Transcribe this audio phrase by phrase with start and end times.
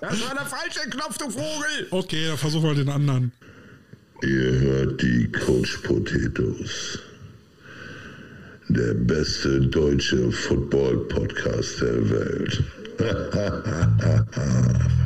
[0.00, 1.86] Das war der falsche Knopf, du Vogel!
[1.90, 3.32] Okay, dann versuchen wir den anderen.
[4.22, 6.98] Ihr hört die Coach Potatoes.
[8.68, 12.64] Der beste deutsche Football-Podcast der Welt.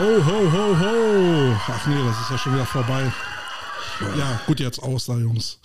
[0.00, 1.56] Ho, ho, ho, ho.
[1.68, 3.12] Ach nee, das ist ja schon wieder vorbei.
[4.16, 5.58] Ja, gut, jetzt aus da, Jungs.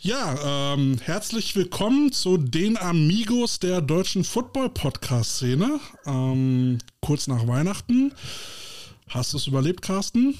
[0.00, 5.78] Ja, ähm, herzlich willkommen zu den Amigos der deutschen Football-Podcast-Szene.
[6.06, 8.12] Ähm, kurz nach Weihnachten.
[9.10, 10.36] Hast du es überlebt, Carsten?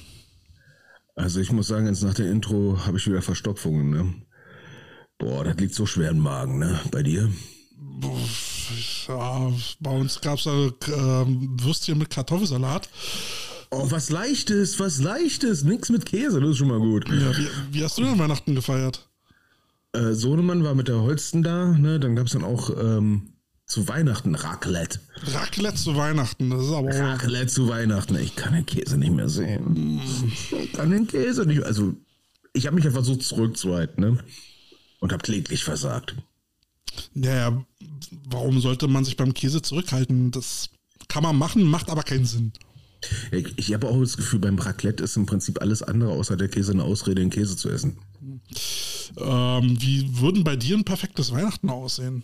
[1.15, 4.13] Also ich muss sagen, jetzt nach der Intro habe ich wieder Verstopfungen, ne?
[5.17, 6.81] Boah, das liegt so schwer im Magen, ne?
[6.91, 7.31] Bei dir?
[9.07, 12.89] Ja, bei uns gab es äh, Würstchen mit Kartoffelsalat.
[13.71, 15.63] Oh, was Leichtes, was Leichtes.
[15.63, 17.07] Nix mit Käse, das ist schon mal gut.
[17.09, 19.07] Ja, wie, wie hast du denn Weihnachten gefeiert?
[19.93, 21.99] Äh, Sohnemann war mit der Holsten da, ne?
[21.99, 23.33] Dann gab es dann auch ähm,
[23.65, 24.99] zu Weihnachten Raclette.
[25.33, 26.99] Raclette zu Weihnachten, das ist aber auch.
[26.99, 28.15] Raclette zu Weihnachten.
[28.17, 30.01] Ich kann den Käse nicht mehr sehen.
[30.51, 31.93] Ich kann den Käse nicht Also,
[32.53, 34.17] ich habe mich ja versucht zurückzuhalten, ne?
[34.99, 36.15] Und habe kläglich versagt.
[37.13, 37.63] Naja,
[38.29, 40.31] warum sollte man sich beim Käse zurückhalten?
[40.31, 40.69] Das
[41.07, 42.53] kann man machen, macht aber keinen Sinn.
[43.31, 46.73] Ich, habe auch das Gefühl, beim Raclette ist im Prinzip alles andere außer der Käse
[46.73, 47.97] eine Ausrede, den Käse zu essen.
[49.17, 52.23] Ähm, wie würden bei dir ein perfektes Weihnachten aussehen?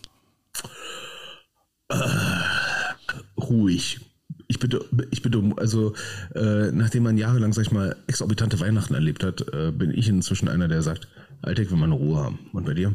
[3.38, 4.00] Ruhig.
[4.48, 5.94] Ich bitte, ich bitte, um- also
[6.34, 10.48] äh, nachdem man jahrelang, sag ich mal, exorbitante Weihnachten erlebt hat, äh, bin ich inzwischen
[10.48, 11.08] einer, der sagt,
[11.46, 12.38] ich will eine Ruhe haben.
[12.52, 12.94] Und bei dir?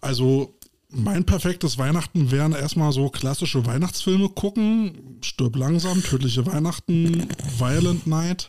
[0.00, 0.54] Also,
[0.96, 5.18] mein perfektes Weihnachten wären erstmal so klassische Weihnachtsfilme gucken.
[5.20, 8.48] Stirb langsam, tödliche Weihnachten, Violent Night.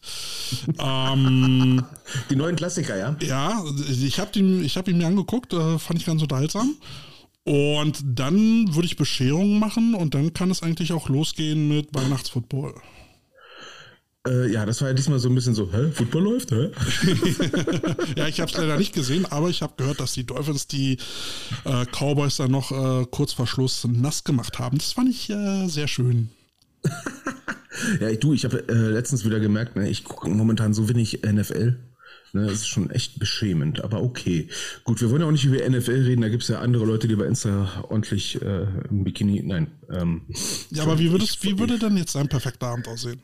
[0.79, 1.83] Ähm,
[2.29, 3.15] Die neuen Klassiker, ja?
[3.21, 6.75] ja, ich habe hab ihn mir angeguckt, äh, fand ich ganz unterhaltsam.
[7.43, 12.73] Und dann würde ich Bescherungen machen und dann kann es eigentlich auch losgehen mit Weihnachtsfootball.
[14.27, 16.71] Äh, ja, das war ja diesmal so ein bisschen so, hä, Football läuft, hä?
[18.15, 20.97] Ja, ich habe es leider nicht gesehen, aber ich habe gehört, dass die Dolphins die
[21.65, 24.77] äh, Cowboys dann noch äh, kurz vor Schluss nass gemacht haben.
[24.77, 26.29] Das fand ich äh, sehr schön.
[28.01, 31.21] Ja, ich, du, ich habe äh, letztens wieder gemerkt, ne, ich gucke momentan so wenig
[31.23, 31.77] NFL.
[32.33, 34.49] Ne, das ist schon echt beschämend, aber okay.
[34.83, 37.07] Gut, wir wollen ja auch nicht über NFL reden, da gibt es ja andere Leute,
[37.07, 39.67] die bei Insta ordentlich äh, im Bikini, nein.
[39.91, 40.23] Ähm,
[40.71, 43.21] Ja, aber wie, würdest, wie würde denn jetzt sein perfekter Abend aussehen?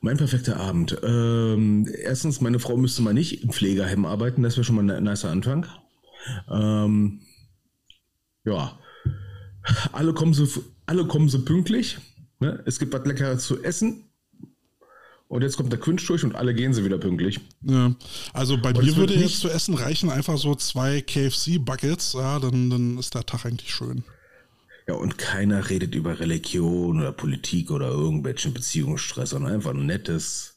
[0.00, 0.96] Mein perfekter Abend.
[1.02, 5.04] Ähm, erstens, meine Frau müsste mal nicht im Pflegeheim arbeiten, das wäre schon mal ein
[5.04, 5.66] nicer Anfang.
[6.50, 7.20] Ähm,
[8.44, 8.78] ja,
[9.92, 10.46] alle kommen so,
[10.86, 11.98] alle kommen so pünktlich.
[12.40, 12.62] Ne?
[12.66, 14.04] Es gibt was Leckeres zu essen.
[15.28, 17.40] Und jetzt kommt der Quinch durch und alle gehen sie wieder pünktlich.
[17.62, 17.94] Ja,
[18.32, 22.70] also bei es mir würde jetzt zu essen reichen einfach so zwei KFC-Buckets, ja, dann,
[22.70, 24.04] dann ist der Tag eigentlich schön.
[24.86, 30.54] Ja, und keiner redet über Religion oder Politik oder irgendwelchen Beziehungsstress, sondern einfach ein nettes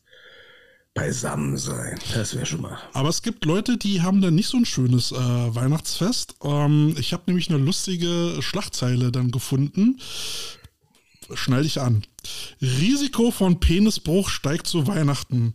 [0.94, 2.00] Beisammensein.
[2.14, 2.80] Das wäre schon mal.
[2.94, 6.36] Aber es gibt Leute, die haben dann nicht so ein schönes äh, Weihnachtsfest.
[6.44, 10.00] Ähm, ich habe nämlich eine lustige Schlagzeile dann gefunden.
[11.34, 12.04] Schnall dich an.
[12.62, 15.54] Risiko von Penisbruch steigt zu Weihnachten.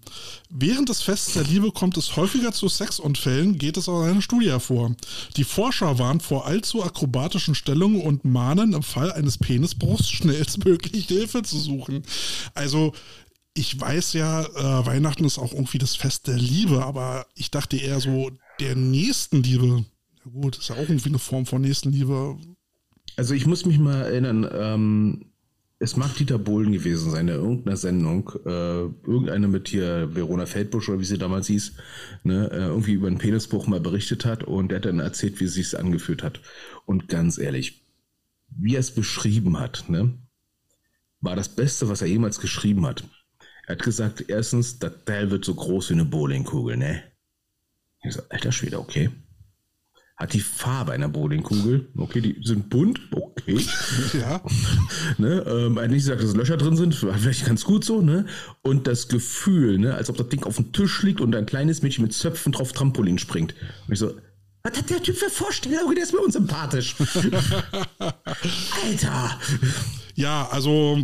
[0.50, 4.50] Während des Fests der Liebe kommt es häufiger zu Sexunfällen, geht es aus einer Studie
[4.50, 4.94] hervor.
[5.36, 11.42] Die Forscher warnen vor allzu akrobatischen Stellungen und mahnen im Fall eines Penisbruchs schnellstmöglich Hilfe
[11.42, 12.02] zu suchen.
[12.54, 12.92] Also
[13.54, 17.76] ich weiß ja, äh, Weihnachten ist auch irgendwie das Fest der Liebe, aber ich dachte
[17.76, 18.30] eher so
[18.60, 19.84] der Nächstenliebe.
[20.24, 22.38] Ja gut, ist ja auch irgendwie eine Form von Nächstenliebe.
[23.16, 25.31] Also ich muss mich mal erinnern, ähm,
[25.82, 30.88] es mag Dieter Bohlen gewesen sein, in irgendeiner Sendung, äh, irgendeine mit hier Verona Feldbusch
[30.88, 31.72] oder wie sie damals hieß,
[32.22, 35.44] ne, äh, irgendwie über einen Penisbruch mal berichtet hat und der hat dann erzählt, wie
[35.44, 36.40] es sich angefühlt hat.
[36.86, 37.84] Und ganz ehrlich,
[38.48, 40.16] wie er es beschrieben hat, ne,
[41.20, 43.02] war das Beste, was er jemals geschrieben hat.
[43.66, 47.02] Er hat gesagt, erstens, das Teil wird so groß wie eine Bowlingkugel, ne?
[48.04, 49.10] Ich so, alter Schwede, okay.
[50.16, 53.58] Hat die Farbe einer Bowlingkugel, okay, die sind bunt, okay.
[54.12, 54.42] Ja.
[55.18, 58.26] ne, ähm, nicht gesagt, dass Löcher drin sind, war vielleicht ganz gut so, ne?
[58.62, 61.82] Und das Gefühl, ne, als ob das Ding auf dem Tisch liegt und ein kleines
[61.82, 63.54] Mädchen mit Zöpfen drauf Trampolin springt.
[63.86, 64.12] Und ich so,
[64.62, 65.94] was hat der Typ für Vorstellungen?
[65.94, 66.94] Der ist mir unsympathisch.
[67.98, 69.40] Alter!
[70.14, 71.02] Ja, also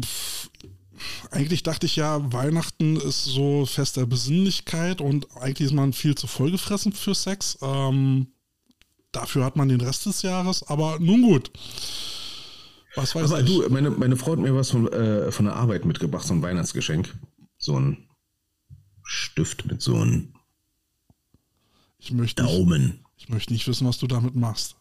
[1.30, 6.14] eigentlich dachte ich ja, Weihnachten ist so Fest der Besinnlichkeit und eigentlich ist man viel
[6.14, 7.58] zu vollgefressen für Sex.
[7.60, 8.28] Ähm,
[9.12, 11.50] dafür hat man den Rest des Jahres, aber nun gut.
[12.94, 13.46] Was weiß Aber ich.
[13.46, 16.42] du, meine, meine Frau hat mir was von, äh, von der Arbeit mitgebracht, so ein
[16.42, 17.14] Weihnachtsgeschenk.
[17.56, 18.08] So ein
[19.02, 20.34] Stift mit so einem
[21.98, 23.04] Ich möchte, nicht, Daumen.
[23.16, 24.76] ich möchte nicht wissen, was du damit machst.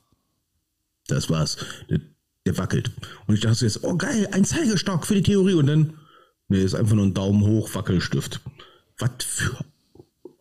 [1.08, 1.58] Das war's.
[1.90, 2.00] Der,
[2.46, 2.92] der wackelt.
[3.28, 5.54] Und ich dachte jetzt, oh geil, ein Zeigestock für die Theorie.
[5.54, 5.98] Und dann,
[6.48, 8.42] nee, ist einfach nur ein Daumen hoch Wackelstift.
[8.98, 9.58] Was für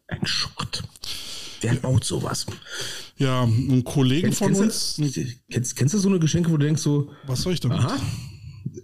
[0.09, 0.83] ein Schrott.
[1.61, 2.47] Wer baut sowas?
[3.17, 5.14] Ja, ein Kollegen von kennst, uns.
[5.14, 7.79] du, kennst, kennst du so eine Geschenke, wo du denkst so, Was soll ich damit?
[7.79, 7.97] aha,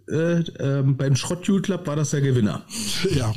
[0.08, 2.64] äh, ähm, beim Schrott Club war das der Gewinner.
[3.14, 3.34] Ja.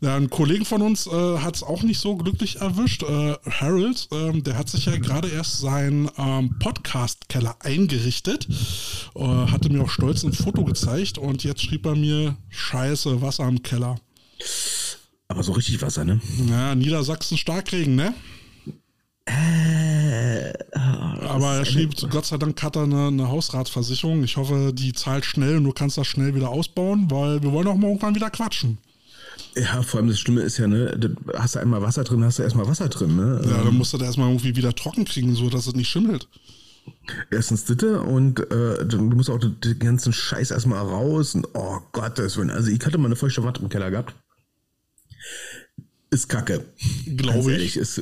[0.00, 3.02] ja, ein Kollegen von uns äh, hat es auch nicht so glücklich erwischt.
[3.02, 8.48] Äh, Harold, ähm, der hat sich ja gerade erst seinen ähm, Podcast-Keller eingerichtet.
[9.14, 13.48] Äh, hatte mir auch stolz ein Foto gezeigt und jetzt schrieb er mir: Scheiße, Wasser
[13.48, 13.96] im Keller.
[15.28, 16.20] Aber so richtig Wasser, ne?
[16.48, 18.14] Ja, Niedersachsen Starkregen, ne?
[21.28, 24.22] Aber er schrieb, Gott sei Dank hat er eine, eine Hausratsversicherung.
[24.22, 27.66] Ich hoffe, die zahlt schnell und du kannst das schnell wieder ausbauen, weil wir wollen
[27.68, 28.78] auch mal irgendwann wieder quatschen.
[29.54, 30.98] Ja, vor allem das Schlimme ist ja, ne,
[31.34, 33.40] hast du einmal Wasser drin, hast du erstmal Wasser drin, ne?
[33.44, 36.26] Ja, dann musst du das erstmal irgendwie wieder trocken kriegen, so dass es nicht schimmelt.
[37.30, 42.18] Erstens Ditte und äh, du musst auch den, ganzen Scheiß erstmal raus und oh Gott,
[42.18, 42.50] das Willen.
[42.50, 44.14] Also ich hatte mal eine feuchte Wand im Keller gehabt.
[46.12, 46.62] Ist kacke.
[47.06, 47.78] Glaube ich.
[47.78, 47.98] Es,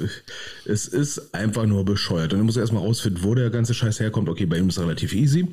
[0.65, 2.33] es ist einfach nur bescheuert.
[2.33, 4.29] Und dann musst du erstmal rausfinden, wo der ganze Scheiß herkommt.
[4.29, 5.47] Okay, bei ihm ist es relativ easy.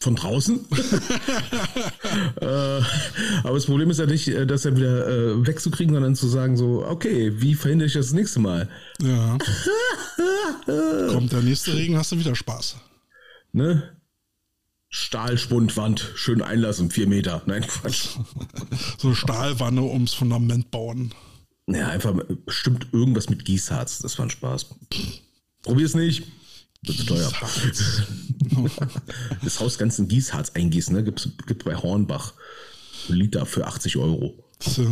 [0.00, 0.60] Von draußen.
[2.42, 6.28] äh, aber das Problem ist ja nicht, äh, das dann wieder äh, wegzukriegen, sondern zu
[6.28, 8.68] sagen so, okay, wie verhindere ich das, das nächste Mal?
[9.00, 9.38] Ja.
[11.08, 12.76] Kommt der nächste Regen, hast du wieder Spaß.
[13.54, 13.96] Ne?
[14.94, 17.40] Stahlspundwand, schön einlassen, vier Meter.
[17.46, 18.08] Nein, Quatsch.
[18.98, 21.14] So eine Stahlwanne ums Fundament bauen.
[21.66, 22.12] Ja, einfach
[22.44, 24.00] bestimmt irgendwas mit Gießharz.
[24.00, 24.66] Das war ein Spaß.
[25.62, 26.24] Probier's nicht.
[26.82, 27.32] Wird zu teuer.
[29.42, 31.02] Das Haus ganz in Gießharz eingießen, ne?
[31.02, 32.34] Gibt's, gibt's bei Hornbach.
[33.08, 34.44] Ein Liter für 80 Euro.
[34.64, 34.86] So.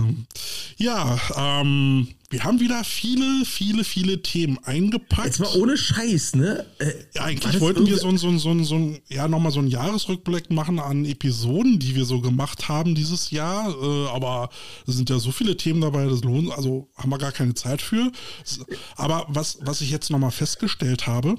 [0.76, 5.26] Ja, ähm, wir haben wieder viele, viele, viele Themen eingepackt.
[5.26, 6.66] Jetzt mal ohne Scheiß, ne?
[6.78, 9.52] Äh, Ja, eigentlich wollten wir so ein, so ein, so ein, so ein ja, nochmal
[9.52, 13.70] so einen Jahresrückblick machen an Episoden, die wir so gemacht haben dieses Jahr.
[13.70, 14.50] Äh, aber
[14.86, 17.82] es sind ja so viele Themen dabei, das lohnt, also haben wir gar keine Zeit
[17.82, 18.10] für.
[18.96, 21.36] Aber was, was ich jetzt nochmal festgestellt habe,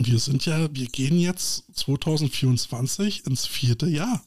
[0.00, 4.22] wir sind ja, wir gehen jetzt 2024 ins vierte Jahr.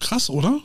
[0.00, 0.60] Krass, oder?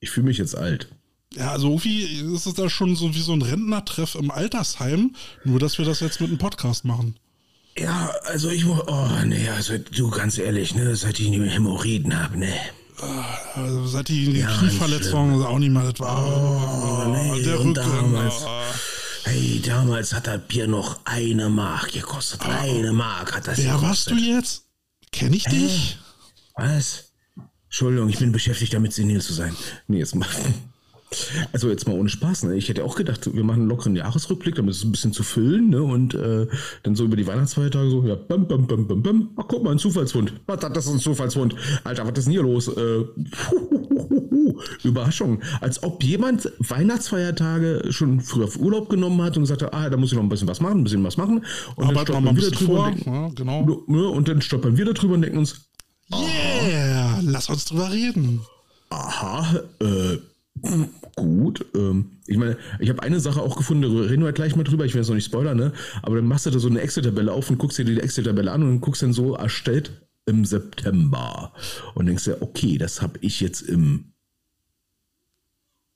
[0.00, 0.88] Ich fühle mich jetzt alt.
[1.34, 2.04] Ja, also irgendwie
[2.34, 5.14] ist es da schon so wie so ein Rentnertreff im Altersheim,
[5.44, 7.16] nur dass wir das jetzt mit einem Podcast machen.
[7.76, 8.80] Ja, also ich muss.
[8.86, 10.96] Oh, nee, also du ganz ehrlich, ne?
[10.96, 12.52] Seit ich die Hämorrhoiden habe, ne?
[13.54, 17.04] Also seit die, die Ja, Knieverletzung auch nicht mal das war.
[17.06, 17.90] Oh, nee, der und Rücken.
[18.14, 18.62] damals- ah.
[19.24, 22.40] Hey, damals hat das Bier noch eine Mark gekostet.
[22.46, 24.62] Eine Mark hat das Wer warst du jetzt?
[25.12, 25.98] Kenn ich dich?
[26.56, 27.07] Was?
[27.68, 29.54] Entschuldigung, ich bin beschäftigt, damit senil zu sein.
[29.86, 30.28] Nee, jetzt mal.
[31.54, 32.56] Also jetzt mal ohne Spaß, ne?
[32.56, 35.70] Ich hätte auch gedacht, wir machen einen lockeren Jahresrückblick, damit es ein bisschen zu füllen,
[35.70, 35.82] ne?
[35.82, 36.46] Und äh,
[36.82, 39.30] dann so über die Weihnachtsfeiertage so, ja, bam, bam, bam, bam, bam.
[39.36, 40.34] Ach, guck mal, ein Zufallsfund.
[40.44, 41.54] Was hat das ist ein Zufallsfund?
[41.84, 42.68] Alter, was ist denn hier los?
[42.68, 43.04] Äh,
[44.84, 45.40] Überraschung.
[45.62, 49.96] Als ob jemand Weihnachtsfeiertage schon früher auf Urlaub genommen hat und gesagt hat, ah, da
[49.96, 51.42] muss ich noch ein bisschen was machen, ein bisschen was machen.
[51.76, 52.86] Und stolpern mal ein wir drüber vor.
[52.86, 53.84] und denken, Ja, genau.
[53.86, 54.08] ne?
[54.08, 55.67] Und dann stolpern wir da drüber und denken uns,
[56.12, 58.40] Yeah, lass uns drüber reden.
[58.90, 60.18] Aha, äh,
[61.14, 61.66] gut.
[61.74, 64.84] Ähm, ich meine, ich habe eine Sache auch gefunden, da reden wir gleich mal drüber,
[64.84, 65.72] ich will jetzt noch nicht spoilern, ne?
[66.02, 68.62] Aber dann machst du da so eine Excel-Tabelle auf und guckst dir die Excel-Tabelle an
[68.62, 69.92] und guckst dann so, erstellt
[70.26, 71.52] im September.
[71.94, 74.12] Und denkst dir, okay, das habe ich jetzt im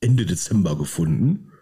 [0.01, 1.52] Ende Dezember gefunden.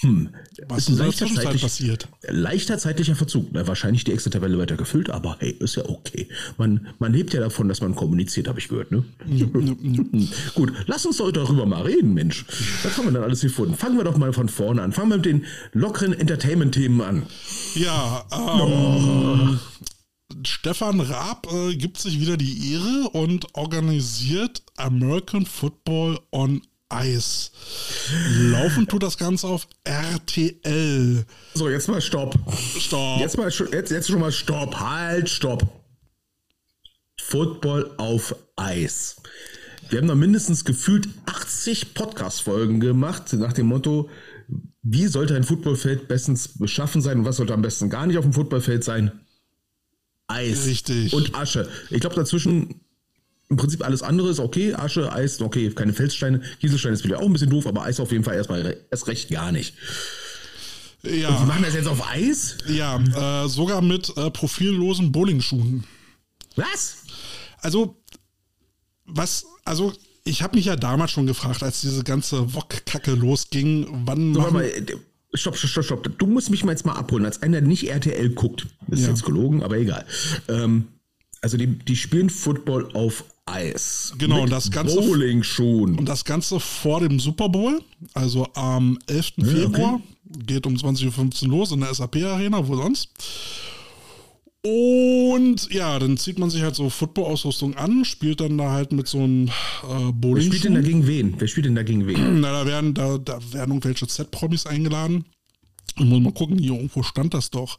[0.00, 0.30] Hm,
[0.68, 2.08] Was ist ist ein in der leichter, Zwischenzeit passiert?
[2.28, 3.48] leichter zeitlicher Verzug.
[3.52, 6.28] Na, wahrscheinlich die Excel-Tabelle weiter gefüllt, aber hey, ist ja okay.
[6.58, 9.04] Man, man lebt ja davon, dass man kommuniziert, habe ich gehört, ne?
[10.54, 12.44] Gut, lass uns doch darüber mal reden, Mensch.
[12.82, 13.74] Was haben wir denn alles gefunden?
[13.76, 14.92] Fangen wir doch mal von vorne an.
[14.92, 17.22] Fangen wir mit den lockeren Entertainment-Themen an.
[17.76, 19.60] Ja, ähm,
[20.44, 26.62] Stefan Raab äh, gibt sich wieder die Ehre und organisiert American Football on
[27.02, 27.50] Ice.
[28.38, 31.24] Laufen tut das Ganze auf RTL.
[31.54, 32.34] So, jetzt mal Stopp.
[32.78, 33.20] Stopp.
[33.20, 34.78] Jetzt, mal, jetzt, jetzt schon mal Stopp.
[34.78, 35.66] Halt, Stopp.
[37.20, 39.16] Football auf Eis.
[39.88, 44.08] Wir haben da mindestens gefühlt 80 Podcast-Folgen gemacht, nach dem Motto,
[44.82, 48.24] wie sollte ein Footballfeld bestens beschaffen sein und was sollte am besten gar nicht auf
[48.24, 49.12] dem Footballfeld sein?
[50.26, 50.66] Eis.
[50.66, 51.12] Richtig.
[51.12, 51.68] Und Asche.
[51.90, 52.80] Ich glaube, dazwischen
[53.50, 54.74] im Prinzip alles andere ist okay.
[54.74, 56.40] Asche, Eis, okay, keine Felssteine.
[56.60, 59.30] Kieselsteine ist wieder auch ein bisschen doof, aber Eis auf jeden Fall erstmal erst recht
[59.30, 59.74] gar nicht.
[61.02, 62.56] Wir Ja, machen das jetzt auf Eis?
[62.68, 65.84] ja äh, sogar mit äh, profillosen Bowlingschuhen.
[66.56, 66.96] Was?
[67.60, 67.96] Also,
[69.04, 69.92] was, also
[70.24, 74.52] ich habe mich ja damals schon gefragt, als diese ganze Wok-Kacke losging, wann So, machen,
[74.54, 74.82] mal, äh,
[75.34, 76.18] stopp, stopp, stopp, stopp.
[76.18, 78.66] Du musst mich mal jetzt mal abholen, als einer, der nicht RTL guckt.
[78.88, 79.08] Ist Ja.
[79.08, 80.06] jetzt gelogen, aber egal.
[80.48, 80.88] Ähm,
[81.42, 84.12] also die, die spielen Football auf Eis.
[84.18, 85.98] Genau, und das Ganze- Bowling-Schuhen.
[85.98, 87.82] Und das Ganze vor dem Super Bowl,
[88.14, 89.32] also am 11.
[89.44, 90.00] Februar,
[90.46, 93.10] geht um 20.15 Uhr los in der SAP-Arena, wo sonst.
[94.66, 99.06] Und ja, dann zieht man sich halt so Football-Ausrüstung an, spielt dann da halt mit
[99.06, 99.50] so einem äh,
[99.82, 101.34] Wer bowling spielt denn dagegen wen?
[101.38, 102.16] Wer spielt denn dagegen wen?
[102.40, 105.26] Na, da werden, da, da werden irgendwelche Z-Promis eingeladen.
[105.98, 107.76] Ich muss mal gucken, hier irgendwo stand das doch.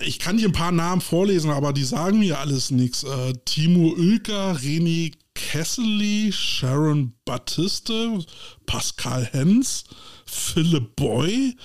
[0.00, 3.04] Ich kann dir ein paar Namen vorlesen, aber die sagen mir alles nichts.
[3.04, 8.24] Äh, Timo Oelker, René Kessely, Sharon Battiste,
[8.66, 9.84] Pascal Hens,
[10.26, 11.56] Philipp Boy,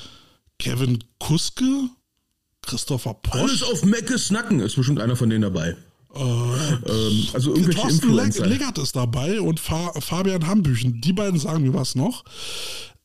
[0.59, 1.89] Kevin Kuske,
[2.61, 4.59] Christopher Alles Posch, auf Meckes Nacken.
[4.59, 5.75] Ist bestimmt einer von denen dabei.
[6.15, 8.45] ähm, also irgendwelche Thorsten Influencer.
[8.45, 11.01] Leggert ist dabei und Fa Fabian Hambüchen.
[11.01, 12.23] Die beiden sagen mir was noch.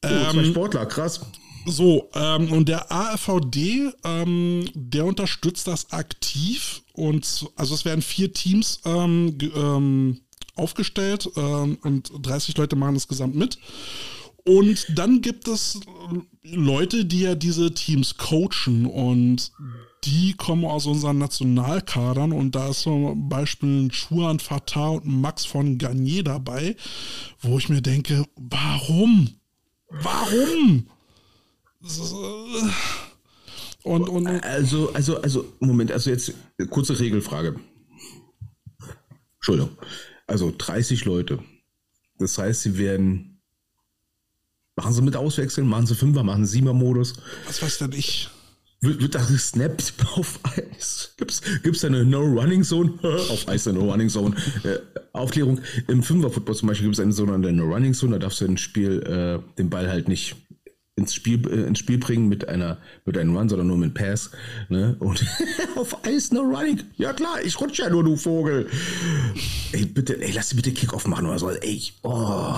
[0.05, 1.21] oh, zwei Sportler, krass.
[1.69, 8.33] So, ähm, und der AfVD, ähm, der unterstützt das aktiv und also es werden vier
[8.33, 10.21] Teams ähm, ähm,
[10.57, 13.59] aufgestellt ähm, und 30 Leute machen insgesamt mit.
[14.45, 19.53] Und dann gibt es äh, Leute, die ja diese Teams coachen und
[20.05, 25.45] die kommen aus unseren Nationalkadern und da ist zum Beispiel ein Chuan Fatah und Max
[25.45, 26.77] von Garnier dabei,
[27.41, 29.29] wo ich mir denke, warum?
[29.91, 30.89] Warum?
[33.85, 36.33] Und, und, Also, also, also, Moment, also jetzt
[36.71, 37.57] kurze Regelfrage.
[39.37, 39.71] Entschuldigung.
[40.27, 41.39] Also 30 Leute.
[42.19, 43.41] Das heißt, sie werden.
[44.77, 47.15] Machen sie mit Auswechseln, machen sie Fünfer, machen sie Sieber-Modus.
[47.47, 48.29] was weiß denn ich?
[48.81, 51.15] Wird, wird da gesnappt auf Eis?
[51.17, 52.95] Gibt's, gibt's da eine No-Running-Zone?
[53.03, 54.37] auf Eis eine No-Running-Zone.
[54.63, 54.79] Äh,
[55.13, 55.61] Aufklärung.
[55.89, 58.13] Im Fünfer-Football zum Beispiel gibt es eine sogenannte No-Running-Zone.
[58.13, 60.37] Da darfst du ins Spiel äh, den Ball halt nicht
[60.99, 64.31] ins Spiel, äh, ins Spiel bringen mit einer mit einem Run, sondern nur mit Pass.
[64.69, 64.97] Ne?
[64.99, 65.25] Und
[65.77, 66.83] auf Eis No Running.
[66.97, 68.69] Ja klar, ich rutsche ja nur, du Vogel.
[69.73, 71.51] Ey, bitte, ey, lass sie bitte Kickoff machen oder so.
[71.51, 72.55] Ey, ich- oh.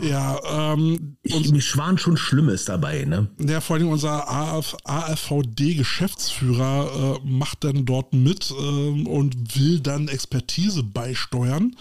[0.00, 3.28] Ja, ähm, Ich, mir schwan schon Schlimmes dabei, ne?
[3.40, 10.08] Ja, vor allem unser AF, AfVD-Geschäftsführer äh, macht dann dort mit ähm, und will dann
[10.08, 11.76] Expertise beisteuern.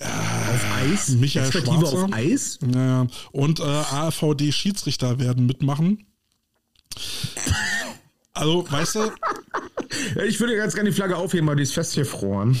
[0.00, 1.08] Auf Eis?
[1.10, 2.04] Michael Expertive Schwarzer.
[2.04, 2.58] auf Eis?
[2.62, 6.06] Naja, und äh, AfVD-Schiedsrichter werden mitmachen.
[8.32, 9.00] Also, weißt du,
[10.16, 12.56] Ja, ich würde ganz gerne die Flagge aufheben, aber die ist festgefroren.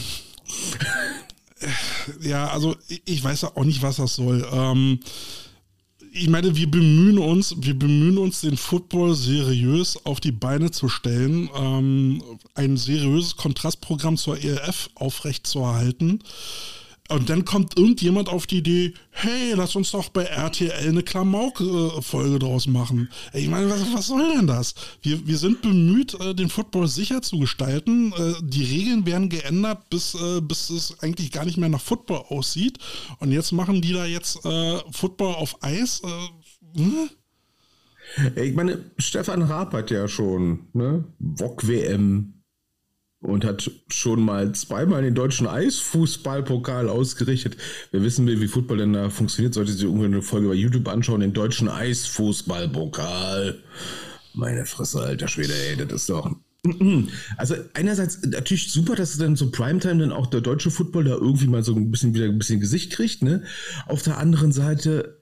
[2.20, 4.46] ja, also ich, ich weiß ja auch nicht, was das soll.
[4.52, 5.00] Ähm,
[6.12, 10.88] ich meine, wir bemühen uns, wir bemühen uns, den Football seriös auf die Beine zu
[10.88, 12.22] stellen, ähm,
[12.54, 16.22] ein seriöses Kontrastprogramm zur ELF aufrechtzuerhalten.
[17.08, 22.38] Und dann kommt irgendjemand auf die Idee, hey, lass uns doch bei RTL eine Klamauk-Folge
[22.38, 23.08] draus machen.
[23.32, 24.74] Ich meine, was, was soll denn das?
[25.00, 28.12] Wir, wir sind bemüht, äh, den Football sicher zu gestalten.
[28.12, 32.24] Äh, Die Regeln werden geändert, bis, äh, bis es eigentlich gar nicht mehr nach Football
[32.28, 32.78] aussieht.
[33.20, 36.02] Und jetzt machen die da jetzt äh, Football auf Eis.
[36.04, 37.10] Äh, hm?
[38.36, 41.04] Ich meine, Stefan Raab hat ja schon, ne?
[41.18, 42.37] VOG-WM
[43.20, 47.56] und hat schon mal zweimal den deutschen Eisfußballpokal ausgerichtet.
[47.90, 51.32] Wer wissen will, wie da funktioniert, sollte sich irgendwann eine Folge bei YouTube anschauen, den
[51.32, 53.58] deutschen Eisfußballpokal.
[54.34, 56.30] Meine Fresse, alter Schwede, ey, das ist doch.
[57.36, 61.46] Also einerseits natürlich super, dass dann so Primetime dann auch der deutsche Football da irgendwie
[61.46, 63.44] mal so ein bisschen wieder ein bisschen Gesicht kriegt, ne?
[63.86, 65.18] Auf der anderen Seite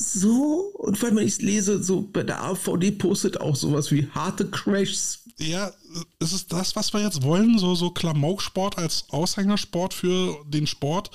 [0.00, 4.48] so, und wenn ich es lese, so bei der AVD postet auch sowas wie harte
[4.48, 5.27] Crashs.
[5.38, 5.70] Ja,
[6.18, 7.58] ist es das, was wir jetzt wollen?
[7.58, 11.10] So, so Klamauksport als Aushängersport für den Sport,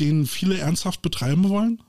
[0.00, 1.80] den viele ernsthaft betreiben wollen?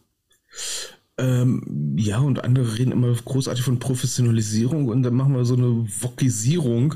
[1.17, 5.87] Ähm, ja, und andere reden immer großartig von Professionalisierung und dann machen wir so eine
[6.01, 6.95] Wokisierung.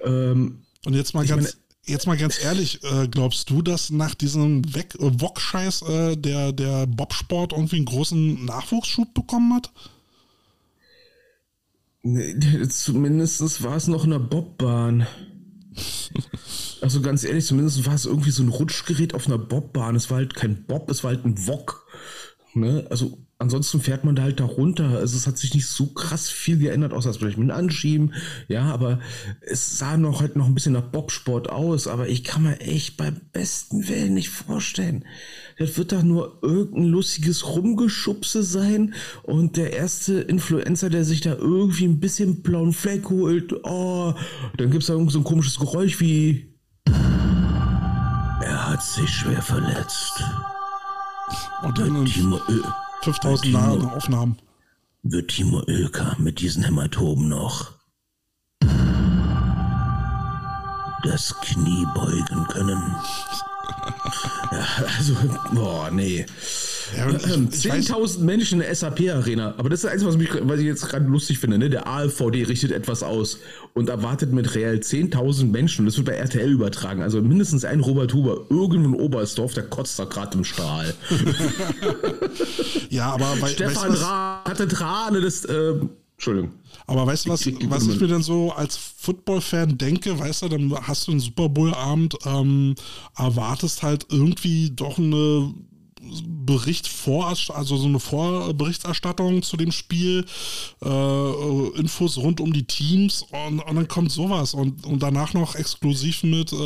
[0.00, 4.62] Ähm, Und jetzt mal ganz, jetzt mal ganz ehrlich, äh, glaubst du, dass nach diesem
[4.74, 9.72] äh, Wok-Scheiß äh, der, der Bobsport irgendwie einen großen Nachwuchsschub bekommen hat?
[12.04, 15.06] Nee, zumindest war es noch in der Bobbahn.
[16.80, 19.96] Also ganz ehrlich, zumindest war es irgendwie so ein Rutschgerät auf einer Bobbahn.
[19.96, 21.86] Es war halt kein Bob, es war halt ein Wok.
[22.52, 22.86] Ne?
[22.90, 24.88] Also ansonsten fährt man da halt da runter.
[24.98, 28.14] Also es hat sich nicht so krass viel geändert, außer das vielleicht mit dem Anschieben.
[28.48, 28.98] Ja, aber
[29.40, 31.86] es sah noch halt noch ein bisschen nach Bobsport aus.
[31.86, 35.04] Aber ich kann mir echt beim besten Willen nicht vorstellen.
[35.58, 38.94] Das wird doch nur irgendein lustiges Rumgeschubse sein.
[39.22, 44.14] Und der erste Influencer, der sich da irgendwie ein bisschen blauen Fleck holt, oh,
[44.56, 46.54] dann gibt's da irgend so ein komisches Geräusch wie
[48.44, 50.22] er hat sich schwer verletzt.
[51.62, 52.06] Und dann
[52.48, 52.62] Ö
[53.04, 54.36] 5000 Timo- Na- Aufnahmen.
[55.02, 57.72] wird Timo Oelker mit diesen Hämatomen noch
[61.02, 62.82] das Knie beugen können?
[64.52, 65.14] Ja, also,
[65.52, 66.24] boah, nee.
[66.96, 69.54] Ja, und ich- Ähm, ich weiß- 10.000 Menschen in der SAP-Arena.
[69.56, 71.58] Aber das ist das Einzige, was, mich, was ich jetzt gerade lustig finde.
[71.58, 71.70] Ne?
[71.70, 73.38] Der AfVD richtet etwas aus
[73.74, 75.80] und erwartet mit reell 10.000 Menschen.
[75.80, 77.02] Und das wird bei RTL übertragen.
[77.02, 80.94] Also mindestens ein Robert Huber, irgendwo in Oberstdorf, der kotzt da gerade im Strahl.
[82.90, 85.44] Ja, aber weißt du Stefan was, Rath, Kathedrale des.
[85.44, 85.74] Äh,
[86.16, 86.52] Entschuldigung.
[86.86, 90.72] aber weißt du was, was ich mir denn so als Football-Fan denke, weißt du, dann
[90.86, 92.76] hast du einen Super Bowl-Abend, ähm,
[93.16, 95.52] erwartest halt irgendwie doch eine
[96.46, 100.26] Bericht vor, also so eine Vorberichterstattung zu dem Spiel,
[100.82, 105.32] äh, äh, Infos rund um die Teams und, und dann kommt sowas und, und danach
[105.32, 106.56] noch exklusiv mit äh,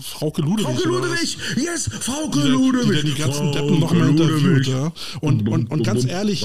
[0.00, 0.66] Frauke Ludewig.
[0.66, 0.88] Frauke?
[0.88, 1.38] Ludewig!
[1.56, 1.88] Yes!
[2.00, 3.02] Frauke die, die, Ludewig!
[3.02, 4.66] die, die ganzen Frauke Deppen nochmal interviewt.
[4.66, 4.92] Ja?
[5.20, 6.44] Und, und, und ganz ehrlich,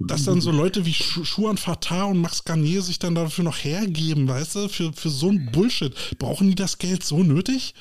[0.00, 3.56] dass dann so Leute wie Schu- Schuan Fatah und Max Garnier sich dann dafür noch
[3.56, 5.94] hergeben, weißt du, für, für so ein Bullshit.
[6.18, 7.74] Brauchen die das Geld so nötig?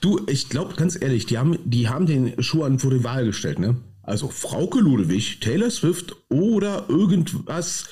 [0.00, 3.58] Du, ich glaube ganz ehrlich, die haben, die haben den Schuh vor die Wahl gestellt,
[3.58, 3.76] ne?
[4.02, 7.86] Also Frauke Ludewig, Taylor Swift oder irgendwas.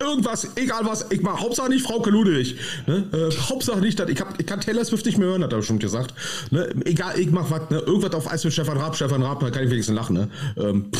[0.00, 2.56] Irgendwas, egal was, ich mach Hauptsache nicht Frauke Ludewig.
[2.86, 3.04] Ne?
[3.12, 5.58] Äh, Hauptsache nicht, dass ich, hab, ich kann Taylor Swift nicht mehr hören, hat er
[5.58, 6.14] bestimmt gesagt.
[6.50, 6.74] Ne?
[6.86, 7.80] Egal, ich mach was, ne?
[7.80, 10.14] irgendwas auf Eis mit Stefan Raab, Stefan Raab, da kann ich wenigstens lachen.
[10.14, 10.30] Ne?
[10.56, 10.90] Ähm.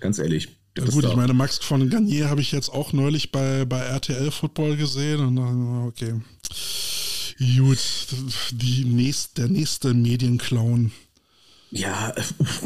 [0.00, 0.48] Ganz ehrlich.
[0.76, 4.30] Ja, gut, ich meine, Max von Garnier habe ich jetzt auch neulich bei, bei RTL
[4.30, 6.14] Football gesehen und dann, okay.
[7.42, 8.06] Gut,
[8.52, 10.92] die nächst, der nächste Medienclown.
[11.70, 12.14] Ja,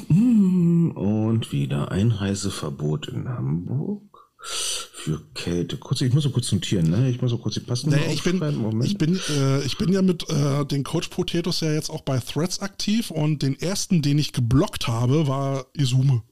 [0.08, 4.02] mm, und wieder Einreiseverbot in Hamburg
[4.38, 5.78] für Kälte.
[5.78, 7.08] Kurz, ich muss so kurz notieren, ne?
[7.08, 8.84] Ich muss so kurz die passende Naja, ich bin, Moment.
[8.84, 12.18] ich bin, äh, ich bin ja mit äh, den Coach Potatoes ja jetzt auch bei
[12.18, 16.22] Threads aktiv und den ersten, den ich geblockt habe, war Izume.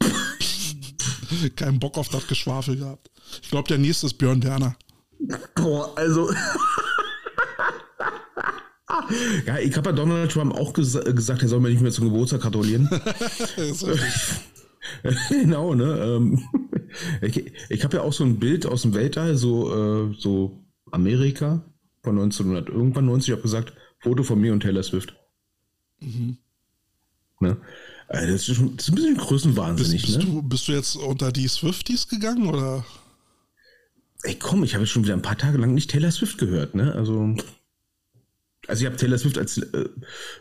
[1.56, 3.10] Keinen Bock auf das Geschwafel gehabt.
[3.42, 4.76] Ich glaube, der nächste ist Björn Werner.
[5.54, 6.32] Boah, also.
[9.46, 12.06] ja, ich habe ja Donald Trump auch gesa gesagt, er soll mir nicht mehr zum
[12.06, 12.88] Geburtstag gratulieren.
[15.28, 15.84] genau, ne?
[15.84, 16.42] Ähm,
[17.22, 21.62] ich ich habe ja auch so ein Bild aus dem Weltall, so, äh, so Amerika
[22.02, 23.28] von 1900 irgendwann 90.
[23.28, 25.14] Ich habe gesagt, Foto von mir und Taylor Swift.
[27.40, 27.56] Ne?
[28.08, 30.24] Also das, ist schon, das ist ein bisschen bist, größenwahnsinnig, bist, ne?
[30.24, 32.84] du, bist du jetzt unter die Swifties gegangen oder?
[34.22, 36.94] Ey, komm, ich habe schon wieder ein paar Tage lang nicht Taylor Swift gehört, ne?
[36.94, 37.34] Also,
[38.68, 39.88] also ich habe Taylor Swift als äh,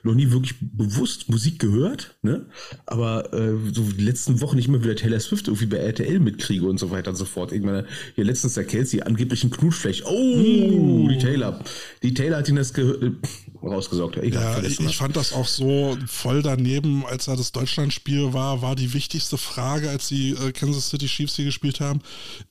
[0.03, 2.45] noch nie wirklich bewusst Musik gehört, ne?
[2.85, 6.67] Aber äh, so die letzten Wochen nicht immer wieder Taylor Swift irgendwie bei RTL mitkriege
[6.67, 7.51] und so weiter und so fort.
[7.51, 10.05] Ich meine, hier letztens der Kelsey angeblich ein Knutschfläch.
[10.05, 11.63] Oh, die Taylor.
[12.03, 13.13] Die Taylor hat ihn das ge
[13.69, 14.17] rausgesaugt.
[14.17, 18.61] Egal, Ja, ich, ich fand das auch so voll daneben, als da das Deutschlandspiel war,
[18.61, 22.01] war die wichtigste Frage, als die äh, Kansas City Chiefs hier gespielt haben,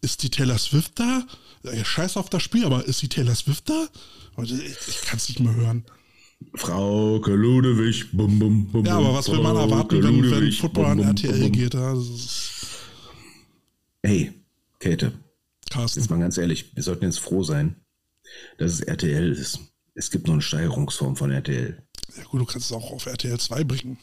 [0.01, 1.27] ist die Taylor Swift da?
[1.63, 3.87] Ja, scheiß auf das Spiel, aber ist die Taylor Swift da?
[4.43, 5.85] Ich, ich kann es nicht mehr hören.
[6.55, 8.13] Frauke Ludewig.
[8.13, 11.75] Bum, bum, bum, Ja, aber was will man erwarten, wenn, wenn Football an RTL geht?
[11.75, 11.95] Ja,
[14.03, 14.33] Hey,
[14.79, 15.13] Käthe.
[15.71, 16.01] Carsten.
[16.01, 17.77] Jetzt mal ganz ehrlich, wir sollten jetzt froh sein,
[18.59, 19.61] dass es RTL ist.
[19.95, 21.83] Es gibt noch eine Steigerungsform von RTL.
[22.17, 23.99] Ja gut, du kannst es auch auf RTL 2 bringen.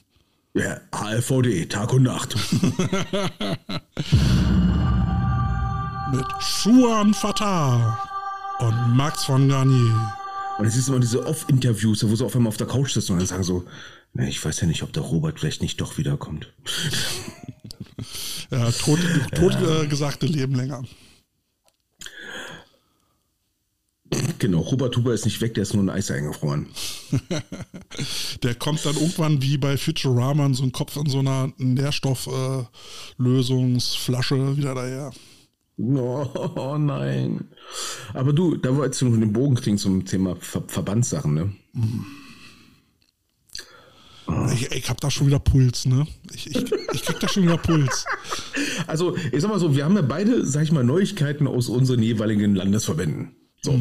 [0.53, 2.35] Ja, ALVD, Tag und Nacht.
[6.11, 7.99] Mit Schuan Fatah
[8.59, 10.13] und Max von Garnier.
[10.57, 13.19] Und es ist immer diese Off-Interviews, wo sie auf einmal auf der Couch sitzen und
[13.19, 13.65] dann sagen so,
[14.13, 16.51] na, ich weiß ja nicht, ob der Robert vielleicht nicht doch wiederkommt.
[18.49, 18.99] Ja, tot,
[19.35, 20.83] tot Äh, gesagte Leben länger.
[24.39, 26.67] Genau, Robert Huber ist nicht weg, der ist nur in Eis eingefroren.
[28.43, 34.55] Der kommt dann irgendwann wie bei Futurama in so ein Kopf in so einer Nährstofflösungsflasche
[34.55, 35.11] wieder daher.
[35.77, 37.49] Oh, oh nein.
[38.13, 41.51] Aber du, da wolltest du noch den Bogen kriegen zum Thema Ver Verbandssachen, ne?
[44.53, 46.05] Ich, ich hab da schon wieder Puls, ne?
[46.33, 48.05] Ich, ich, ich krieg da schon wieder Puls.
[48.85, 52.01] Also, ich sag mal so, wir haben ja beide, sag ich mal, Neuigkeiten aus unseren
[52.01, 53.35] jeweiligen Landesverbänden.
[53.61, 53.79] So.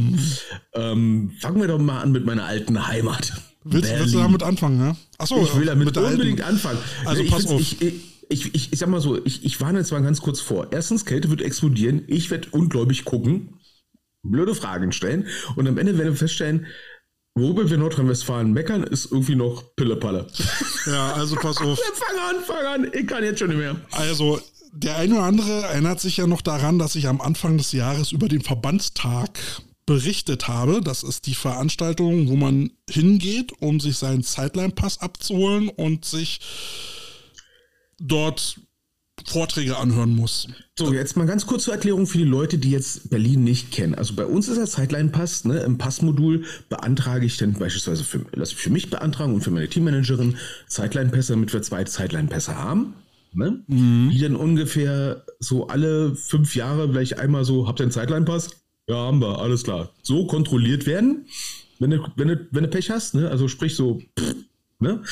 [0.75, 3.33] Ähm, fangen wir doch mal an mit meiner alten Heimat.
[3.65, 4.97] Willst, willst du damit anfangen, ne?
[5.19, 6.55] Achso, Ich will damit unbedingt alten.
[6.55, 6.79] anfangen.
[7.05, 7.61] Also ich pass auf.
[7.61, 7.95] Ich, ich,
[8.29, 10.69] ich, ich, ich sag mal so, ich, ich warne jetzt mal ganz kurz vor.
[10.71, 12.05] Erstens, Kälte wird explodieren.
[12.07, 13.55] Ich werde ungläubig gucken,
[14.23, 16.67] blöde Fragen stellen und am Ende werden wir feststellen,
[17.35, 20.27] worüber wir Nordrhein-Westfalen meckern, ist irgendwie noch Pillepalle.
[20.87, 21.79] Ja, also pass auf.
[21.95, 22.91] fang an, fang an.
[22.93, 23.77] Ich kann jetzt schon nicht mehr.
[23.93, 24.41] Also,
[24.77, 28.13] der eine oder andere erinnert sich ja noch daran, dass ich am Anfang des Jahres
[28.13, 29.39] über den Verbandstag
[29.87, 30.81] berichtet habe.
[30.83, 36.41] Das ist die Veranstaltung, wo man hingeht, um sich seinen Sideline-Pass abzuholen und sich
[37.99, 38.61] dort
[39.25, 40.49] Vorträge anhören muss.
[40.79, 43.95] So, jetzt mal ganz kurz zur Erklärung für die Leute, die jetzt Berlin nicht kennen.
[43.95, 48.53] Also bei uns ist der Sideline-Pass, ne, im Passmodul beantrage ich dann beispielsweise für, lasse
[48.53, 50.37] ich für mich beantragen und für meine Teammanagerin
[50.69, 52.95] Sideline-Pässe, damit wir zwei Sideline-Pässe haben.
[53.37, 53.63] Ne?
[53.67, 54.11] Mhm.
[54.11, 58.51] Die dann ungefähr so alle fünf Jahre vielleicht einmal so, habt ihr einen Sideline-Pass?
[58.89, 59.91] Ja, haben wir, alles klar.
[60.03, 61.27] So kontrolliert werden,
[61.79, 63.29] wenn du, wenn du, wenn du Pech hast, ne?
[63.29, 64.35] also sprich so, pff,
[64.79, 65.03] ne?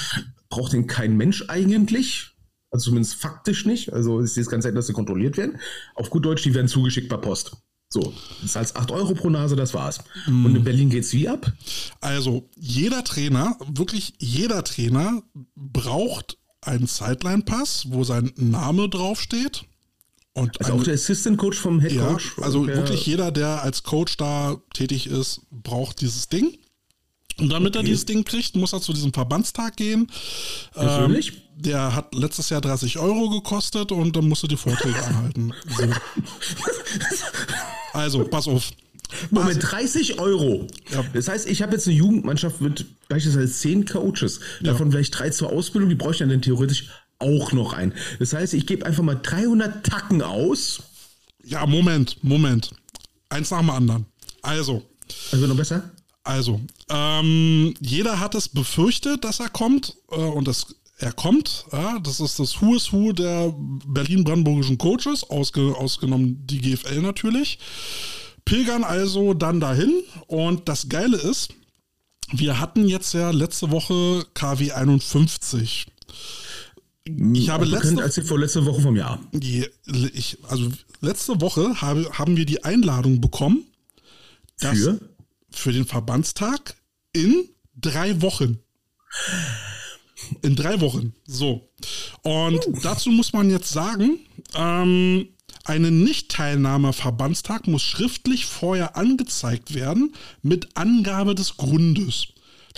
[0.48, 2.34] braucht den kein Mensch eigentlich,
[2.70, 3.92] also zumindest faktisch nicht.
[3.92, 5.58] Also ist das ganze Zeit, dass sie kontrolliert werden.
[5.94, 7.56] Auf gut Deutsch, die werden zugeschickt per Post.
[7.88, 10.00] So, das zahlst 8 Euro pro Nase, das war's.
[10.26, 10.46] Mm.
[10.46, 11.52] Und in Berlin geht's wie ab?
[12.00, 15.22] Also, jeder Trainer, wirklich jeder Trainer
[15.54, 19.64] braucht einen Sideline-Pass, wo sein Name draufsteht.
[20.32, 22.34] Und also ein, auch der Assistant Coach vom Head Coach.
[22.36, 26.58] Ja, also wirklich jeder, der als Coach da tätig ist, braucht dieses Ding.
[27.38, 27.84] Und damit okay.
[27.84, 30.08] er dieses Ding kriegt, muss er zu diesem Verbandstag gehen.
[30.72, 31.28] Persönlich?
[31.28, 35.52] Ähm, der hat letztes Jahr 30 Euro gekostet und dann musst du die Vorträge anhalten.
[35.76, 35.88] So.
[37.92, 38.70] Also, pass auf.
[39.30, 40.66] Moment, 30 Euro.
[40.92, 41.04] Ja.
[41.12, 44.92] Das heißt, ich habe jetzt eine Jugendmannschaft mit beispielsweise 10 Coaches, davon ja.
[44.92, 47.94] vielleicht drei zur Ausbildung, die bräuchte ich dann theoretisch auch noch ein.
[48.18, 50.82] Das heißt, ich gebe einfach mal 300 Tacken aus.
[51.44, 52.70] Ja, Moment, Moment.
[53.28, 54.06] Eins nach dem anderen.
[54.42, 54.82] Also.
[55.32, 55.90] Also noch besser?
[56.22, 61.66] Also, ähm, jeder hat es befürchtet, dass er kommt äh, und das, er kommt.
[61.70, 63.54] Ja, das ist das Who is Who der
[63.86, 67.58] Berlin-Brandenburgischen Coaches, ausge, ausgenommen die GFL natürlich.
[68.44, 71.54] Pilgern also dann dahin und das Geile ist,
[72.32, 75.86] wir hatten jetzt ja letzte Woche KW 51.
[77.06, 79.20] Ich habe also letzte, als vorletzte Woche vom Jahr.
[79.32, 83.64] Ich, also letzte Woche habe, haben wir die Einladung bekommen,
[84.58, 85.00] dass, Für?
[85.50, 86.76] für den Verbandstag
[87.12, 88.58] in drei Wochen.
[90.40, 91.14] In drei Wochen.
[91.26, 91.68] So.
[92.22, 94.20] Und dazu muss man jetzt sagen,
[94.54, 95.28] ähm,
[95.64, 102.28] eine Nichtteilnahme Verbandstag muss schriftlich vorher angezeigt werden mit Angabe des Grundes.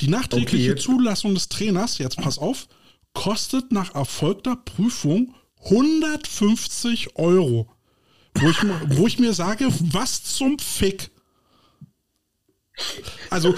[0.01, 2.69] Die nachträgliche okay, Zulassung des Trainers, jetzt pass auf,
[3.13, 7.69] kostet nach erfolgter Prüfung 150 Euro.
[8.35, 11.11] Wo ich, wo ich mir sage, was zum Fick?
[13.31, 13.55] Also,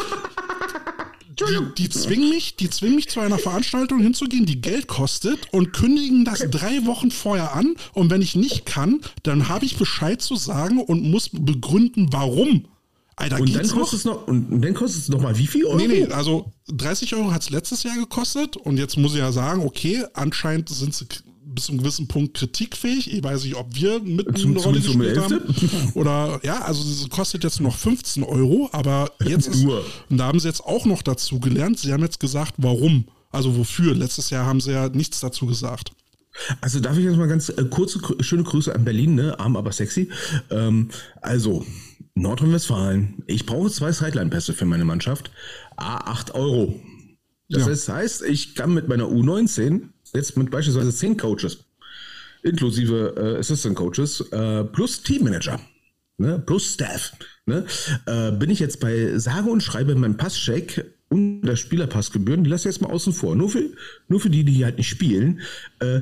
[1.46, 5.72] die, die, zwingen mich, die zwingen mich zu einer Veranstaltung hinzugehen, die Geld kostet und
[5.72, 7.74] kündigen das drei Wochen vorher an.
[7.94, 12.66] Und wenn ich nicht kann, dann habe ich Bescheid zu sagen und muss begründen, warum.
[13.16, 15.77] Alter, und, dann kostet es noch, und dann kostet es noch mal wie viel Euro?
[15.77, 19.33] Nee, nee, also 30 Euro hat es letztes Jahr gekostet und jetzt muss ich ja
[19.33, 21.07] sagen, okay, anscheinend sind sie
[21.59, 23.12] bis zu einem gewissen Punkt kritikfähig.
[23.12, 25.40] Ich weiß nicht, ob wir mit zum, eine Rolle gespielt haben.
[25.94, 30.38] Oder ja, also es kostet jetzt noch 15 Euro, aber jetzt ist, und da haben
[30.38, 31.81] sie jetzt auch noch dazu gelernt.
[31.81, 33.92] Sie haben jetzt gesagt, warum, also wofür.
[33.92, 35.90] Letztes Jahr haben sie ja nichts dazu gesagt.
[36.61, 39.40] Also darf ich jetzt mal ganz äh, kurze, schöne Grüße an Berlin, ne?
[39.40, 40.11] Arm, aber sexy.
[40.51, 40.90] Ähm,
[41.21, 41.66] also,
[42.14, 43.25] Nordrhein-Westfalen.
[43.27, 45.33] Ich brauche zwei Sideline-Pässe für meine Mannschaft.
[45.77, 46.79] A, 8 Euro.
[47.49, 47.94] Das ja.
[47.94, 51.64] heißt, ich kann mit meiner U19 jetzt mit beispielsweise zehn Coaches,
[52.42, 55.61] inklusive äh, Assistant Coaches, äh, plus Teammanager,
[56.18, 57.12] ne, plus Staff,
[57.47, 57.66] ne,
[58.07, 62.68] äh, bin ich jetzt bei sage und schreibe meinem Passcheck und der Spielerpassgebühren, die lasse
[62.68, 63.71] ich jetzt mal außen vor, nur für,
[64.09, 65.40] nur für die, die halt nicht spielen,
[65.81, 66.01] äh,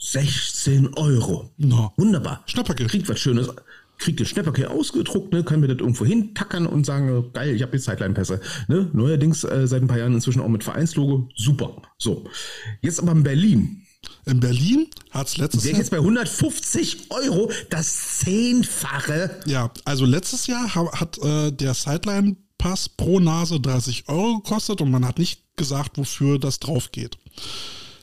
[0.00, 1.50] 16 Euro.
[1.56, 1.92] No.
[1.96, 2.44] Wunderbar.
[2.46, 2.90] Schnappergeld.
[2.90, 3.48] Kriegt was Schönes
[3.98, 7.72] kriegt das Schnäpperke ausgedruckt, ne, kann mir das irgendwo hintackern und sagen, geil, ich habe
[7.76, 8.40] jetzt Sideline-Pässe.
[8.68, 8.88] Ne?
[8.92, 11.28] Neuerdings äh, seit ein paar Jahren inzwischen auch mit Vereinslogo.
[11.36, 11.82] Super.
[11.98, 12.24] So.
[12.80, 13.82] Jetzt aber in Berlin.
[14.26, 15.78] In Berlin hat es letztes Jahr.
[15.78, 19.40] jetzt bei 150 Euro das Zehnfache.
[19.46, 25.06] Ja, also letztes Jahr hat äh, der Sideline-Pass pro Nase 30 Euro gekostet und man
[25.06, 27.18] hat nicht gesagt, wofür das drauf geht.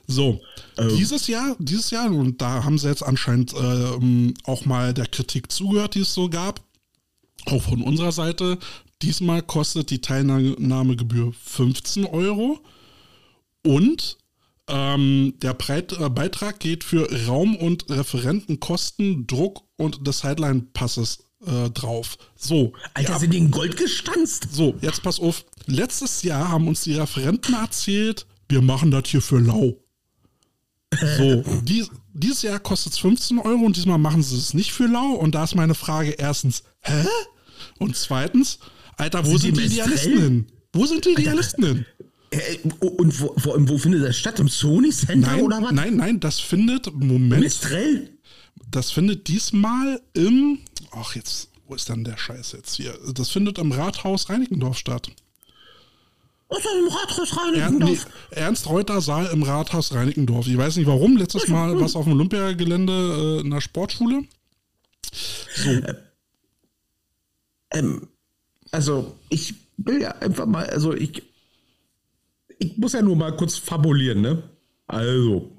[0.08, 0.42] So,
[0.78, 0.96] ähm.
[0.98, 5.52] dieses Jahr, dieses Jahr, und da haben sie jetzt anscheinend äh, auch mal der Kritik
[5.52, 6.62] zugehört, die es so gab,
[7.46, 8.58] auch von unserer Seite.
[9.02, 12.60] Diesmal kostet die Teilnahmegebühr 15 Euro
[13.64, 14.18] und
[14.68, 21.70] ähm, der Breit, äh, Beitrag geht für Raum- und Referentenkosten, Druck und des Sideline-Passes äh,
[21.70, 22.18] drauf.
[22.36, 22.74] So.
[22.94, 24.48] Alter, ja, sind die in Gold gestanzt?
[24.52, 25.46] So, jetzt pass auf.
[25.68, 29.76] Letztes Jahr haben uns die Referenten erzählt, wir machen das hier für lau.
[31.18, 34.88] So, dies, dieses Jahr kostet es 15 Euro und diesmal machen sie es nicht für
[34.88, 35.14] lau.
[35.14, 37.06] Und da ist meine Frage erstens, hä?
[37.80, 38.60] Und zweitens,
[38.98, 40.48] Alter, wo sind, sind die, Idealisten hin?
[40.74, 41.86] Wo sind die Idealisten hin?
[42.80, 44.40] Und wo, wo, wo, findet das statt?
[44.40, 45.72] Im Sony Center nein, oder was?
[45.72, 47.42] Nein, nein, das findet, Moment.
[47.42, 48.10] Mistrell?
[48.72, 50.60] Das findet diesmal im,
[50.92, 52.98] ach jetzt, wo ist denn der Scheiß jetzt hier?
[53.14, 55.10] Das findet im Rathaus Reinickendorf statt.
[56.50, 58.06] Ist im Rathaus Er, Reinickendorf?
[58.06, 60.48] nee, Ernst Reuter Saal im Rathaus Reinickendorf.
[60.48, 61.18] Ich weiß nicht warum.
[61.18, 64.24] Letztes Mal was auf dem Olympiagelände äh, in der Sportschule.
[67.72, 68.08] Ähm,
[68.72, 71.24] also, ich will ja einfach mal, also ich,
[72.60, 74.44] ich muss ja nur mal kurz fabulieren, ne?
[74.88, 75.52] Also,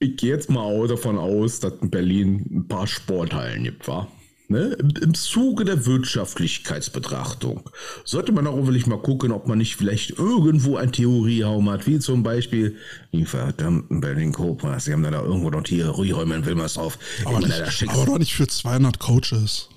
[0.00, 4.10] ich gehe jetzt mal davon aus, dass in Berlin ein paar Sporthallen gibt, war.
[4.50, 4.76] Ne?
[4.78, 7.68] Im, Im Zuge der Wirtschaftlichkeitsbetrachtung
[8.04, 11.98] sollte man auch wirklich mal gucken, ob man nicht vielleicht irgendwo ein Theoriehaum hat, wie
[11.98, 12.76] zum Beispiel
[13.12, 14.86] die verdammten Berlin Cobras.
[14.86, 16.98] Sie haben da, da irgendwo noch Theorieräume in Wilmersdorf.
[17.26, 19.68] Aber, nicht, aber doch nicht für 200 Coaches.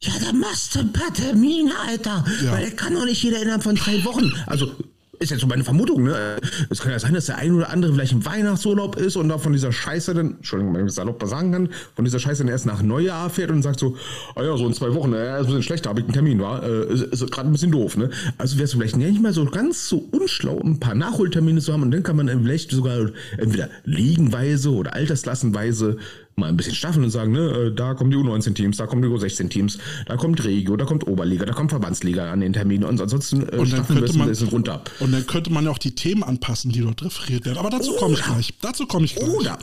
[0.00, 2.24] ja, da machst du ein paar Termine, Alter.
[2.44, 2.52] Ja.
[2.52, 4.32] Weil das kann doch nicht jeder innerhalb von drei Wochen.
[4.46, 4.70] Also,
[5.18, 6.36] ist jetzt so meine Vermutung, ne?
[6.70, 9.38] Es kann ja sein, dass der ein oder andere vielleicht im Weihnachtsurlaub ist und da
[9.38, 12.52] von dieser Scheiße dann, Entschuldigung, wenn ich das salopp sagen kann, von dieser Scheiße dann
[12.52, 13.96] erst nach Neujahr fährt und sagt so,
[14.34, 16.40] ah ja, so in zwei Wochen, äh, ist ein bisschen schlechter, habe ich einen Termin,
[16.40, 16.62] war.
[16.62, 18.10] Äh, ist, ist gerade ein bisschen doof, ne?
[18.38, 21.82] Also wärst du vielleicht nicht mal so ganz so unschlau, ein paar Nachholtermine zu haben
[21.82, 25.98] und dann kann man vielleicht sogar entweder liegenweise oder altersklassenweise
[26.38, 29.08] mal ein bisschen staffeln und sagen, ne, äh, da kommen die U19-Teams, da kommen die
[29.08, 33.48] U16-Teams, da kommt Regio, da kommt Oberliga, da kommt Verbandsliga an den Terminen und ansonsten
[33.48, 34.82] äh, Und dann könnte man bisschen runter.
[35.00, 37.56] und dann könnte man ja auch die Themen anpassen, die dort referiert werden.
[37.56, 38.52] Aber dazu komme ich gleich.
[38.60, 39.28] Dazu komme ich gleich.
[39.30, 39.58] Oder,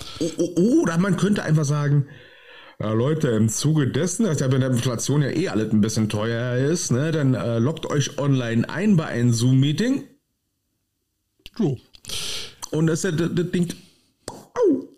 [0.58, 2.08] oder man könnte einfach sagen,
[2.80, 6.10] ja, Leute, im Zuge dessen, dass ja bei der Inflation ja eh alles ein bisschen
[6.10, 10.06] teuer ist, ne, dann äh, loggt euch online ein bei einem Zoom-Meeting
[11.56, 11.78] So.
[12.72, 13.68] und das ist ja das, das Ding.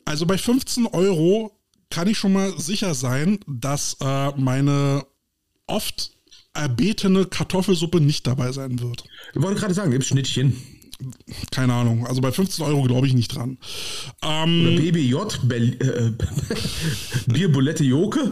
[0.05, 1.51] Also bei 15 Euro
[1.89, 5.05] kann ich schon mal sicher sein, dass äh, meine
[5.67, 6.11] oft
[6.53, 9.03] erbetene Kartoffelsuppe nicht dabei sein wird.
[9.33, 10.55] Ich wollte gerade sagen, gibt's Schnittchen.
[11.51, 12.07] Keine Ahnung.
[12.07, 13.57] Also bei 15 Euro glaube ich nicht dran.
[14.23, 16.11] Ähm, Oder BBJ, Berl äh,
[17.31, 18.31] Bierbulette Joke.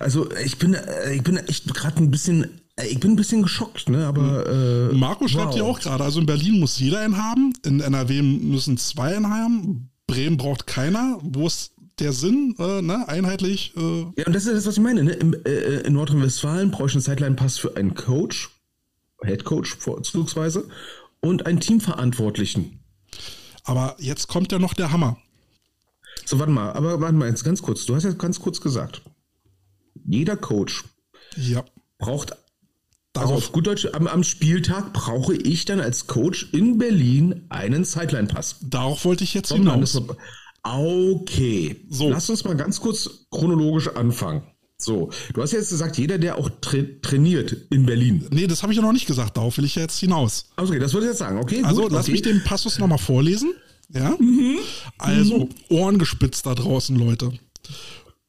[0.00, 3.42] also, ich bin, äh, ich bin echt gerade ein bisschen, äh, ich bin ein bisschen
[3.42, 4.04] geschockt, ne?
[4.06, 4.46] Aber
[4.90, 5.54] äh, Marco schreibt wow.
[5.54, 9.30] hier auch gerade, also in Berlin muss jeder einen haben, in NRW müssen zwei einen
[9.30, 11.18] haben, Bremen braucht keiner.
[11.22, 12.54] Wo ist der Sinn?
[12.58, 13.08] Äh, ne?
[13.08, 13.74] Einheitlich.
[13.76, 13.80] Äh,
[14.16, 15.02] Ja, und das ist das, was ich meine.
[15.04, 15.12] Ne?
[15.12, 18.50] Im, äh, in Nordrhein-Westfalen brauche ich einen Sideline-Pass für einen Coach,
[19.24, 20.68] Head Coach vorzugsweise,
[21.20, 22.78] und einen Teamverantwortlichen.
[23.64, 25.16] aber jetzt kommt ja noch der Hammer.
[26.26, 27.86] So, warte mal, aber warte mal jetzt ganz kurz.
[27.86, 29.02] Du hast ja ganz kurz gesagt,
[30.06, 30.84] jeder Coach
[31.36, 31.64] Ja.
[31.98, 32.36] braucht,
[33.22, 37.84] also auf gut Deutsch, am, am Spieltag brauche ich dann als Coach in Berlin einen
[37.84, 38.56] Sideline-Pass.
[38.62, 40.00] darauf wollte ich jetzt Vom hinaus.
[40.62, 42.08] Okay, So.
[42.10, 44.42] lass uns mal ganz kurz chronologisch anfangen.
[44.78, 48.26] So, du hast jetzt gesagt, jeder, der auch tra trainiert in Berlin.
[48.30, 49.36] Nee, das habe ich ja noch nicht gesagt.
[49.36, 50.46] Darauf will ich ja jetzt hinaus.
[50.56, 51.38] Okay, das würde ich jetzt sagen.
[51.38, 52.12] Okay, Also gut, lass okay.
[52.12, 53.52] mich den Passus nochmal vorlesen.
[53.90, 54.16] Ja.
[54.98, 57.32] Also, Ohren gespitzt da draußen, Leute.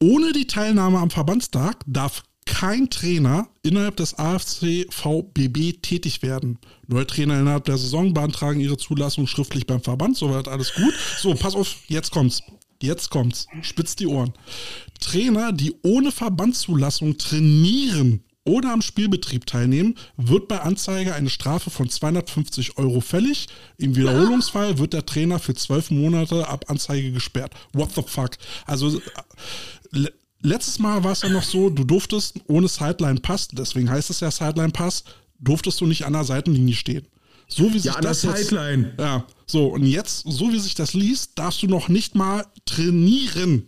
[0.01, 6.59] Ohne die Teilnahme am Verbandstag darf kein Trainer innerhalb des AFC VBB tätig werden.
[6.87, 10.93] Neue Trainer innerhalb der Saison beantragen ihre Zulassung schriftlich beim Verband, soweit alles gut.
[11.19, 12.41] So, pass auf, jetzt kommt's.
[12.81, 13.47] Jetzt kommt's.
[13.61, 14.33] Spitzt die Ohren.
[14.99, 21.89] Trainer, die ohne Verbandszulassung trainieren oder am Spielbetrieb teilnehmen, wird bei Anzeige eine Strafe von
[21.89, 23.47] 250 Euro fällig.
[23.77, 27.53] Im Wiederholungsfall wird der Trainer für zwölf Monate ab Anzeige gesperrt.
[27.73, 28.31] What the fuck?
[28.65, 28.99] Also
[29.93, 30.09] äh,
[30.41, 34.31] letztes Mal war es ja noch so, du durftest ohne Sideline-Pass, deswegen heißt es ja
[34.31, 35.03] Sideline-Pass,
[35.39, 37.07] durftest du nicht an der Seitenlinie stehen.
[37.47, 38.93] So wie sich Ja, an der das jetzt, Sideline.
[38.99, 43.67] ja, so und jetzt, so wie sich das liest, darfst du noch nicht mal trainieren.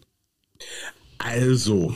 [1.20, 1.96] Also,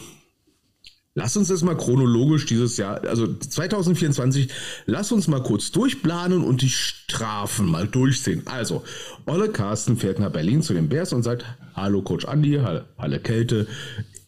[1.15, 4.49] lass uns das mal chronologisch dieses Jahr, also 2024,
[4.85, 8.43] lass uns mal kurz durchplanen und die Strafen mal durchsehen.
[8.45, 8.83] Also,
[9.25, 12.59] Olle Carsten fährt nach Berlin zu den Bears und sagt, hallo Coach Andi,
[12.97, 13.67] hallo Kälte,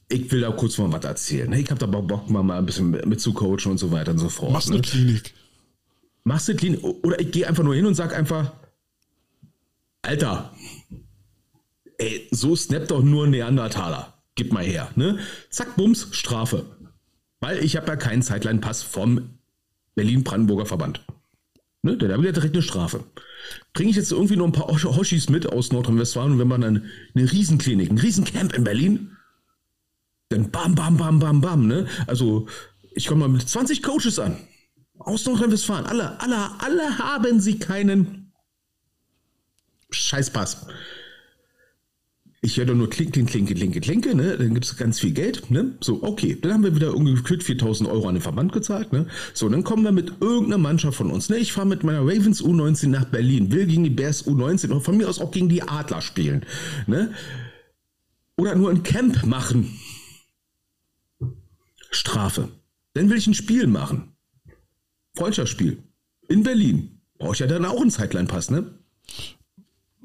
[0.09, 1.51] ich will da kurz mal was erzählen.
[1.53, 4.19] Ich habe da Bock, mal, mal ein bisschen mit, zu coachen und so weiter und
[4.19, 4.51] so fort.
[4.51, 4.75] Machst ne?
[4.75, 5.33] eine Klinik.
[6.23, 8.53] machst du clean oder ich gehe einfach nur hin und sag einfach,
[10.01, 10.53] Alter,
[11.97, 14.13] ey, so snappt doch nur ein Neandertaler.
[14.35, 15.19] Gib mal her, ne?
[15.49, 16.65] Zack, Bums, Strafe.
[17.39, 19.37] Weil ich habe ja keinen Sideline-Pass vom
[19.95, 21.05] Berlin-Brandenburger Verband.
[21.83, 21.97] Ne?
[22.01, 23.03] Habe ich ja direkt eine Strafe.
[23.73, 26.85] Bringe ich jetzt irgendwie noch ein paar Hoschis mit aus Nordrhein-Westfalen und wenn man dann
[27.13, 29.17] eine Riesenklinik, ein Riesencamp in Berlin,
[30.33, 31.87] dann bam, bam, bam, bam, bam, ne?
[32.07, 32.47] Also,
[32.93, 34.37] ich komme mal mit 20 Coaches an.
[34.99, 35.85] Aus Nordrhein-Westfalen.
[35.85, 38.31] Alle, alle, alle haben sie keinen
[39.89, 40.67] Scheißpass.
[42.45, 44.37] Ich höre nur Klinke, Klinke, Klinke, Klinke, ne?
[44.37, 45.77] Dann gibt es ganz viel Geld, ne?
[45.79, 46.37] So, okay.
[46.41, 49.07] Dann haben wir wieder ungefähr 4000 Euro an den Verband gezahlt, ne?
[49.33, 51.37] So, dann kommen wir mit irgendeiner Mannschaft von uns, ne?
[51.37, 54.97] Ich fahre mit meiner Ravens U19 nach Berlin, will gegen die Bears U19 oder von
[54.97, 56.45] mir aus auch gegen die Adler spielen,
[56.85, 57.13] ne?
[58.35, 59.79] Oder nur ein Camp machen.
[61.95, 62.49] Strafe.
[62.93, 64.15] Dann will ich ein Spiel machen.
[65.15, 65.84] Freundschaftsspiel.
[66.27, 67.01] In Berlin.
[67.17, 68.79] Brauche ich ja dann auch einen Sideline-Pass, ne?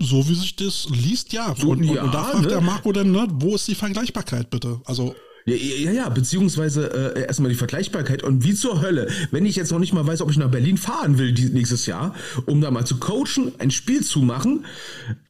[0.00, 1.54] So wie sich das liest, ja.
[1.56, 2.48] So, und, ja, und da fragt ne?
[2.48, 4.80] der Marco dann, ne, wo ist die Vergleichbarkeit bitte?
[4.84, 9.56] Also, Ja, ja, ja, beziehungsweise äh, erstmal die Vergleichbarkeit und wie zur Hölle, wenn ich
[9.56, 12.14] jetzt noch nicht mal weiß, ob ich nach Berlin fahren will die, nächstes Jahr,
[12.46, 14.66] um da mal zu coachen, ein Spiel zu machen,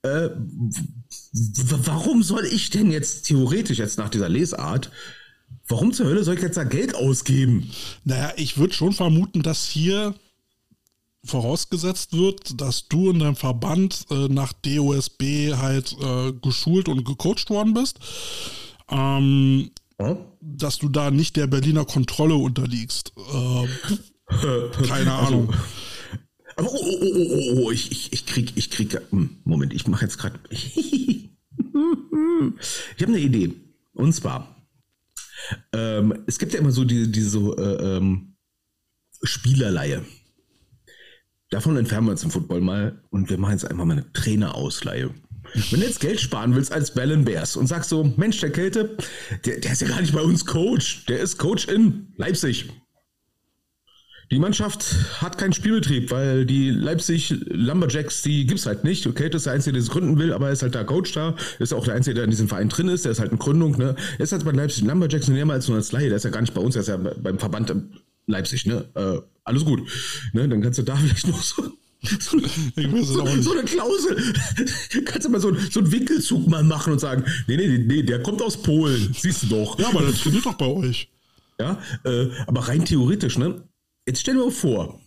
[0.02, 0.30] äh,
[1.86, 4.90] warum soll ich denn jetzt theoretisch jetzt nach dieser Lesart,
[5.68, 7.70] warum zur Hölle soll ich jetzt da Geld ausgeben?
[8.04, 10.14] naja, ich würde schon vermuten, dass hier
[11.24, 17.50] vorausgesetzt wird, dass du in deinem Verband äh, nach DOSB halt äh, geschult und gecoacht
[17.50, 17.98] worden bist.
[18.90, 20.16] Ähm, Ja?
[20.40, 23.12] dass du da nicht der Berliner Kontrolle unterliegst.
[23.32, 23.66] Äh,
[24.86, 25.52] keine Ahnung.
[26.56, 29.72] Aber oh, oh, oh, oh, oh, oh, ich, ich, ich krieg, ich krieg, hm, Moment,
[29.74, 31.28] ich mache jetzt gerade, ich
[33.00, 33.52] habe eine Idee.
[33.94, 34.56] Und zwar,
[35.72, 38.36] ähm, es gibt ja immer so diese, diese äh, ähm,
[39.22, 40.04] Spielerleihe.
[41.50, 45.14] Davon entfernen wir uns im Football mal und wir machen jetzt einfach mal eine Trainerausleihe.
[45.70, 48.96] Wenn du jetzt Geld sparen willst als Ballon Bears und sagst so, Mensch, der Kälte,
[49.46, 52.68] der, der ist ja gar nicht bei uns Coach, der ist Coach in Leipzig.
[54.30, 59.06] Die Mannschaft hat keinen Spielbetrieb, weil die Leipzig Lumberjacks, die gibt's halt nicht.
[59.06, 61.12] Okay, das ist der Einzige, der es gründen will, aber er ist halt der Coach
[61.12, 61.34] da.
[61.58, 63.06] Ist auch der Einzige, der in diesem Verein drin ist.
[63.06, 63.96] Der ist halt eine Gründung, ne?
[64.18, 66.08] Er ist halt bei Leipzig Lumberjacks mehr als nur als Laie.
[66.08, 67.88] Der ist ja gar nicht bei uns, der ist ja beim Verband in
[68.26, 68.84] Leipzig, ne?
[68.94, 69.80] Äh, alles gut.
[70.34, 70.46] Ne?
[70.46, 71.62] Dann kannst du da vielleicht noch so,
[72.02, 72.38] so,
[73.02, 74.22] so, so eine Klausel.
[75.06, 78.22] kannst du mal so, so einen Winkelzug mal machen und sagen, nee, nee, nee, der
[78.22, 79.14] kommt aus Polen.
[79.18, 79.78] Siehst du doch.
[79.78, 81.08] Ja, aber das trainiert doch bei euch.
[81.58, 83.62] Ja, äh, aber rein theoretisch, ne?
[84.08, 85.00] Jetzt stell dir mal vor,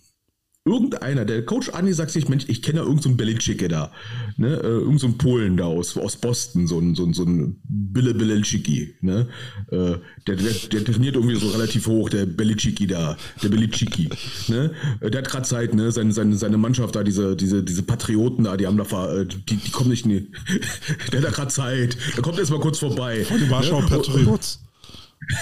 [0.63, 3.91] irgendeiner, der Coach Andi sagt sich, Mensch, ich kenne da irgendeinen so Belichick da,
[4.37, 4.57] ne?
[4.57, 8.13] Äh, irgend so Polen da aus, aus Boston, so ein, so ein, so ein Bille
[8.13, 9.27] Belichicki, ne?
[9.71, 9.95] Äh,
[10.27, 14.07] der, der, der trainiert irgendwie so relativ hoch, der Belichicki da, der Belichicki,
[14.49, 14.71] ne?
[14.99, 15.91] Äh, Der hat gerade Zeit, ne?
[15.91, 19.25] Seine, seine, seine Mannschaft da, diese, diese, diese Patrioten da, die haben da, ver- äh,
[19.25, 20.27] die, die kommen nicht, ne,
[21.11, 23.25] der hat da gerade Zeit, der kommt erst mal kurz vorbei.
[23.25, 23.87] Von den Warschauer ne?
[23.89, 24.59] Patriots.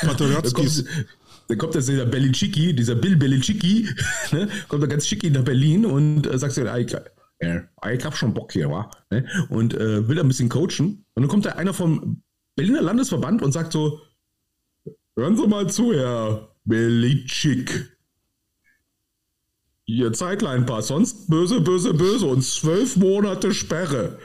[0.02, 0.86] Da Patriotskis.
[1.49, 3.89] Dann kommt jetzt dieser Belichicki, dieser Bill Belichicki,
[4.31, 6.95] ne, kommt da ganz schicki nach Berlin und äh, sagt so, ah, ich,
[8.05, 8.91] hab schon Bock hier, wa?
[9.09, 9.27] Ne?
[9.49, 11.05] Und äh, will da ein bisschen coachen.
[11.15, 12.21] Und dann kommt da einer vom
[12.55, 13.99] Berliner Landesverband und sagt so,
[15.15, 17.97] hören Sie mal zu, Herr Belichick.
[19.85, 24.19] Ihr Zeitline-Pass, sonst böse, böse, böse und zwölf Monate Sperre.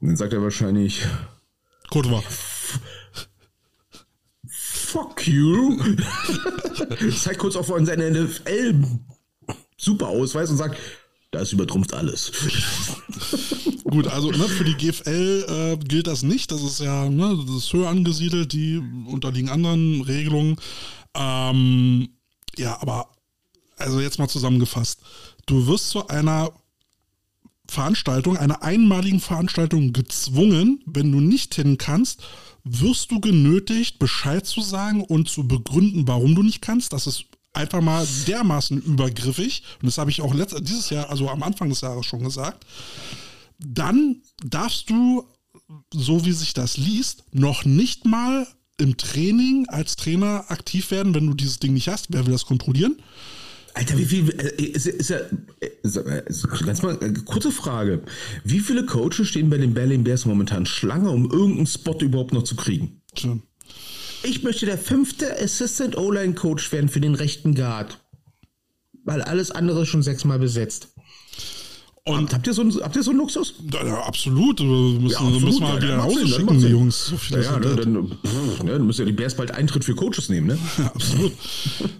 [0.00, 1.06] Und dann sagt er wahrscheinlich,
[1.88, 2.10] Gut
[5.26, 5.78] you.
[7.10, 8.74] Zeigt kurz auf seine NFL
[9.76, 10.78] super Ausweis und sagt,
[11.30, 12.32] das übertrumpft alles.
[13.84, 16.50] Gut, also ne, für die GFL äh, gilt das nicht.
[16.50, 20.56] Das ist ja, ne, das ist höher angesiedelt, die unterliegen anderen Regelungen.
[21.14, 22.08] Ähm,
[22.56, 23.10] ja, aber
[23.76, 25.00] also jetzt mal zusammengefasst.
[25.46, 26.50] Du wirst zu einer
[27.68, 32.22] Veranstaltung, einer einmaligen Veranstaltung gezwungen, wenn du nicht hin kannst,
[32.68, 36.92] wirst du genötigt, Bescheid zu sagen und zu begründen, warum du nicht kannst.
[36.92, 39.62] Das ist einfach mal dermaßen übergriffig.
[39.80, 42.66] Und das habe ich auch letzt, dieses Jahr, also am Anfang des Jahres schon gesagt.
[43.58, 45.24] Dann darfst du,
[45.94, 48.46] so wie sich das liest, noch nicht mal
[48.78, 52.08] im Training als Trainer aktiv werden, wenn du dieses Ding nicht hast.
[52.10, 52.96] Wer will das kontrollieren?
[53.76, 55.18] Alter, wie viel äh, ist, ist ja
[55.82, 58.02] ist, ist, ganz mal äh, kurze Frage.
[58.42, 62.44] Wie viele Coaches stehen bei den Berlin Bears momentan Schlange, um irgendeinen Spot überhaupt noch
[62.44, 63.02] zu kriegen?
[63.14, 63.38] Tja.
[64.22, 68.00] Ich möchte der fünfte Assistant O-Line Coach werden für den rechten Guard.
[69.04, 70.88] Weil alles andere ist schon sechsmal besetzt.
[72.08, 73.54] Und Habt ihr so einen, habt ihr so einen Luxus?
[73.72, 74.60] Ja, ja, absolut.
[74.60, 76.66] Wir müssen, Ja, absolut, müssen wir halt wieder dann nach Hause dann schicken, die.
[76.68, 77.06] Jungs.
[77.06, 77.76] So viel Ja, das.
[77.76, 80.58] dann, pff, ne, dann müssen ja die Bears bald Eintritt für Coaches nehmen, ne?
[80.78, 81.32] Ja, absolut.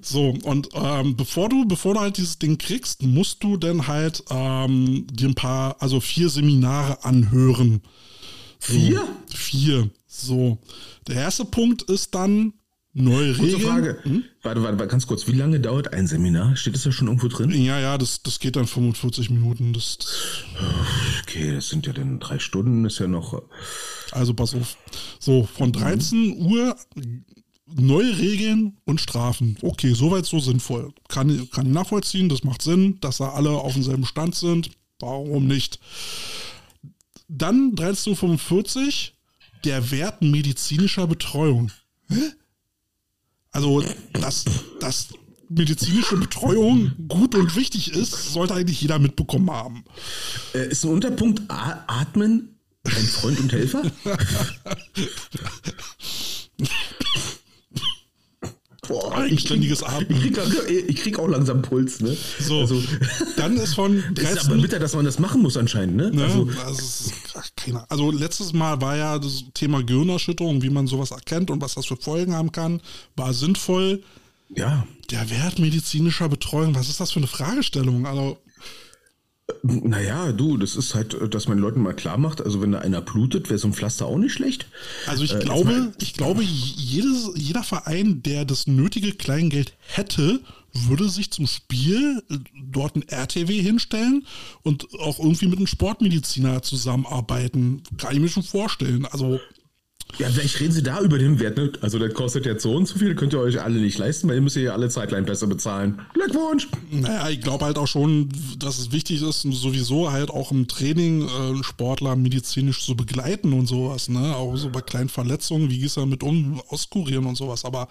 [0.01, 4.23] So, und ähm, bevor du, bevor du halt dieses Ding kriegst, musst du dann halt
[4.31, 7.81] ähm, dir ein paar, also vier Seminare anhören.
[8.61, 9.03] So, Vier?
[9.35, 9.91] Vier.
[10.07, 10.59] So.
[11.09, 12.53] Der erste Punkt ist dann
[12.97, 13.63] neue Kurze Regeln.
[13.63, 13.99] Frage.
[14.43, 15.27] Warte, warte, warte, ganz kurz.
[15.29, 16.57] Wie lange dauert ein Seminar?
[16.57, 17.51] Steht das da schon irgendwo drin?
[17.51, 19.73] Ja, ja, das, das geht dann 45 Minuten.
[19.73, 19.99] Das,
[21.23, 23.35] Okay, das sind ja dann drei Stunden, ist ja noch.
[23.35, 23.41] äh,
[24.13, 24.77] also pass auf.
[25.19, 26.77] So, von 13 Uhr
[27.67, 29.59] neue Regeln und Strafen.
[29.61, 30.93] Okay, soweit so sinnvoll.
[31.09, 34.71] Kann, kann ich nachvollziehen, das macht Sinn, dass da alle auf demselben Stand sind.
[35.01, 35.79] Warum nicht?
[37.29, 38.93] Dann 13.45 Uhr,
[39.65, 41.73] der Wert medizinischer Betreuung.
[42.09, 42.15] Hä?
[43.57, 43.83] Also,
[44.13, 44.45] dass,
[44.81, 45.09] dass
[45.49, 49.83] medizinische Betreuung gut und wichtig ist, sollte eigentlich jeder mitbekommen haben.
[50.53, 53.83] Äh, ist ein Unterpunkt Atmen ein Freund und Helfer?
[58.89, 60.21] Boah, eigenständiges ich Atmen.
[60.21, 62.17] krieg, ich, krieg, ich krieg auch langsam Puls, ne?
[62.41, 62.83] So, Also,
[63.37, 64.53] dann ist von ist 13.
[64.53, 66.11] aber bitter, dass man das machen muss anscheinend, ne?
[66.11, 66.23] Ne?
[66.25, 67.13] Also, Also, ist,
[67.57, 71.75] keine also letztes Mal war ja das Thema Gehirnerschütterung, wie man sowas erkennt und was
[71.75, 72.81] das für Folgen haben kann,
[73.17, 74.03] war sinnvoll.
[74.55, 74.87] ja.
[75.11, 78.07] Der Wert medizinischer Betreuung, was ist das für eine Fragestellung?
[78.07, 78.39] Also,
[79.63, 82.81] Naja, du, das ist halt, dass man den Leuten mal klar macht, also wenn da
[82.81, 84.67] einer blutet, wäre so ein Pflaster auch nicht schlecht.
[85.07, 90.41] also ich Äh, glaube, mal- ich glaube, jedes, jeder Verein, der das nötige Kleingeld hätte,
[90.73, 92.39] würde sich zum Spiel äh,
[92.73, 94.27] dort ein RTW hinstellen
[94.63, 97.83] und auch irgendwie mit einem Sportmediziner zusammenarbeiten.
[97.99, 99.07] Kann ich mir schon vorstellen.
[99.07, 99.39] Also,
[100.19, 101.73] Ja, vielleicht reden sie da über den Wert, ne?
[101.83, 104.37] Also das kostet jetzt so und so viel, könnt ihr euch alle nicht leisten, weil
[104.37, 106.01] ihr müsst ja alle Zeitline-Pässe bezahlen.
[106.15, 106.69] Glückwunsch!
[106.91, 111.29] Naja, ich glaube halt auch schon, dass es wichtig ist, sowieso halt auch im Training
[111.29, 114.35] äh, Sportler medizinisch zu begleiten und sowas, ne?
[114.35, 117.67] Auch so bei kleinen Verletzungen, wie gehst du damit um, auskurieren und sowas.
[117.67, 117.89] Aber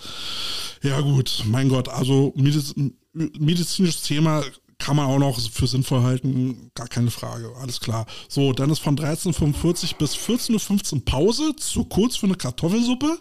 [0.81, 2.73] ja gut, mein Gott, also Mediz
[3.13, 4.43] medizinisches Thema
[4.77, 8.05] kann man auch noch für sinnvoll halten, gar keine Frage, alles klar.
[8.27, 13.19] So, dann ist von 13.45 bis 14.15 Uhr Pause, zu kurz für eine Kartoffelsuppe.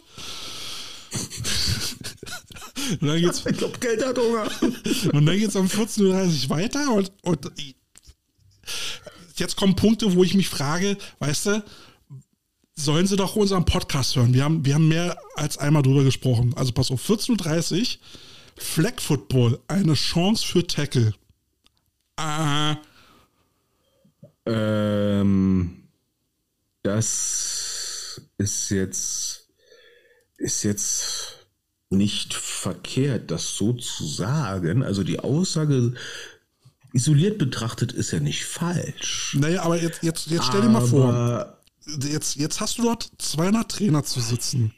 [3.01, 4.49] und dann geht's Ich glaub, Geld hat Hunger.
[5.13, 7.53] und dann geht es um 14.30 Uhr weiter und, und
[9.37, 11.65] jetzt kommen Punkte, wo ich mich frage, weißt du,
[12.77, 14.35] sollen sie doch unseren Podcast hören?
[14.35, 16.55] Wir haben, wir haben mehr als einmal drüber gesprochen.
[16.57, 17.87] Also pass auf, 14.30 Uhr,
[18.57, 21.15] Flag Football, eine Chance für Tackle.
[22.17, 22.77] Ah,
[24.47, 25.89] Ähm,
[26.83, 29.49] das ist jetzt,
[30.37, 31.47] ist jetzt
[31.91, 34.83] nicht verkehrt, das so zu sagen.
[34.83, 35.95] Also die Aussage
[36.93, 39.37] isoliert betrachtet ist ja nicht falsch.
[39.39, 41.59] naja, aber jetzt, jetzt, jetzt stell dir mal vor, Aber
[42.03, 44.75] jetzt, jetzt hast du dort 200 Trainer zu sitzen.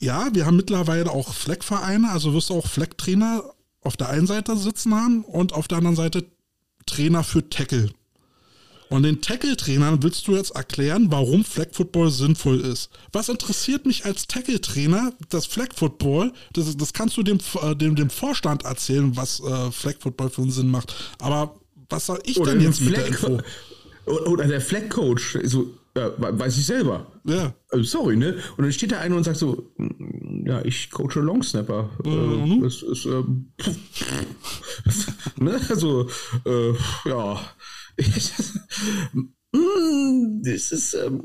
[0.00, 3.44] Ja, wir haben mittlerweile auch Fleckvereine, also wirst du auch Flecktrainer
[3.82, 6.24] auf der einen Seite sitzen haben und auf der anderen Seite
[6.86, 7.90] Trainer für Tackle.
[8.90, 12.90] Und den Tackle-Trainern willst du jetzt erklären, warum Flag Football sinnvoll ist.
[13.12, 16.32] Was interessiert mich als Tackle-Trainer, das Flag Football?
[16.52, 20.42] Das, das kannst du dem, äh, dem, dem Vorstand erzählen, was äh, Flag Football für
[20.42, 20.92] einen Sinn macht.
[21.20, 21.54] Aber
[21.88, 23.40] was soll ich denn jetzt mit der Info?
[24.06, 27.10] Oder der Flag-Coach, so, ja, weiß ich selber.
[27.24, 27.52] Ja.
[27.70, 28.36] Also sorry, ne?
[28.56, 31.90] Und dann steht da einer und sagt so, "Mm, ja, ich coache Longsnapper.
[32.04, 32.60] Mhm.
[32.60, 33.52] Äh, das ist, ähm,
[35.38, 35.60] ne?
[35.68, 36.08] Also,
[36.46, 36.72] äh,
[37.08, 37.40] ja.
[39.12, 41.22] Mm, das ist, ähm,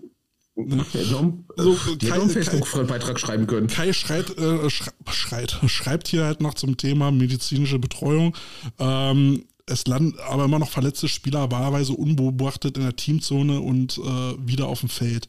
[0.55, 3.67] hätte noch, Also, noch einen Facebook-Beitrag schreiben können.
[3.67, 8.35] Kai schreit, äh, schrei- schreit, schreibt hier halt noch zum Thema medizinische Betreuung.
[8.79, 14.47] Ähm, es landen aber immer noch verletzte Spieler wahlweise unbeobachtet in der Teamzone und äh,
[14.47, 15.27] wieder auf dem Feld.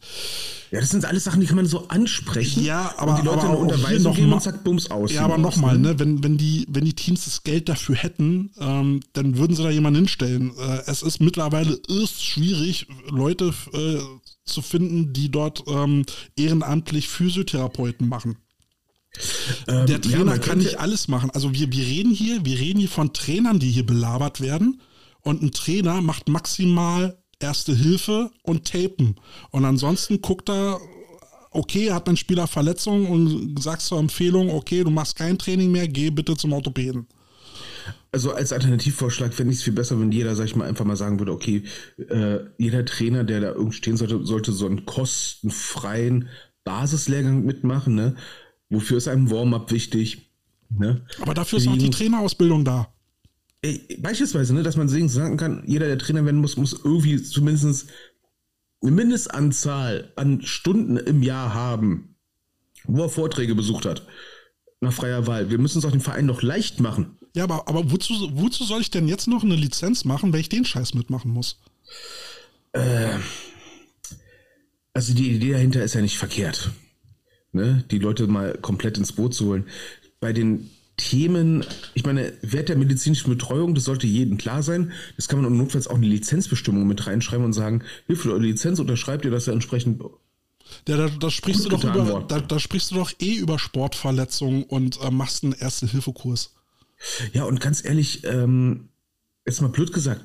[0.71, 2.63] Ja, das sind alles Sachen, die kann man so ansprechen.
[2.63, 5.13] Ja, aber- und die Leute aber eine Unterweisung noch geben und sagt Bums aus.
[5.13, 5.99] Ja, aber nochmal, ne?
[5.99, 9.71] wenn, wenn, die, wenn die Teams das Geld dafür hätten, ähm, dann würden sie da
[9.71, 10.53] jemanden hinstellen.
[10.59, 13.99] Äh, es ist mittlerweile irrst schwierig, Leute äh,
[14.45, 16.05] zu finden, die dort ähm,
[16.37, 18.37] ehrenamtlich Physiotherapeuten machen.
[19.69, 21.31] Ähm, Der ja, Trainer man kann nicht alles machen.
[21.31, 24.81] Also wir, wir reden hier, wir reden hier von Trainern, die hier belabert werden.
[25.23, 29.17] Und ein Trainer macht maximal Erste Hilfe und Tapen.
[29.51, 30.81] Und ansonsten guckt er,
[31.51, 35.87] okay, hat ein Spieler Verletzung und sagst zur Empfehlung, okay, du machst kein Training mehr,
[35.87, 37.07] geh bitte zum Orthopäden.
[38.11, 40.97] Also als Alternativvorschlag fände ich es viel besser, wenn jeder, sag ich mal, einfach mal
[40.97, 41.65] sagen würde, okay,
[42.09, 46.29] äh, jeder Trainer, der da irgendwie stehen sollte, sollte so einen kostenfreien
[46.65, 48.17] Basislehrgang mitmachen, ne?
[48.69, 50.31] Wofür ist ein Warm-up wichtig?
[50.71, 51.05] Ne?
[51.21, 52.93] Aber dafür ist auch die Trainerausbildung da.
[53.63, 57.23] Ey, Beispielsweise, ne, dass man sehen- sagen kann, jeder, der Trainer werden muss, muss irgendwie
[57.23, 57.89] zumindest
[58.83, 62.17] eine Mindestanzahl an Stunden im Jahr haben,
[62.85, 64.07] wo er Vorträge besucht hat.
[64.81, 65.51] Nach freier Wahl.
[65.51, 67.17] Wir müssen es auch dem Verein noch leicht machen.
[67.35, 70.49] Ja, aber, aber wozu, wozu soll ich denn jetzt noch eine Lizenz machen, wenn ich
[70.49, 71.59] den Scheiß mitmachen muss?
[74.93, 76.71] Also die Idee dahinter ist ja nicht verkehrt.
[77.57, 77.85] Ne?
[77.91, 79.65] Die Leute mal komplett ins Boot zu holen.
[80.21, 84.93] Bei den Themen, ich meine, Wert der medizinischen Betreuung, das sollte jedem klar sein.
[85.17, 89.25] Das kann man notfalls auch eine Lizenzbestimmung mit reinschreiben und sagen, für eure Lizenz unterschreibt
[89.25, 90.03] ihr, dass ihr entsprechend
[90.89, 94.63] Ja, da, da sprichst du doch über, da, da sprichst du doch eh über Sportverletzungen
[94.63, 96.55] und äh, machst einen Erste-Hilfe-Kurs.
[97.35, 98.89] Ja, und ganz ehrlich, ähm,
[99.45, 100.23] jetzt mal blöd gesagt,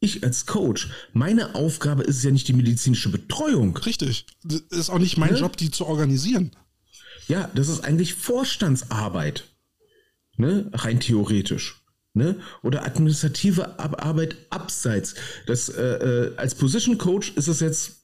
[0.00, 3.76] ich als Coach, meine Aufgabe ist ja nicht die medizinische Betreuung.
[3.76, 4.26] Richtig.
[4.42, 5.38] Das ist auch nicht mein Ne?
[5.38, 6.52] Job, die zu organisieren.
[7.28, 9.44] Ja, das ist eigentlich Vorstandsarbeit.
[10.36, 10.70] Ne?
[10.72, 11.82] Rein theoretisch.
[12.14, 12.36] Ne?
[12.62, 15.14] Oder administrative Arbeit abseits.
[15.46, 17.99] Das, äh, äh, als Position Coach ist es jetzt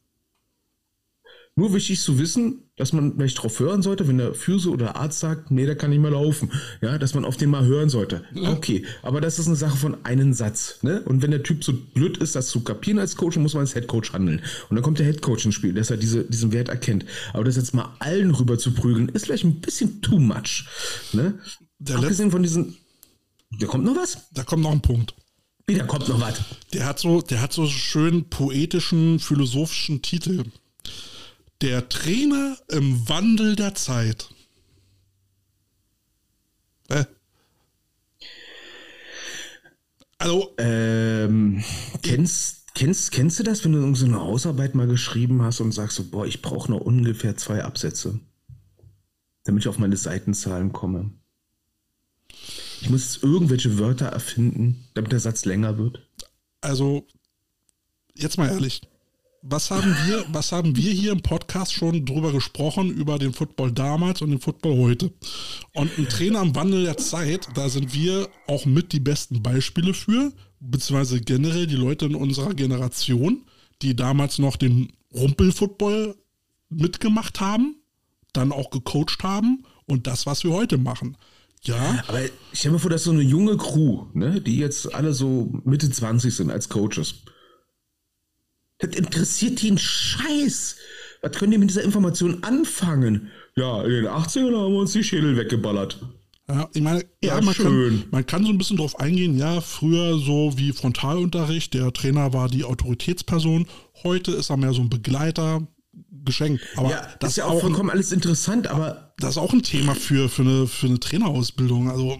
[1.58, 5.20] Nur wichtig zu wissen, dass man vielleicht drauf hören sollte, wenn der Physio oder Arzt
[5.20, 6.52] sagt, nee, der kann nicht mehr laufen.
[6.82, 8.24] Ja, dass man auf den mal hören sollte.
[8.34, 8.50] Ja.
[8.52, 10.80] Okay, aber das ist eine Sache von einem Satz.
[10.82, 11.00] Ne?
[11.06, 13.62] Und wenn der Typ so blöd ist, das zu kapieren als Coach, dann muss man
[13.62, 14.42] als Headcoach handeln.
[14.68, 17.06] Und dann kommt der Headcoach ins Spiel, dass er diese, diesen Wert erkennt.
[17.32, 20.66] Aber das jetzt mal allen rüber zu prügeln, ist vielleicht ein bisschen too much.
[21.14, 21.38] Ne?
[21.78, 22.76] Der Abgesehen von diesen.
[23.58, 24.28] Da kommt noch was?
[24.34, 25.14] Da kommt noch ein Punkt.
[25.66, 26.38] Wieder kommt noch was.
[26.74, 30.44] Der hat so, der hat so schön poetischen, philosophischen Titel.
[31.62, 34.28] Der Trainer im Wandel der Zeit.
[36.88, 37.04] Äh.
[40.18, 40.54] Also.
[40.58, 41.64] Ähm,
[42.02, 45.96] kennst, kennst, kennst du das, wenn du so eine Hausarbeit mal geschrieben hast und sagst
[45.96, 48.20] so, boah, ich brauche noch ungefähr zwei Absätze,
[49.44, 51.12] damit ich auf meine Seitenzahlen komme?
[52.82, 56.06] Ich muss jetzt irgendwelche Wörter erfinden, damit der Satz länger wird.
[56.60, 57.06] Also,
[58.14, 58.82] jetzt mal ehrlich
[59.48, 63.72] was haben wir, was haben wir hier im Podcast schon drüber gesprochen, über den Football
[63.72, 65.12] damals und den Football heute?
[65.74, 69.94] Und ein Trainer am Wandel der Zeit, da sind wir auch mit die besten Beispiele
[69.94, 73.44] für, beziehungsweise generell die Leute in unserer Generation,
[73.82, 76.16] die damals noch den Rumpel-Football
[76.68, 77.76] mitgemacht haben,
[78.32, 81.16] dann auch gecoacht haben und das, was wir heute machen.
[81.62, 82.04] Ja.
[82.06, 85.52] Aber ich stell mir vor, dass so eine junge Crew, ne, die jetzt alle so
[85.64, 87.22] Mitte 20 sind als Coaches,
[88.86, 90.76] das interessiert einen Scheiß.
[91.22, 93.30] Was können die mit dieser Information anfangen?
[93.56, 95.98] Ja, in den 80ern haben wir uns die Schädel weggeballert.
[96.48, 98.00] Ja, ich meine, ja, man, schön.
[98.00, 102.32] Kann, man kann so ein bisschen drauf eingehen, ja, früher so wie Frontalunterricht, der Trainer
[102.32, 103.66] war die Autoritätsperson,
[104.04, 105.66] heute ist er mehr so ein Begleiter,
[106.26, 106.62] geschenkt.
[106.76, 109.14] Aber ja, das ist ja auch vollkommen ein, alles interessant, aber.
[109.18, 111.90] Das ist auch ein Thema für, für, eine, für eine Trainerausbildung.
[111.90, 112.18] Also.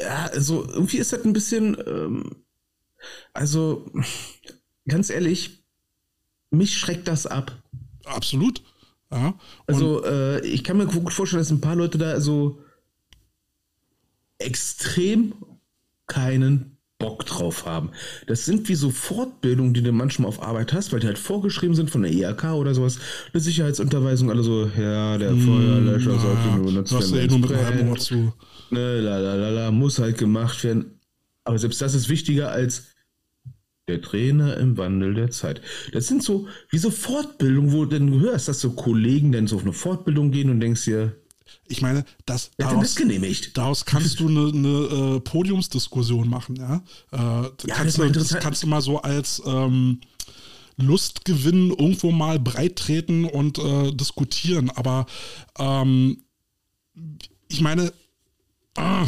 [0.00, 1.76] Ja, also irgendwie ist das ein bisschen.
[1.86, 2.44] Ähm,
[3.32, 3.90] also,
[4.88, 5.59] ganz ehrlich,
[6.50, 7.52] mich schreckt das ab.
[8.04, 8.62] Absolut.
[9.12, 9.34] Ja.
[9.66, 12.60] also äh, ich kann mir gut vorstellen, dass ein paar Leute da so
[14.38, 15.34] extrem
[16.06, 17.90] keinen Bock drauf haben.
[18.28, 21.74] Das sind wie so Fortbildungen, die du manchmal auf Arbeit hast, weil die halt vorgeschrieben
[21.74, 22.98] sind von der IHK oder sowas.
[23.32, 27.14] Eine Sicherheitsunterweisung, alle so, ja, der hm, Feuerlöscher na, sollte nur benutzt werden.
[27.14, 28.32] Eh nur mit einem zu.
[28.70, 31.00] Ne, la, la, la, la, muss halt gemacht werden.
[31.42, 32.88] Aber selbst das ist wichtiger als
[33.90, 35.60] der Trainer im Wandel der Zeit.
[35.92, 39.56] Das sind so wie so Fortbildungen, wo du dann hörst, dass so Kollegen dann so
[39.56, 41.16] auf eine Fortbildung gehen und denkst dir,
[41.66, 43.56] ich meine, das, daraus, genehmigt.
[43.56, 46.82] daraus kannst du eine, eine äh, Podiumsdiskussion machen, ja.
[47.12, 47.18] Äh,
[47.66, 50.00] ja kannst, das, du, das kannst du mal so als ähm,
[50.76, 54.70] Lustgewinn irgendwo mal breit treten und äh, diskutieren.
[54.70, 55.06] Aber
[55.58, 56.24] ähm,
[57.48, 57.92] ich meine,
[58.76, 59.06] ah,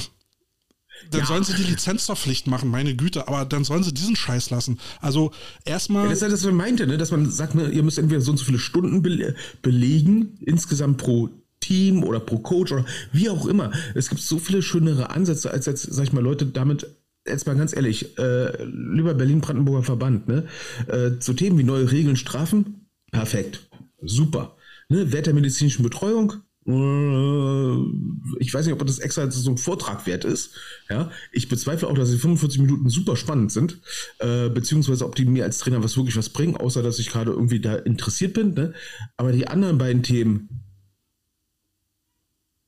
[1.11, 1.27] dann ja.
[1.27, 4.51] sollen sie die Lizenz zur Pflicht machen, meine Güte, aber dann sollen sie diesen Scheiß
[4.51, 4.79] lassen.
[5.01, 5.33] Also
[5.65, 6.05] erstmal.
[6.05, 6.99] Ja, das ist ja das, was man meinte, ne?
[6.99, 10.99] dass man sagt, ne, ihr müsst entweder so und so viele Stunden be belegen, insgesamt
[10.99, 11.29] pro
[11.61, 13.73] Team oder pro Coach oder wie auch immer.
[13.95, 16.87] Es gibt so viele schönere Ansätze, als jetzt, sag ich mal, Leute damit
[17.27, 20.47] jetzt mal ganz ehrlich, äh, lieber Berlin-Brandenburger Verband, ne?
[20.89, 23.69] Äh, zu Themen wie neue Regeln, Strafen, perfekt,
[24.03, 24.57] super.
[24.89, 25.13] Ne?
[25.13, 26.35] Wert der medizinischen Betreuung,
[26.65, 30.53] ich weiß nicht, ob das extra so ein Vortrag wert ist.
[30.89, 33.81] Ja, ich bezweifle auch, dass die 45 Minuten super spannend sind,
[34.21, 37.33] äh, beziehungsweise ob die mir als Trainer was wirklich was bringen, außer dass ich gerade
[37.33, 38.55] irgendwie da interessiert bin.
[38.55, 38.75] Ne?
[39.17, 40.63] Aber die anderen beiden Themen,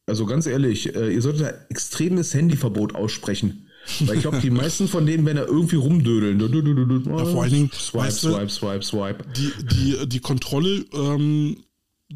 [0.06, 3.68] also ganz ehrlich, äh, ihr solltet da extremes Handyverbot aussprechen.
[4.00, 6.40] Weil ich glaube, die meisten von denen werden da irgendwie rumdödeln.
[6.40, 9.24] Ja, vor allen Dingen, swipe, swipe, swipe, swipe.
[9.36, 11.63] Die, die, die Kontrolle ähm,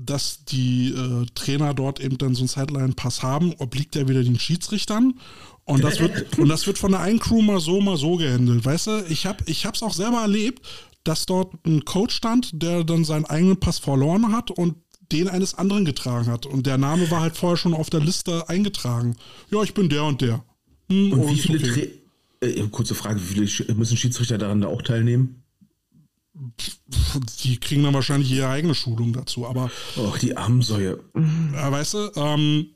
[0.04, 4.38] dass die äh, Trainer dort eben dann so einen Sideline-Pass haben, obliegt ja wieder den
[4.38, 5.14] Schiedsrichtern.
[5.64, 8.64] Und das wird, und das wird von der einen Crew mal so, mal so gehandelt.
[8.64, 10.64] Weißt du, ich habe ich es auch selber erlebt,
[11.04, 14.76] dass dort ein Coach stand, der dann seinen eigenen Pass verloren hat und
[15.10, 16.46] den eines anderen getragen hat.
[16.46, 19.16] Und der Name war halt vorher schon auf der Liste eingetragen.
[19.50, 20.44] Ja, ich bin der und der.
[20.90, 21.90] Hm, und wie viele, okay.
[22.40, 25.42] äh, kurze Frage, wie viele müssen Schiedsrichter daran da auch teilnehmen?
[27.42, 29.70] Die kriegen dann wahrscheinlich ihre eigene Schulung dazu, aber.
[29.96, 31.00] Och, die Armsäue.
[31.52, 32.66] Ja, weißt du, ähm,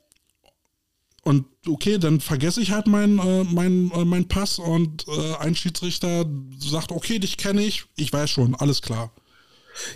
[1.24, 5.54] und okay, dann vergesse ich halt meinen äh, mein, äh, mein Pass und äh, ein
[5.54, 6.26] Schiedsrichter
[6.58, 9.12] sagt, okay, dich kenne ich, ich weiß schon, alles klar.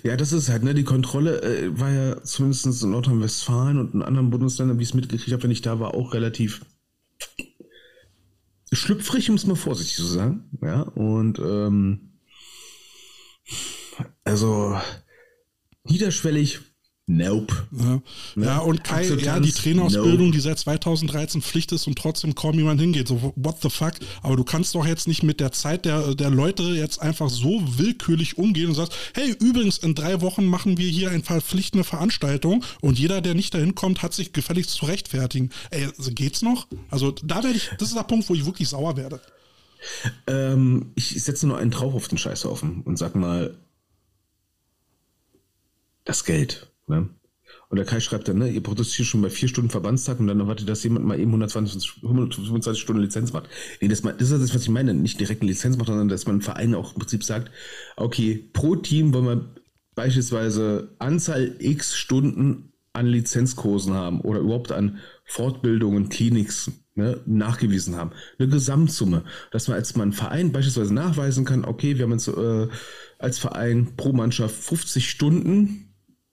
[0.04, 4.02] Ja, das ist halt, ne, die Kontrolle äh, war ja zumindest in Nordrhein-Westfalen und in
[4.02, 6.64] anderen Bundesländern, wie ich es mitgekriegt habe, wenn ich da war, auch relativ
[8.72, 10.44] schlüpfrig, muss man vorsichtig so sagen.
[10.62, 12.05] Ja, und ähm,
[14.24, 14.80] also
[15.84, 16.60] niederschwellig
[17.08, 17.68] Nope.
[17.70, 18.02] Ja,
[18.34, 20.32] ja und Kai, ja, die Trainerausbildung, nope.
[20.32, 23.06] die seit 2013 Pflicht ist und trotzdem kaum jemand hingeht.
[23.06, 23.92] So, what the fuck?
[24.22, 27.62] Aber du kannst doch jetzt nicht mit der Zeit der, der Leute jetzt einfach so
[27.78, 32.64] willkürlich umgehen und sagst, hey, übrigens, in drei Wochen machen wir hier eine verpflichtende Veranstaltung
[32.80, 35.50] und jeder, der nicht dahin kommt, hat sich gefälligst zu rechtfertigen.
[35.70, 36.66] Ey, also geht's noch?
[36.90, 39.20] Also da werde ich, das ist der Punkt, wo ich wirklich sauer werde.
[40.26, 43.56] Ähm, ich setze nur einen drauf auf den Scheißhaufen und sag mal,
[46.04, 46.72] das Geld.
[46.86, 47.08] Ne?
[47.68, 50.38] Und der Kai schreibt dann, ne, ihr protestiert schon bei vier Stunden Verbandstag und dann
[50.38, 53.48] erwartet, dass jemand mal eben 120, 125 Stunden Lizenz macht.
[53.80, 54.94] Nee, das, das ist das, was ich meine.
[54.94, 57.50] Nicht direkt eine Lizenz macht, sondern dass man Verein auch im Prinzip sagt,
[57.96, 59.54] okay, pro Team wollen wir
[59.96, 68.10] beispielsweise Anzahl x Stunden an Lizenzkursen haben oder überhaupt an Fortbildungen, Kliniks ne, nachgewiesen haben.
[68.38, 72.68] Eine Gesamtsumme, dass man als man Verein beispielsweise nachweisen kann, okay, wir haben jetzt äh,
[73.18, 75.86] als Verein pro Mannschaft 50 Stunden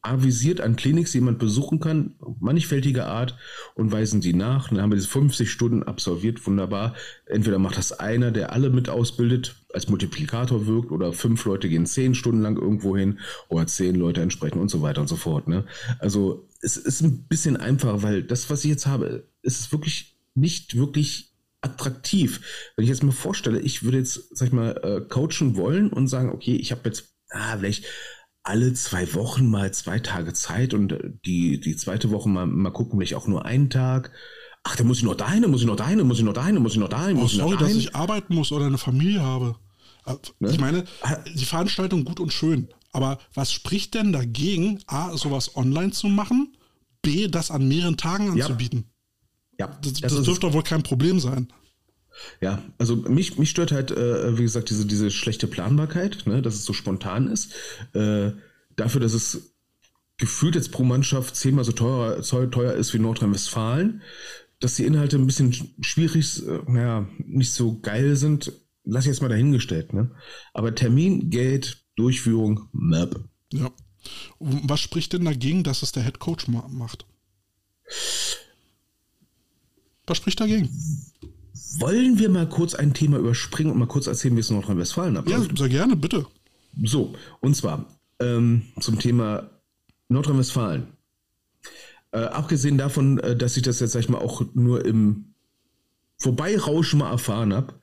[0.04, 3.38] avisiert an Kliniks, die jemand besuchen kann, mannigfältiger Art,
[3.76, 4.68] und weisen die nach.
[4.68, 6.94] Dann haben wir diese 50 Stunden absolviert, wunderbar.
[7.26, 11.86] Entweder macht das einer, der alle mit ausbildet, als Multiplikator wirkt, oder fünf Leute gehen
[11.86, 15.48] zehn Stunden lang irgendwo hin, oder zehn Leute entsprechend und so weiter und so fort.
[15.48, 15.64] Ne?
[16.00, 20.76] Also es ist ein bisschen einfacher, weil das, was ich jetzt habe, ist wirklich nicht
[20.76, 22.42] wirklich attraktiv.
[22.76, 26.08] Wenn ich jetzt mal vorstelle, ich würde jetzt, sag ich mal, äh, coachen wollen und
[26.08, 27.86] sagen, okay, ich habe jetzt, ah, vielleicht
[28.44, 33.00] alle zwei Wochen mal zwei Tage Zeit und die, die zweite Woche mal, mal gucken,
[33.00, 34.12] vielleicht auch nur einen Tag.
[34.64, 36.74] Ach, da muss ich noch dahin, muss ich noch dahin, muss ich noch dahin, muss
[36.74, 37.76] ich noch dahin, muss oh, ich noch dahin.
[37.76, 39.56] dass ich arbeiten muss oder eine Familie habe.
[40.06, 40.52] Äh, ne?
[40.52, 40.84] Ich meine,
[41.34, 42.68] die Veranstaltung gut und schön.
[42.92, 46.56] Aber was spricht denn dagegen, A, sowas online zu machen,
[47.02, 48.86] B, das an mehreren Tagen anzubieten?
[48.86, 48.93] Ja.
[49.60, 51.48] Ja das, das, das dürfte doch wohl kein Problem sein.
[52.42, 56.56] Ja, also mich, mich stört halt, äh, wie gesagt, diese, diese schlechte Planbarkeit, ne, dass
[56.56, 57.54] es so spontan ist.
[57.94, 58.32] Äh,
[58.76, 59.56] dafür, dass es
[60.18, 64.04] gefühlt jetzt pro Mannschaft zehnmal so teuer, teuer ist wie Nordrhein-Westfalen,
[64.60, 69.22] dass die Inhalte ein bisschen schwierig, äh, naja, nicht so geil sind, lass ich jetzt
[69.22, 69.94] mal dahingestellt.
[69.94, 70.12] Ne?
[70.54, 73.28] Aber Termin, Geld, Durchführung, Map.
[73.52, 73.72] Ja.
[74.40, 77.06] Was spricht denn dagegen, dass es der Head Coach ma macht?
[80.08, 80.70] Was spricht dagegen?
[81.80, 85.18] Wollen wir mal kurz ein Thema überspringen und mal kurz erzählen, wie es in Nordrhein-Westfalen
[85.18, 85.52] abläuft?
[85.52, 86.26] Ja, sehr gerne, bitte.
[86.84, 87.86] So, und zwar
[88.20, 89.50] ähm, zum Thema
[90.10, 90.88] Nordrhein-Westfalen.
[92.12, 95.34] Äh, abgesehen davon, äh, dass ich das jetzt, sag ich mal, auch nur im
[96.18, 97.74] Vorbeirauschen mal erfahren habe,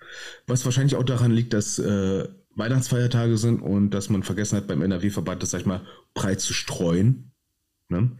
[0.47, 4.83] was wahrscheinlich auch daran liegt, dass äh, Weihnachtsfeiertage sind und dass man vergessen hat, beim
[4.83, 5.83] NRW-Verband das, sag ich mal,
[6.15, 7.33] breit zu streuen.
[7.89, 8.13] Ne?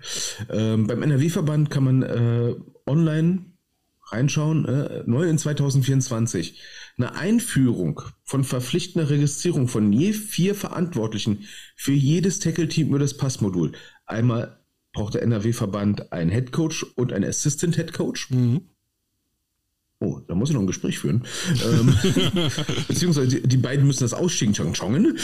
[0.49, 2.55] Ähm, beim NRW-Verband kann man äh,
[2.87, 3.50] online
[4.13, 6.61] reinschauen, äh, neu in 2024,
[6.97, 11.45] eine Einführung von verpflichtender Registrierung von je vier Verantwortlichen
[11.77, 13.73] für jedes Tackle-Team über das Passmodul.
[14.07, 14.59] Einmal
[14.93, 18.29] braucht der NRW-Verband einen Headcoach und einen Assistant Headcoach.
[18.31, 18.63] Mhm.
[20.01, 21.25] Oh, da muss ich noch ein Gespräch führen.
[21.63, 21.95] ähm,
[22.89, 25.19] beziehungsweise die, die, beiden müssen das ausschicken, chongen.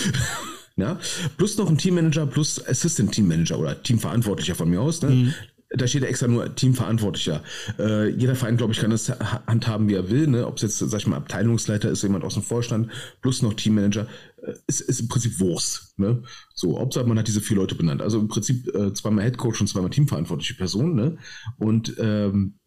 [0.76, 1.01] ja,
[1.39, 5.01] plus noch ein Teammanager plus Assistant Teammanager oder Teamverantwortlicher von mir aus.
[5.03, 5.11] Ne?
[5.11, 5.34] Mhm
[5.77, 7.43] da steht ja extra nur Teamverantwortlicher.
[7.79, 10.27] Äh, jeder Verein, glaube ich, kann das handhaben, wie er will.
[10.27, 10.47] Ne?
[10.47, 14.07] Ob es jetzt, sag ich mal, Abteilungsleiter ist, jemand aus dem Vorstand, plus noch Teammanager,
[14.43, 15.95] äh, ist, ist im Prinzip Wurst.
[15.99, 16.22] Ne?
[16.55, 18.03] So, Hauptsache man hat diese vier Leute benannt.
[18.03, 20.95] Also im Prinzip äh, zweimal Headcoach und zweimal teamverantwortliche Personen.
[20.95, 21.18] Ne?
[21.59, 22.59] Und ähm,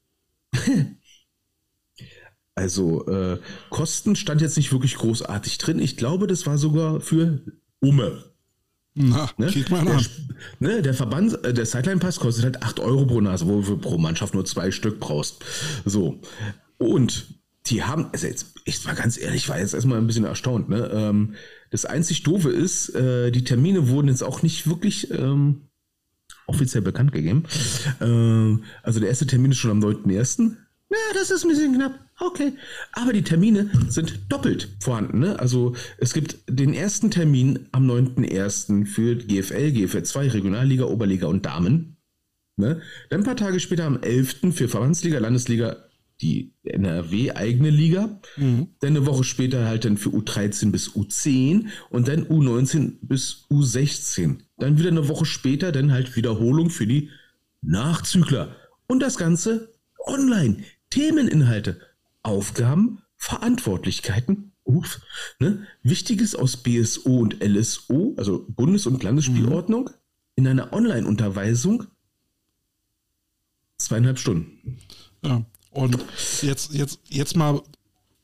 [2.56, 3.40] also äh,
[3.70, 5.80] Kosten stand jetzt nicht wirklich großartig drin.
[5.80, 7.42] Ich glaube, das war sogar für
[7.80, 8.29] Umme.
[8.96, 9.52] Na, ne?
[9.70, 10.02] mal der,
[10.60, 13.98] ne, der Verband, äh, der Sideline-Pass kostet halt 8 Euro pro Nase, wo du pro
[13.98, 15.44] Mannschaft nur zwei Stück brauchst.
[15.86, 16.20] So.
[16.78, 17.28] Und
[17.68, 20.70] die haben, also jetzt, ich war ganz ehrlich, ich war jetzt erstmal ein bisschen erstaunt,
[20.70, 20.90] ne?
[20.92, 21.36] Ähm,
[21.72, 25.70] das einzig Doofe ist, äh, die Termine wurden jetzt auch nicht wirklich ähm,
[26.48, 27.44] offiziell bekannt gegeben.
[28.02, 30.56] Ähm, also der erste Termin ist schon am 9.1.
[30.90, 32.00] Na, das ist ein bisschen knapp.
[32.20, 32.54] Okay.
[32.94, 35.20] Aber die Termine sind doppelt vorhanden.
[35.20, 35.40] Ne?
[35.40, 38.86] Also es gibt den ersten Termin am 9.1.
[38.86, 41.98] für GFL, GFL 2, Regionalliga, Oberliga und Damen.
[42.58, 42.82] Ne?
[43.10, 44.52] Dann ein paar Tage später am 11.
[44.52, 45.78] für Verbandsliga, Landesliga,
[46.22, 48.20] die NRW-eigene Liga.
[48.36, 48.70] Mhm.
[48.80, 54.40] Dann eine Woche später halt dann für U13 bis U10 und dann U19 bis U16.
[54.58, 57.10] Dann wieder eine Woche später dann halt Wiederholung für die
[57.62, 58.56] Nachzügler.
[58.88, 59.72] Und das Ganze
[60.06, 60.64] online.
[60.90, 61.80] Themeninhalte,
[62.24, 65.02] Aufgaben, Verantwortlichkeiten, uff,
[65.40, 65.66] ne?
[65.84, 69.94] Wichtiges aus BSO und LSO, also Bundes- und Landesspielordnung, mhm.
[70.36, 71.86] in einer Online-Unterweisung
[73.78, 74.78] zweieinhalb Stunden.
[75.24, 75.98] Ja, und
[76.42, 77.62] jetzt, jetzt, jetzt mal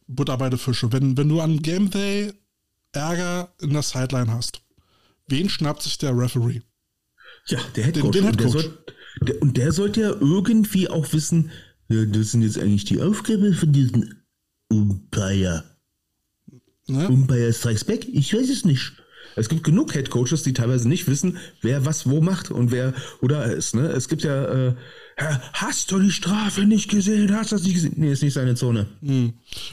[0.07, 0.91] Butter bei der Fische.
[0.91, 2.34] Wenn, wenn du an Game Day
[2.91, 4.61] Ärger in der Sideline hast,
[5.28, 6.61] wen schnappt sich der Referee?
[7.47, 8.11] Ja, der Headcoach.
[8.11, 8.63] Den, den und, der Headcoach.
[8.63, 8.86] soll,
[9.22, 11.51] der, und der sollte ja irgendwie auch wissen,
[11.90, 14.14] ja, das sind jetzt eigentlich die Aufgabe von diesem
[14.70, 15.64] Umpire.
[16.88, 17.08] Ne?
[17.08, 18.08] Umpire Strikes Back?
[18.08, 18.94] Ich weiß es nicht.
[19.36, 23.44] Es gibt genug Headcoaches, die teilweise nicht wissen, wer was wo macht und wer da
[23.44, 23.76] ist.
[23.76, 23.88] Ne?
[23.88, 24.76] Es gibt ja, äh, "Ja,
[25.53, 27.36] hast du die Strafe nicht gesehen?
[27.36, 27.93] Hast du das nicht gesehen?
[27.97, 28.88] Nee, ist nicht seine Zone.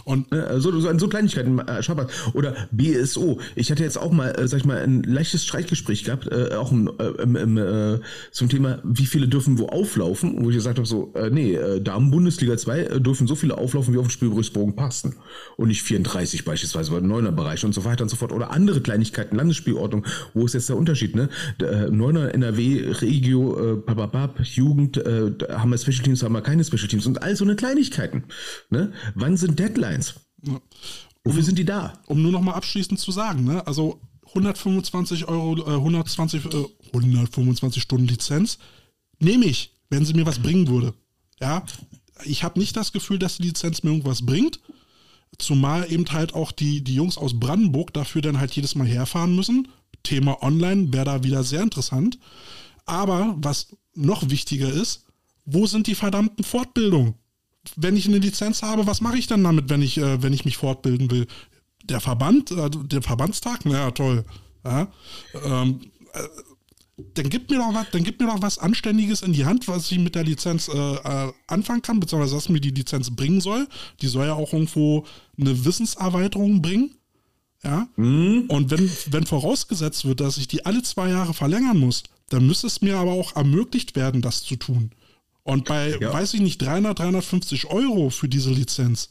[0.05, 2.11] Und Ne, Also so, an so Kleinigkeiten äh, Schabbat.
[2.33, 3.41] Oder BSO.
[3.55, 6.73] Ich hatte jetzt auch mal, äh, sag ich mal, ein leichtes Streitgespräch gehabt, äh, auch
[6.73, 10.79] im, äh, im, im, äh, zum Thema, wie viele dürfen wo auflaufen, wo ich gesagt
[10.79, 14.11] habe, so, äh, nee, äh, Damen-Bundesliga 2 äh, dürfen so viele auflaufen, wie auf dem
[14.11, 15.17] Spielberichtsbogen passen.
[15.57, 18.33] Und nicht 34 beispielsweise, weil Neuner Bereich und so weiter und so fort.
[18.33, 20.07] Oder andere Kleinigkeiten, Landesspielordnung.
[20.35, 21.29] Wo ist jetzt der Unterschied, ne?
[21.61, 26.65] Äh, Neuner NRW, Regio, äh, Papapap, Jugend, äh, haben wir Special Teams, haben wir keine
[26.65, 28.25] Special Teams und all so eine Kleinigkeiten.
[28.71, 28.93] Ne?
[29.15, 30.15] Wann sind Deadlines?
[31.25, 31.95] Wofür sind die da?
[32.07, 33.67] um nur noch mal abschließend zu sagen, ne?
[33.67, 34.01] Also
[34.35, 38.59] 125 Euro, äh, 120, äh, 125 Stunden Lizenz
[39.19, 40.95] nehme ich, wenn sie mir was bringen würde.
[41.41, 41.65] Ja,
[42.25, 44.61] ich habe nicht das Gefühl, dass die Lizenz mir irgendwas bringt.
[45.39, 49.35] Zumal eben halt auch die, die Jungs aus Brandenburg dafür dann halt jedes Mal herfahren
[49.35, 49.69] müssen.
[50.03, 52.19] Thema Online wäre da wieder sehr interessant.
[52.85, 55.07] Aber was noch wichtiger ist,
[55.45, 57.15] wo sind die verdammten Fortbildungen?
[57.77, 60.45] Wenn ich eine Lizenz habe, was mache ich dann damit, wenn ich, äh, wenn ich
[60.45, 61.27] mich fortbilden will?
[61.85, 63.61] Der Verband, äh, der Verbandstag?
[63.65, 64.25] Na ja, toll.
[64.65, 64.89] Ja,
[65.45, 65.81] ähm,
[66.13, 66.21] äh,
[67.15, 69.91] dann gib mir doch was, dann gib mir doch was Anständiges in die Hand, was
[69.91, 73.67] ich mit der Lizenz äh, äh, anfangen kann, beziehungsweise was mir die Lizenz bringen soll.
[74.01, 75.05] Die soll ja auch irgendwo
[75.39, 76.91] eine Wissenserweiterung bringen.
[77.65, 77.89] Ja.
[77.97, 82.67] Und wenn, wenn vorausgesetzt wird, dass ich die alle zwei Jahre verlängern muss, dann müsste
[82.67, 84.91] es mir aber auch ermöglicht werden, das zu tun.
[85.45, 86.13] Und bei, Ja.
[86.13, 89.11] weiß ich nicht, 300, 350 Euro für diese Lizenz,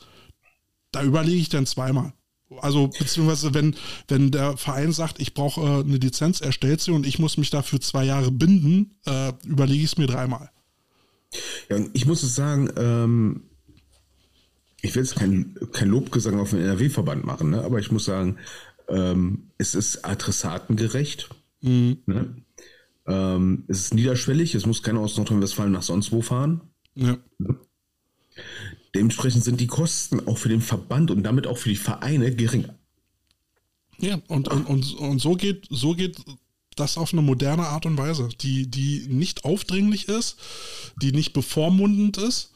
[0.91, 2.13] da überlege ich dann zweimal.
[2.59, 3.75] Also, beziehungsweise, wenn,
[4.09, 7.49] wenn der Verein sagt, ich brauche äh, eine Lizenz, erstellt sie und ich muss mich
[7.49, 10.49] dafür zwei Jahre binden, äh, überlege ich es mir dreimal.
[11.69, 13.43] Ja, und ich muss es sagen, ähm,
[14.81, 17.63] ich will jetzt kein, kein Lobgesang auf den NRW-Verband machen, ne?
[17.63, 18.37] aber ich muss sagen,
[18.89, 21.29] ähm, es ist adressatengerecht.
[21.61, 22.35] Ne?
[23.07, 26.61] Ähm, es ist niederschwellig, es muss keiner aus Nordrhein-Westfalen nach sonst wo fahren.
[26.95, 27.17] Ja.
[28.93, 32.75] Dementsprechend sind die Kosten auch für den Verband und damit auch für die Vereine geringer.
[33.99, 36.17] Ja, und, und, und, und so geht, so geht
[36.75, 40.37] das auf eine moderne Art und Weise, die, die nicht aufdringlich ist,
[41.01, 42.53] die nicht bevormundend ist.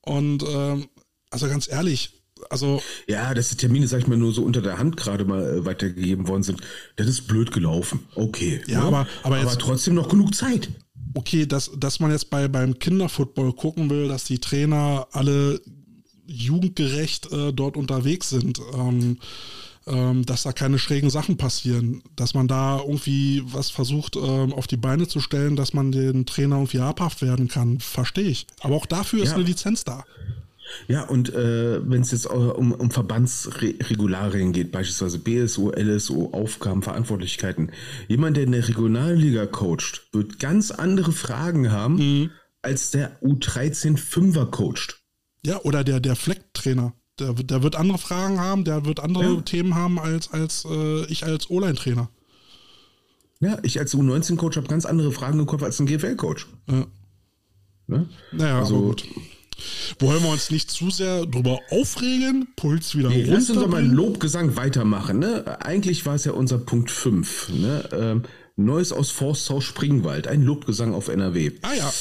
[0.00, 0.88] Und ähm,
[1.30, 4.78] also ganz ehrlich, also Ja, dass die Termine, sag ich mal, nur so unter der
[4.78, 6.60] Hand gerade mal äh, weitergegeben worden sind,
[6.96, 8.00] das ist blöd gelaufen.
[8.14, 8.60] Okay.
[8.66, 8.86] Ja, ne?
[8.86, 10.68] aber- aber jetzt- trotzdem noch genug Zeit.
[11.14, 15.60] okay, dass, dass man jetzt bei, beim Kinderfootball gucken will, dass die Trainer alle
[16.26, 19.18] jugendgerecht äh, dort unterwegs sind, ähm,
[19.86, 24.66] ähm, dass da keine schrägen Sachen passieren, dass man da irgendwie was versucht ähm, auf
[24.66, 28.46] die Beine zu stellen, dass man den Trainer irgendwie habhaft werden kann, verstehe ich.
[28.60, 29.34] Aber auch dafür ist Ja.
[29.36, 30.04] eine Lizenz da.
[30.88, 36.82] Ja, und äh, wenn es jetzt auch um, um Verbandsregularien geht, beispielsweise BSO, LSO, Aufgaben,
[36.82, 37.72] Verantwortlichkeiten,
[38.08, 42.30] jemand, der in der Regionalliga coacht, wird ganz andere Fragen haben, Mhm.
[42.62, 45.00] als der U13-Fünfer coacht.
[45.44, 46.92] Ja, oder der, der Fleck-Trainer.
[47.18, 49.40] Der, wird- der wird andere Fragen haben, der wird andere Ja.
[49.42, 52.08] Themen haben als, als äh, ich als O-Line-Trainer.
[53.40, 56.46] Ja, ich als U19-Coach habe ganz andere Fragen im Kopf als ein GFL-Coach.
[56.68, 56.86] Ja.
[57.86, 58.08] Ne?
[58.32, 59.04] Naja, Also- aber gut.
[59.98, 62.48] Wollen wir uns nicht zu sehr drüber aufregen?
[62.56, 63.84] Puls wieder Nee, lass uns doch mal?
[63.84, 65.18] Lobgesang weitermachen.
[65.18, 65.58] Ne?
[65.64, 67.48] Eigentlich war es ja unser Punkt 5.
[67.50, 67.88] Ne?
[67.92, 68.22] Ähm,
[68.56, 71.52] Neues aus Forsthaus Springwald, ein Lobgesang auf NRW.
[71.62, 71.92] Ah ja,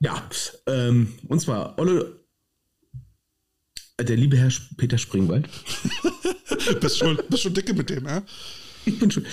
[0.00, 0.28] Ja,
[0.66, 2.20] ähm, und zwar Olle,
[4.00, 5.48] der liebe Herr Peter Springwald.
[6.80, 8.22] bist schon, bist schon dicke mit dem, ja?
[8.84, 9.24] Ich bin schon,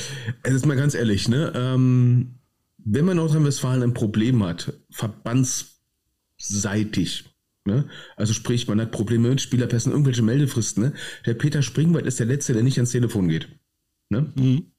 [0.43, 1.51] es ist mal ganz ehrlich, ne?
[1.55, 2.35] Ähm,
[2.77, 7.25] wenn man Nordrhein-Westfalen ein Problem hat, verbandsseitig,
[7.65, 7.89] ne?
[8.15, 10.93] Also sprich, man hat Probleme mit Spielerpässen, irgendwelche Meldefristen, ne?
[11.25, 13.49] Der Peter Springwald ist der Letzte, der nicht ans Telefon geht.
[14.09, 14.31] Ne?
[14.35, 14.71] Mhm.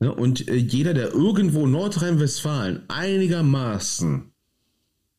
[0.00, 0.14] Ne?
[0.14, 4.32] Und äh, jeder, der irgendwo Nordrhein-Westfalen einigermaßen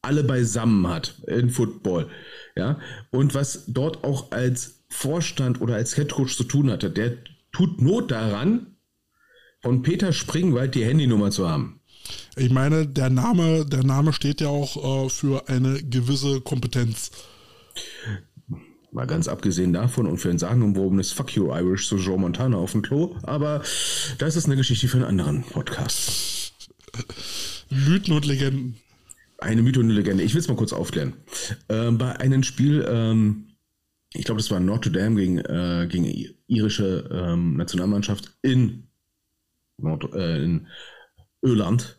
[0.02, 2.08] alle beisammen hat in Football,
[2.56, 2.80] ja,
[3.12, 7.18] und was dort auch als Vorstand oder als Headcoach zu tun hatte, der
[7.52, 8.78] tut Not daran,
[9.62, 11.77] von Peter Springwald die Handynummer zu haben.
[12.36, 17.12] Ich meine, der Name, der Name steht ja auch äh, für eine gewisse Kompetenz.
[18.92, 22.72] Mal ganz abgesehen davon und für ein sagenumwobenes Fuck you Irish zu Joe Montana auf
[22.72, 23.62] dem Klo, aber
[24.18, 26.54] das ist eine Geschichte für einen anderen Podcast.
[27.70, 28.78] Mythen und Legenden.
[29.40, 30.24] Eine Mythe und eine Legende.
[30.24, 31.14] Ich will es mal kurz aufklären.
[31.70, 33.50] Ähm, bei einem Spiel, ähm,
[34.14, 38.88] ich glaube, das war Notre Dame gegen, äh, gegen irische ähm, Nationalmannschaft in,
[39.78, 40.68] Nord äh, in
[41.42, 41.98] Irland,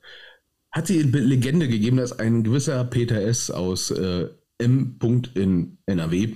[0.70, 3.50] hat die Legende gegeben, dass ein gewisser Peter S.
[3.50, 4.28] aus äh,
[4.58, 4.98] M.
[5.34, 6.34] in NRW,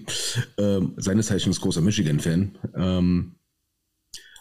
[0.57, 3.35] äh, seines Zeichens großer Michigan-Fan, ähm,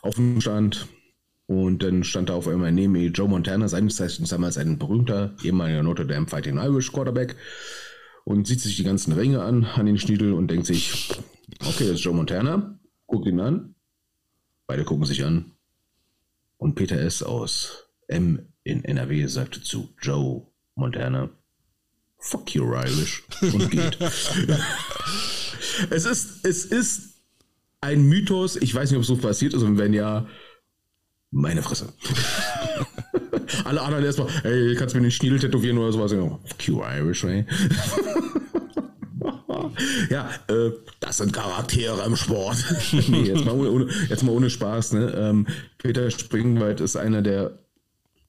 [0.03, 0.87] auf dem Stand
[1.47, 5.35] und dann stand da auf einmal neben mir Joe Montana, seines Zeichens damals ein berühmter
[5.43, 7.35] ehemaliger Notre Dame Fighting Irish Quarterback
[8.23, 11.09] und sieht sich die ganzen Ringe an, an den Schniedel und denkt sich,
[11.59, 13.75] okay, das ist Joe Montana, guckt ihn an,
[14.67, 15.51] beide gucken sich an
[16.57, 17.21] und Peter S.
[17.23, 20.45] aus M in NRW sagte zu Joe
[20.75, 21.29] Montana,
[22.17, 23.97] fuck you Irish und geht.
[25.89, 27.21] es ist, es ist
[27.81, 30.27] ein Mythos, ich weiß nicht, ob es so passiert ist und wenn ja,
[31.31, 31.93] meine Fresse.
[33.65, 36.11] Alle anderen erstmal, ey, kannst du mir den Schniedel tätowieren oder sowas?
[36.11, 37.45] Fuck you Irish, ey.
[40.09, 42.57] ja, äh, das sind Charaktere im Sport.
[43.07, 44.93] nee, jetzt mal ohne, jetzt mal ohne Spaß.
[44.93, 45.13] Ne?
[45.15, 45.47] Ähm,
[45.77, 47.59] Peter Springwald ist einer der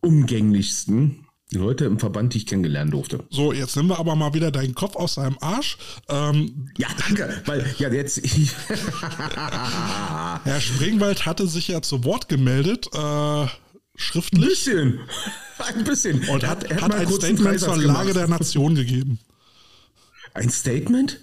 [0.02, 3.24] umgänglichsten Leute im Verband, die ich kennengelernt durfte.
[3.30, 5.76] So, jetzt nehmen wir aber mal wieder deinen Kopf aus seinem Arsch.
[6.08, 8.20] Ähm, ja, danke, weil ja jetzt.
[10.44, 13.46] Herr Springwald hatte sich ja zu Wort gemeldet, äh,
[13.96, 14.42] schriftlich.
[14.42, 15.00] Ein bisschen.
[15.58, 16.28] Ein bisschen.
[16.28, 19.18] Und hat, hat, hat ein Statement zur Lage der Nation gegeben.
[20.34, 21.20] Ein Statement?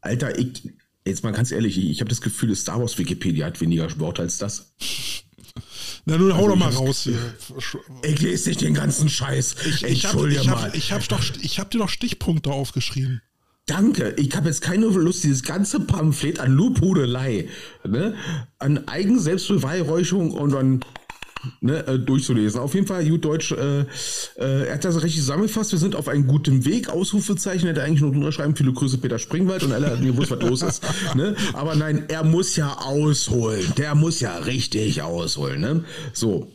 [0.00, 0.62] Alter, ich,
[1.04, 4.38] jetzt mal ganz ehrlich, ich, habe das Gefühl, Star Wars Wikipedia hat weniger Sport als
[4.38, 4.74] das.
[6.08, 7.18] Na nun, hau also doch mal raus hier.
[8.02, 9.56] Ich lese nicht den ganzen Scheiß.
[9.66, 13.20] Ich, ich habe ich hab, ich doch, ich hab dir doch Stichpunkte aufgeschrieben.
[13.66, 14.14] Danke.
[14.16, 17.50] Ich habe jetzt keine Lust, dieses ganze Pamphlet an Lobhudelei,
[17.86, 18.14] ne,
[18.58, 20.80] an Eigenselbstbeweihräucherung und an
[21.60, 22.60] ne, äh, durchzulesen.
[22.60, 23.86] Auf jeden Fall, gut Deutsch, äh, äh,
[24.66, 25.72] er hat das richtig zusammengefasst.
[25.72, 26.88] Wir sind auf einem guten Weg.
[26.88, 28.56] Ausrufezeichen hätte eigentlich nur unterschreiben.
[28.56, 30.82] Viele Grüße, Peter Springwald und alle, die wussten, was los ist.
[31.14, 31.34] Ne?
[31.54, 33.72] Aber nein, er muss ja ausholen.
[33.76, 35.60] Der muss ja richtig ausholen.
[35.60, 35.84] Ne?
[36.12, 36.50] So.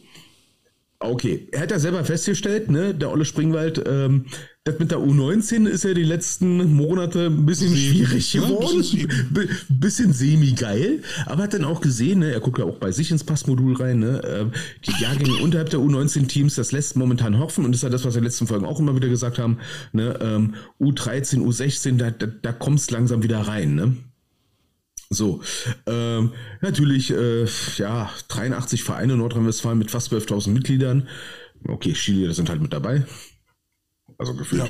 [1.00, 4.26] Okay, er hat ja selber festgestellt, ne, der Olle Springwald, ähm,
[4.66, 8.82] das mit der U19 ist ja die letzten Monate ein bisschen schwierig geworden.
[8.82, 11.04] Ja, bisschen, bisschen semi-geil.
[11.26, 14.00] Aber hat dann auch gesehen, ne, er guckt ja auch bei sich ins Passmodul rein,
[14.00, 14.46] ne, äh,
[14.86, 17.66] die Jahrgänge unterhalb der U19-Teams, das lässt momentan hoffen.
[17.66, 19.38] Und das ist ja das, was wir in den letzten Folgen auch immer wieder gesagt
[19.38, 19.58] haben.
[19.92, 23.76] Ne, ähm, U13, U16, da, da, da kommt es langsam wieder rein.
[23.76, 23.98] Ne?
[25.10, 25.42] So,
[25.88, 27.46] ähm, natürlich, äh,
[27.76, 31.10] ja, 83 Vereine in Nordrhein-Westfalen mit fast 12.000 Mitgliedern.
[31.68, 33.04] Okay, Chile, das sind halt mit dabei.
[34.18, 34.64] Also gefühlt.
[34.64, 34.70] Ja.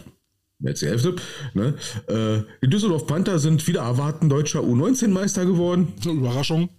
[0.59, 1.15] Jetzt die Hälfte.
[1.53, 1.75] Ne?
[2.07, 5.93] Äh, die Düsseldorf Panther sind wieder erwarten deutscher U19-Meister geworden.
[6.05, 6.69] Überraschung.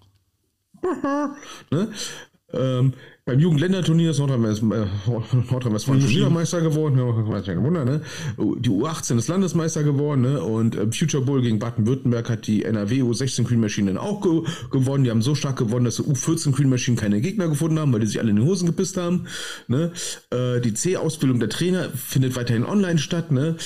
[1.71, 1.93] ne?
[2.57, 2.93] Ähm,
[3.27, 4.87] beim Jugendländerturnier ist Nordrhein-Westfalen
[5.51, 6.99] Nordrhein Juniormeister geworden.
[6.99, 8.03] Ja, Wunder, ne?
[8.37, 10.43] Die U18 ist Landesmeister geworden, ne?
[10.43, 14.43] Und äh, Future Bowl gegen Baden-Württemberg hat die NRW U16 Queen Machine dann auch ge
[14.71, 15.05] gewonnen.
[15.05, 18.01] Die haben so stark gewonnen, dass die U14 Queen Machine keine Gegner gefunden haben, weil
[18.01, 19.25] die sich alle in die Hosen gepisst haben.
[19.69, 19.93] Ne?
[20.31, 23.57] Äh, die C-Ausbildung der Trainer findet weiterhin online statt, ne?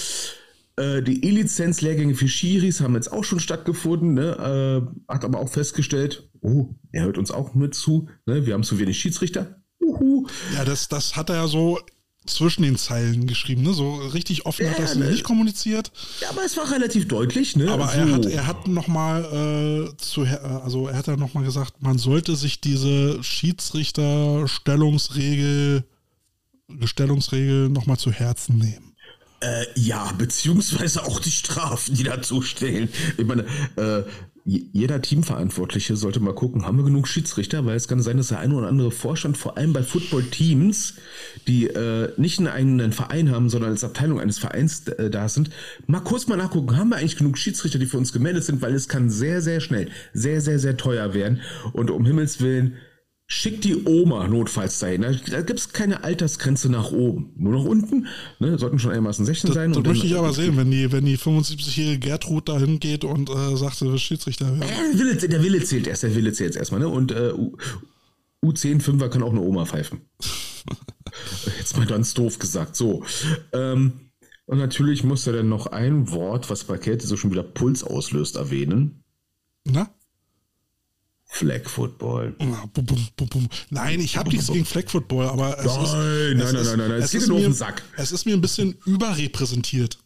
[0.79, 4.87] Äh, die E-Lizenz-Lehrgänge für Schiris haben jetzt auch schon stattgefunden, ne?
[5.09, 8.45] Äh, hat aber auch festgestellt, oh, er hört uns auch mit zu, ne?
[8.47, 9.61] wir haben zu wenig Schiedsrichter.
[9.81, 10.27] Uhu.
[10.55, 11.81] Ja, das, das hat er ja so
[12.27, 13.75] zwischen den Zeilen geschrieben, ne?
[13.75, 15.11] So richtig offen ja, hat er es ne?
[15.11, 15.91] nicht kommuniziert.
[16.21, 17.73] Ja, aber es war relativ deutlich, ne?
[17.73, 17.99] Aber so.
[17.99, 22.37] er hat, er hat nochmal äh, zu, also er hat ja nochmal gesagt, man sollte
[22.37, 25.85] sich diese Schiedsrichter-Stellungsregel,
[26.85, 28.88] Stellungsregel nochmal zu Herzen nehmen.
[29.41, 32.89] Äh, ja, beziehungsweise auch die Strafen, die dazu stehen.
[33.17, 33.45] Ich meine,
[33.77, 34.03] äh,
[34.45, 38.39] jeder Teamverantwortliche sollte mal gucken, haben wir genug Schiedsrichter, weil es kann sein, dass der
[38.39, 40.95] eine oder andere Vorstand, vor allem bei Football-Teams,
[41.47, 45.51] die äh, nicht einen eigenen Verein haben, sondern als Abteilung eines Vereins äh, da sind,
[45.87, 48.75] mal kurz mal nachgucken, haben wir eigentlich genug Schiedsrichter, die für uns gemeldet sind, weil
[48.75, 51.43] es kann sehr, sehr schnell, sehr, sehr, sehr teuer werden.
[51.75, 52.79] Und um Himmels Willen,
[53.31, 55.03] Schick die Oma notfalls dahin.
[55.03, 57.31] Da, da gibt es keine Altersgrenze nach oben.
[57.37, 58.07] Nur nach unten.
[58.39, 58.59] Ne?
[58.59, 59.73] Sollten schon einigermaßen 16 sein.
[59.73, 63.29] Das, das möchte ich aber sehen, wenn die, wenn die 75-jährige Gertrud dahin geht und
[63.29, 64.63] äh, sagt, du Schiedsrichter werden.
[64.63, 66.81] Äh, der, Wille, der Wille zählt erst, der Wille zählt erstmal.
[66.81, 66.89] Ne?
[66.89, 67.35] Und äh,
[68.43, 70.01] U10 5er kann auch eine Oma pfeifen.
[71.59, 72.77] Jetzt mal ganz doof gesagt.
[72.77, 73.05] So.
[73.53, 73.93] Ähm,
[74.47, 77.85] und natürlich muss er dann noch ein Wort, was bei Kälte so schon wieder Puls
[77.85, 79.05] auslöst, erwähnen.
[79.65, 79.91] Na?
[81.31, 82.35] Flag Football.
[83.71, 86.89] Nein, ich habe nichts gegen Flag Football, aber es nein, ist, nein, nein, nein, nein,
[86.89, 87.83] nein, es, es ist mir, auf den Sack.
[87.97, 89.99] Es ist mir ein bisschen überrepräsentiert.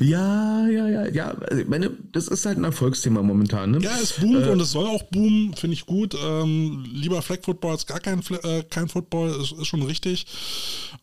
[0.00, 1.28] Ja, ja, ja, ja.
[1.28, 3.70] Also ich meine, das ist halt ein Erfolgsthema momentan.
[3.70, 3.78] Ne?
[3.80, 6.16] Ja, es boomt äh, und es soll auch boomen, finde ich gut.
[6.20, 10.26] Ähm, lieber Flag Football als gar kein, äh, kein Football, ist, ist schon richtig.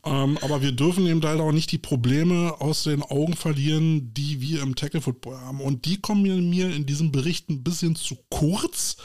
[0.03, 4.41] Ähm, aber wir dürfen eben halt auch nicht die Probleme aus den Augen verlieren, die
[4.41, 5.61] wir im Tackle Football haben.
[5.61, 8.97] Und die kommen mir in diesem Bericht ein bisschen zu kurz.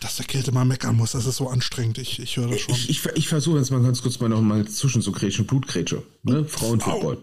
[0.00, 1.98] dass der Kälte mal meckern muss, das ist so anstrengend.
[1.98, 2.74] Ich, ich höre das schon.
[2.74, 6.02] Ich, ich, ich versuche jetzt mal ganz kurz mal noch mal zwischen so Grätschen, Blutgrätsche.
[6.22, 6.46] Ne?
[6.46, 7.18] Frauenfußball.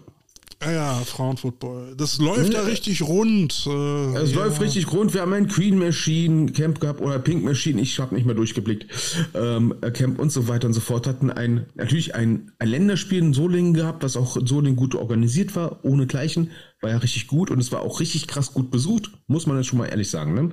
[0.62, 1.94] Ja, ja, Frauenfootball.
[1.96, 3.66] Das läuft ja richtig rund.
[3.66, 4.36] Äh, Es ja.
[4.36, 5.12] läuft richtig rund.
[5.12, 7.80] Wir haben ein Queen Machine Camp gehabt oder Pink Machine.
[7.80, 8.86] Ich habe nicht mehr durchgeblickt.
[9.34, 11.06] Ähm, Camp und so weiter und so fort.
[11.06, 15.54] Hatten ein, natürlich ein, ein Länderspiel in Solingen gehabt, was auch in Solingen gut organisiert
[15.56, 16.50] war, ohne Gleichen.
[16.80, 19.10] War ja richtig gut und es war auch richtig krass gut besucht.
[19.26, 20.34] Muss man jetzt schon mal ehrlich sagen.
[20.34, 20.52] Ne?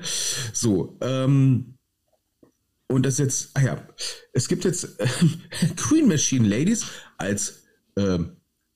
[0.52, 1.78] So, ähm,
[2.90, 3.88] und das jetzt, ah ja,
[4.34, 4.98] es gibt jetzt
[5.78, 6.86] Queen Machine Ladies
[7.18, 7.64] als
[7.98, 8.34] ähm,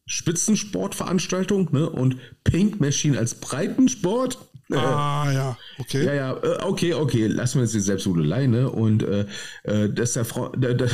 [0.07, 1.89] Spitzensportveranstaltung ne?
[1.89, 4.39] und Pink Machine als Breitensport.
[4.71, 6.03] Äh, Ah, ja, okay.
[6.05, 8.69] ja, ja, äh, okay, okay, lassen wir jetzt die Selbsthudelei, ne?
[8.69, 9.25] Und äh,
[9.63, 10.49] äh, dass der Frau.
[10.49, 10.89] Der, der,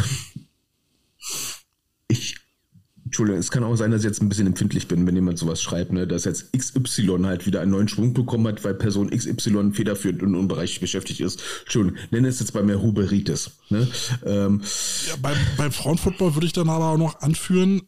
[2.07, 2.37] ich.
[3.05, 5.61] Entschuldigung, es kann auch sein, dass ich jetzt ein bisschen empfindlich bin, wenn jemand sowas
[5.61, 9.71] schreibt, ne, dass jetzt XY halt wieder einen neuen Schwung bekommen hat, weil Person XY
[9.73, 11.39] federführend in einem Bereich beschäftigt ist.
[11.61, 13.51] Entschuldigung, nenne es jetzt bei mir Huberitis.
[13.69, 13.87] Ne?
[14.25, 14.63] Ähm,
[15.07, 17.83] Ja, beim, beim Frauenfootball würde ich dann aber auch noch anführen,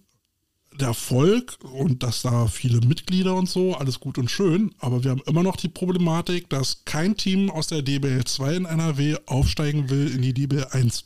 [0.79, 5.11] der Erfolg und dass da viele Mitglieder und so, alles gut und schön, aber wir
[5.11, 9.89] haben immer noch die Problematik, dass kein Team aus der DBL 2 in NRW aufsteigen
[9.89, 11.05] will in die DBL 1.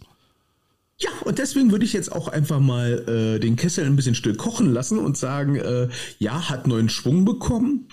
[0.98, 4.36] Ja, und deswegen würde ich jetzt auch einfach mal äh, den Kessel ein bisschen still
[4.36, 7.88] kochen lassen und sagen, äh, ja, hat neuen Schwung bekommen,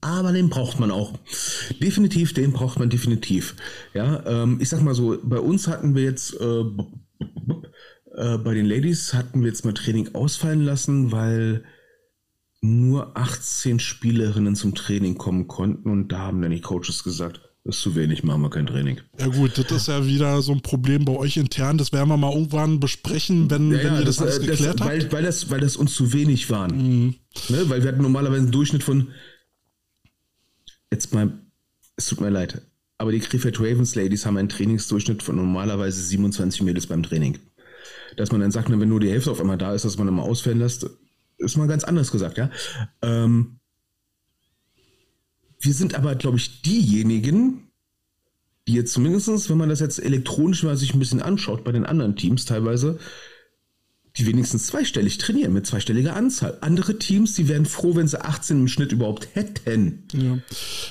[0.00, 1.14] aber den braucht man auch.
[1.80, 3.56] Definitiv, den braucht man definitiv.
[3.94, 6.64] Ja, ähm, ich sag mal so, bei uns hatten wir jetzt, äh,
[8.18, 11.64] äh, bei den Ladies hatten wir jetzt mal Training ausfallen lassen, weil
[12.60, 17.76] nur 18 Spielerinnen zum Training kommen konnten und da haben dann die Coaches gesagt, das
[17.76, 19.00] ist zu wenig, machen wir kein Training.
[19.18, 21.76] Ja gut, das ist ja wieder so ein Problem bei euch intern.
[21.76, 24.90] Das werden wir mal irgendwann besprechen, wenn, wenn ihr das, alles äh, geklärt habt.
[24.90, 27.14] weil, weil, das, weil das uns zu wenig waren.
[27.48, 27.68] Ne?
[27.68, 29.08] Weil wir hatten normalerweise einen Durchschnitt von.
[30.90, 31.38] Jetzt mal,
[31.96, 32.62] es tut mir leid,
[32.96, 37.38] aber die Krefeld Ravens Ladies haben einen Trainingsdurchschnitt von normalerweise 27 Mädels beim Training.
[38.16, 40.16] Dass man dann sagt, wenn nur die Hälfte auf einmal da ist, dass man dann
[40.16, 40.88] mal ausfallen lässt,
[41.38, 42.50] ist mal ganz anders gesagt, ja.
[43.02, 43.60] Ähm,
[45.60, 47.70] wir sind aber, glaube ich, diejenigen,
[48.66, 51.86] die jetzt zumindestens, wenn man das jetzt elektronisch mal sich ein bisschen anschaut, bei den
[51.86, 52.98] anderen Teams teilweise,
[54.18, 56.58] die wenigstens zweistellig trainieren, mit zweistelliger Anzahl.
[56.60, 60.04] Andere Teams, die wären froh, wenn sie 18 im Schnitt überhaupt hätten.
[60.12, 60.38] Ja.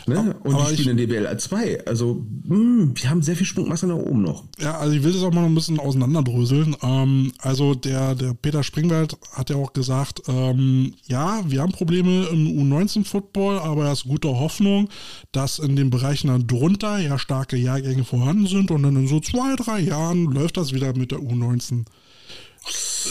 [0.07, 0.35] Ne?
[0.43, 1.85] Und aber die ich- spielen in DBL 2.
[1.85, 4.45] Also, mh, wir haben sehr viel Schwungmasse nach oben noch.
[4.59, 6.75] Ja, also ich will das auch mal noch ein bisschen auseinanderdröseln.
[6.81, 12.27] Ähm, also der, der Peter Springwald hat ja auch gesagt, ähm, ja, wir haben Probleme
[12.31, 14.89] im U19-Football, aber er ist guter Hoffnung,
[15.31, 19.19] dass in den Bereichen dann drunter ja starke Jahrgänge vorhanden sind und dann in so
[19.19, 21.85] zwei, drei Jahren läuft das wieder mit der U19.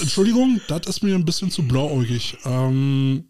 [0.00, 2.36] Entschuldigung, das ist mir ein bisschen zu blauäugig.
[2.44, 3.24] Ähm,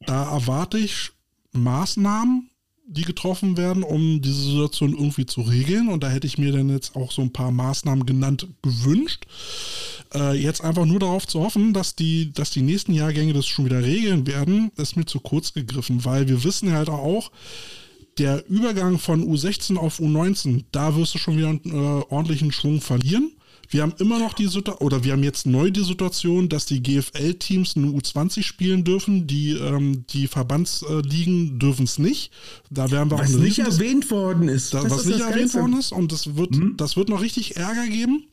[0.00, 1.10] da erwarte ich
[1.52, 2.50] Maßnahmen,
[2.88, 5.88] die getroffen werden, um diese Situation irgendwie zu regeln.
[5.88, 9.26] Und da hätte ich mir dann jetzt auch so ein paar Maßnahmen genannt gewünscht.
[10.14, 13.64] Äh, jetzt einfach nur darauf zu hoffen, dass die, dass die nächsten Jahrgänge das schon
[13.64, 17.30] wieder regeln werden, ist mir zu kurz gegriffen, weil wir wissen halt auch,
[18.18, 22.80] der Übergang von U16 auf U19, da wirst du schon wieder einen äh, ordentlichen Schwung
[22.80, 23.32] verlieren.
[23.68, 26.82] Wir haben immer noch die Situation, oder wir haben jetzt neu die Situation, dass die
[26.82, 32.30] GFL-Teams eine U20 spielen dürfen, die, ähm, die Verbandsligen dürfen es nicht.
[32.70, 34.72] Da werden wir Was auch eine nicht erwähnt worden ist.
[34.74, 35.60] da, was ist nicht erwähnt Geilste.
[35.60, 38.24] worden ist und das wird, das wird noch richtig Ärger geben.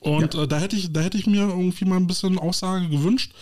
[0.00, 0.42] Und Ja.
[0.42, 3.32] äh, da hätte ich, da hätte ich mir irgendwie mal ein bisschen Aussage gewünscht.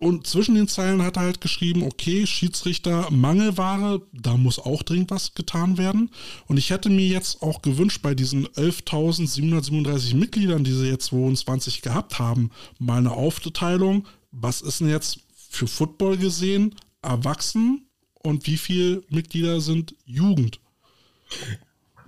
[0.00, 5.10] Und zwischen den Zeilen hat er halt geschrieben, okay, Schiedsrichter Mangelware, da muss auch dringend
[5.10, 6.10] was getan werden.
[6.46, 11.82] Und ich hätte mir jetzt auch gewünscht, bei diesen 11.737 Mitgliedern, die sie jetzt 22
[11.82, 14.06] gehabt haben, mal eine Aufteilung.
[14.30, 17.88] Was ist denn jetzt für Football gesehen erwachsen
[18.22, 20.60] und wie viele Mitglieder sind Jugend?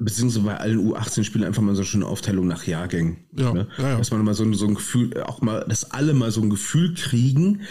[0.00, 3.18] Beziehungsweise bei allen U18-Spielen einfach mal so eine schöne Aufteilung nach Jahrgängen.
[3.36, 3.68] Ja, ne?
[3.78, 3.98] ja, ja.
[3.98, 6.50] Dass man mal so, ein- so ein Gefühl, auch mal, dass alle mal so ein
[6.50, 7.62] Gefühl kriegen,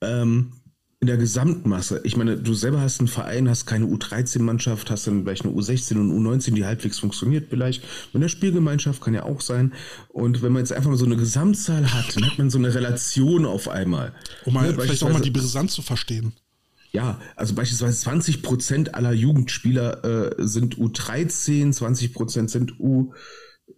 [0.00, 0.52] ähm,
[1.00, 2.00] in der Gesamtmasse.
[2.04, 5.96] Ich meine, du selber hast einen Verein, hast keine U13-Mannschaft, hast dann vielleicht eine U16
[5.98, 7.82] und U19, die halbwegs funktioniert vielleicht.
[8.14, 9.74] Mit der Spielgemeinschaft kann ja auch sein.
[10.08, 12.74] Und wenn man jetzt einfach mal so eine Gesamtzahl hat, dann hat man so eine
[12.74, 14.14] Relation auf einmal.
[14.46, 16.32] Um mal Ne, vielleicht auch mal die Brisanz zu verstehen.
[16.94, 22.74] Ja, also beispielsweise 20 Prozent aller Jugendspieler äh, sind U13, 20 Prozent sind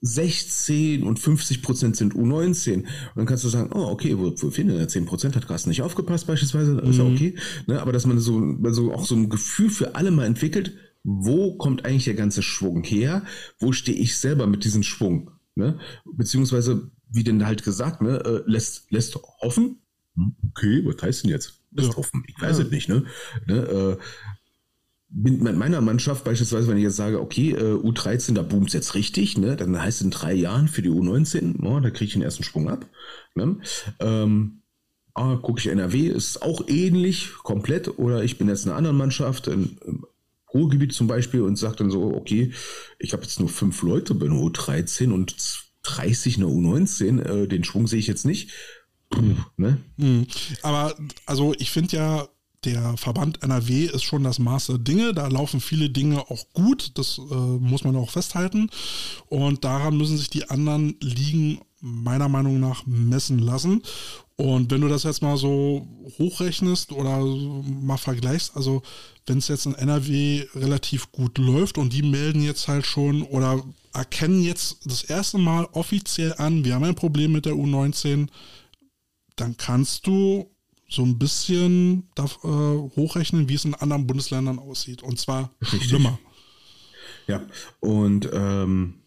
[0.02, 2.74] U16 und 50 Prozent sind U19.
[2.74, 5.34] Und dann kannst du sagen, oh, okay, wo, wo fehlen denn da 10 Prozent?
[5.34, 6.78] Hat Carsten nicht aufgepasst beispielsweise?
[6.80, 7.34] Ist ja okay.
[7.66, 7.80] Ne?
[7.80, 11.86] Aber dass man so, so auch so ein Gefühl für alle mal entwickelt, wo kommt
[11.86, 13.22] eigentlich der ganze Schwung her?
[13.58, 15.30] Wo stehe ich selber mit diesem Schwung?
[15.54, 15.78] Ne?
[16.04, 19.78] Beziehungsweise, wie denn halt gesagt, ne, äh, lässt, lässt hoffen.
[20.16, 21.55] Hm, Okay, was heißt denn jetzt?
[21.76, 21.96] Lässt Ja.
[21.96, 22.24] hoffen.
[22.26, 22.64] Ich weiß Ja.
[22.64, 23.04] es nicht, ne?
[23.46, 23.96] ne äh,
[25.08, 28.94] bin mit meiner Mannschaft beispielsweise, wenn ich jetzt sage, okay, äh, U13, da boomt jetzt
[28.94, 32.12] richtig, ne, dann heißt es in drei Jahren für die U19, oh, da kriege ich
[32.14, 32.86] den ersten Sprung ab.
[33.34, 33.58] Ne?
[34.00, 34.62] Ähm,
[35.14, 38.96] ah, gucke ich NRW, ist auch ähnlich, komplett, oder ich bin jetzt in einer anderen
[38.96, 40.04] Mannschaft, in, im
[40.52, 42.52] Ruhrgebiet zum Beispiel, und sage dann so, okay,
[42.98, 45.36] ich habe jetzt nur fünf Leute bei einer U13 und
[45.84, 48.50] 30 eine U19, äh, den Schwung sehe ich jetzt nicht.
[49.56, 49.78] Ne?
[49.98, 50.26] Hm.
[50.62, 50.94] Aber
[51.26, 52.28] also ich finde ja,
[52.64, 55.14] der Verband NRW ist schon das Maß der Dinge.
[55.14, 56.92] Da laufen viele Dinge auch gut.
[56.94, 58.70] Das äh, muss man auch festhalten.
[59.28, 63.82] Und daran müssen sich die anderen Ligen meiner Meinung nach messen lassen.
[64.36, 65.86] Und wenn du das jetzt mal so
[66.18, 68.82] hochrechnest oder mal vergleichst, also
[69.26, 73.62] wenn es jetzt in NRW relativ gut läuft und die melden jetzt halt schon oder
[73.94, 78.28] erkennen jetzt das erste Mal offiziell an, wir haben ein Problem mit der U19,
[79.36, 80.50] dann kannst du
[80.88, 85.02] so ein bisschen da, äh, hochrechnen, wie es in anderen Bundesländern aussieht.
[85.02, 85.84] Und zwar Richtig.
[85.84, 86.18] schlimmer.
[87.28, 87.44] Ja,
[87.80, 89.02] und ähm,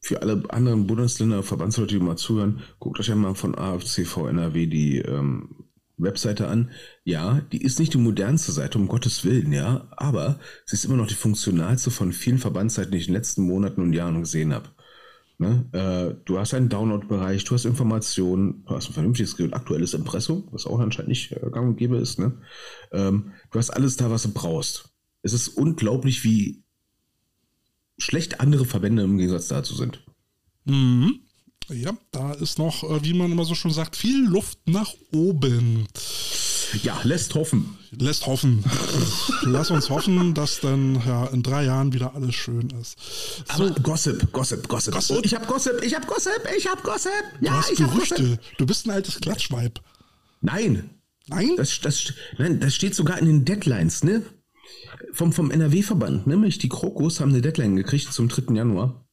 [0.00, 4.98] für alle anderen Bundesländer, Verbandsleute, die mal zuhören, guckt euch einmal von AFCV NRW die
[4.98, 5.66] ähm,
[5.96, 6.70] Webseite an.
[7.04, 10.96] Ja, die ist nicht die modernste Seite, um Gottes Willen, ja, aber sie ist immer
[10.96, 14.52] noch die funktionalste von vielen Verbandsseiten, die ich in den letzten Monaten und Jahren gesehen
[14.52, 14.70] habe.
[15.40, 15.64] Ne?
[15.72, 20.66] Äh, du hast einen Download-Bereich, du hast Informationen, du hast ein vernünftiges, aktuelles Impressum, was
[20.66, 22.18] auch anscheinend nicht äh, gang und gäbe ist.
[22.18, 22.36] Ne?
[22.92, 24.90] Ähm, du hast alles da, was du brauchst.
[25.22, 26.62] Es ist unglaublich, wie
[27.96, 30.04] schlecht andere Verbände im Gegensatz dazu sind.
[30.66, 31.20] Mhm.
[31.70, 35.86] Ja, da ist noch, äh, wie man immer so schon sagt, viel Luft nach oben.
[36.82, 37.76] Ja, lässt hoffen.
[37.90, 38.64] Lässt hoffen.
[39.42, 42.96] Lass uns hoffen, dass dann ja, in drei Jahren wieder alles schön ist.
[43.56, 43.64] So.
[43.64, 44.94] Aber Gossip, Gossip, Gossip.
[44.94, 45.16] Gossip.
[45.16, 47.12] Oh, ich hab Gossip, ich hab Gossip, ich hab Gossip.
[47.40, 48.14] Ja, du hast ich Gerüchte.
[48.14, 48.58] Hab Gossip.
[48.58, 49.80] Du bist ein altes Klatschweib.
[50.40, 50.90] Nein.
[51.28, 51.54] Nein?
[51.56, 54.22] Das, das, nein, das steht sogar in den Deadlines, ne?
[55.12, 58.54] Vom, vom NRW-Verband, nämlich die Krokus haben eine Deadline gekriegt zum 3.
[58.54, 59.04] Januar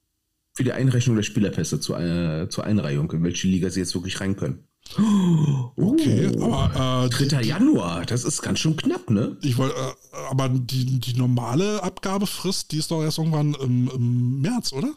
[0.57, 4.19] für die Einrechnung der Spielerpässe zur, äh, zur Einreihung, in welche Liga sie jetzt wirklich
[4.19, 4.67] rein können.
[4.95, 7.41] Okay, oh, aber äh, 3.
[7.41, 9.37] Januar, das ist ganz schön knapp, ne?
[9.41, 14.41] Ich wollte, äh, aber die, die normale Abgabefrist, die ist doch erst irgendwann im, im
[14.41, 14.93] März, oder?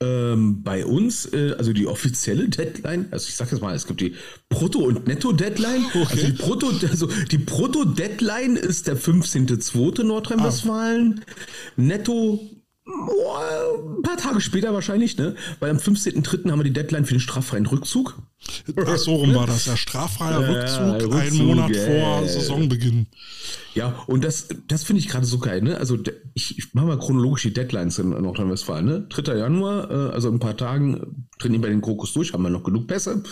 [0.00, 4.00] Ähm, bei uns, äh, also die offizielle Deadline, also ich sag jetzt mal, es gibt
[4.00, 4.14] die
[4.48, 5.86] Brutto- und Netto-Deadline.
[5.86, 6.06] Okay.
[6.10, 10.02] Also die Brutto, also die Brutto-Deadline ist der 15.2.
[10.02, 11.24] Nordrhein-Westfalen.
[11.24, 11.32] Ah.
[11.76, 12.40] Netto
[12.84, 15.36] Oh, ein paar Tage später wahrscheinlich, ne?
[15.60, 16.50] Weil am 15.03.
[16.50, 18.18] haben wir die Deadline für den straffreien Rückzug.
[18.76, 19.66] Ach, so rum war das.
[19.66, 22.18] Ja, straffreier Rückzug, Rückzug einen Monat yeah.
[22.18, 23.06] vor Saisonbeginn.
[23.74, 25.78] Ja, und das, das finde ich gerade so geil, ne?
[25.78, 25.98] Also
[26.34, 29.06] ich, ich mache mal chronologisch die Deadlines in Nordrhein-Westfalen, ne?
[29.08, 29.36] 3.
[29.36, 32.64] Januar, äh, also in ein paar Tagen trainieren wir den Krokus durch, haben wir noch
[32.64, 33.22] genug Pässe.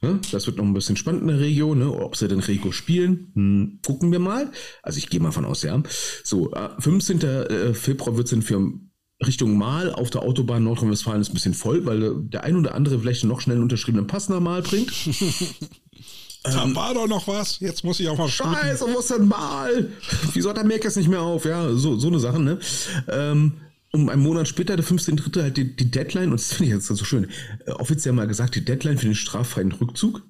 [0.00, 0.20] Ne?
[0.32, 1.92] Das wird noch ein bisschen spannend in der Region, ne?
[1.92, 4.50] Ob sie den Rego spielen, hm, gucken wir mal.
[4.82, 5.82] Also ich gehe mal von aus, ja.
[6.24, 7.20] So, äh, 15.
[7.20, 8.72] Äh, Februar wird es dann für
[9.24, 12.98] Richtung Mal auf der Autobahn Nordrhein-Westfalen ist ein bisschen voll, weil der ein oder andere
[12.98, 14.92] vielleicht noch schnell einen unterschriebenen Pass normal bringt.
[16.42, 17.60] da ähm, war doch noch was.
[17.60, 19.90] Jetzt muss ich auch mal Scheiße, wo ist denn mal?
[20.32, 21.44] Wieso hat der Merk nicht mehr auf?
[21.44, 22.58] Ja, so, so eine Sache, ne?
[23.08, 23.52] Ähm,
[23.92, 25.42] um einen Monat später, der 15.3.
[25.42, 27.28] halt die, die, Deadline, und das finde ich jetzt so schön,
[27.66, 30.22] äh, offiziell mal gesagt, die Deadline für den straffreien Rückzug.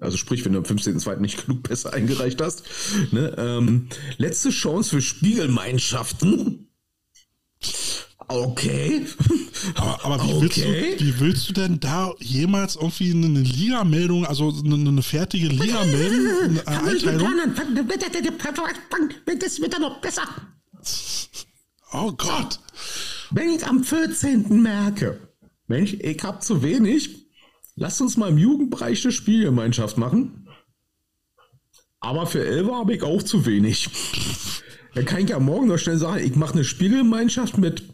[0.00, 1.18] Also sprich, wenn du am 15.2.
[1.18, 2.64] nicht genug Pässe eingereicht hast.
[3.12, 3.34] Ne?
[3.36, 6.68] Ähm, letzte Chance für Spiegelmeinschaften.
[8.28, 9.06] Okay.
[9.76, 10.42] Aber, aber wie, okay.
[10.42, 15.48] willst du, wie willst du denn da jemals irgendwie eine Liga-Meldung, also eine, eine fertige
[15.48, 17.30] Liga-Meldung, eine Einteilung?
[19.40, 20.24] Das wird dann noch besser.
[21.92, 22.60] Oh Gott.
[23.30, 24.60] Wenn ich am 14.
[24.60, 25.20] merke,
[25.66, 27.26] Mensch, ich hab zu wenig,
[27.76, 30.48] lass uns mal im Jugendbereich eine Spielgemeinschaft machen.
[32.00, 33.88] Aber für Elva habe ich auch zu wenig.
[34.94, 37.93] Dann kann ich ja morgen noch schnell sagen, ich mache eine Spielgemeinschaft mit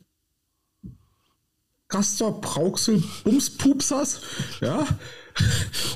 [1.91, 4.21] Castor Brauxel Bumspupsers,
[4.61, 4.87] ja,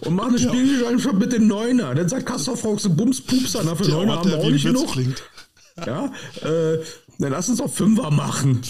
[0.05, 0.49] und mache eine ja.
[0.49, 1.95] Spielgemeinschaft mit den Neuner.
[1.95, 4.93] Dann sagt Castor Brauxel Bumspupser, na, für Neuner haben wir auch nicht genug.
[4.93, 5.23] Klingt.
[5.87, 6.07] Ja,
[6.43, 6.79] äh,
[7.19, 8.61] dann lass uns doch Fünfer machen.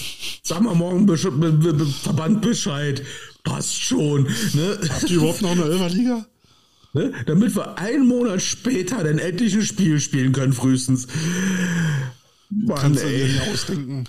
[0.42, 3.02] Sag mal morgen Besch Be Be Verband Bescheid.
[3.42, 4.24] Passt schon.
[4.55, 4.78] Ne?
[4.88, 6.26] Habt ihr überhaupt noch eine Elferliga?
[6.94, 7.12] Ne?
[7.26, 11.09] Damit wir einen Monat später dann endlich ein Spiel spielen können, frühestens.
[12.51, 14.05] Mann, Kannst du dir nicht ausdenken.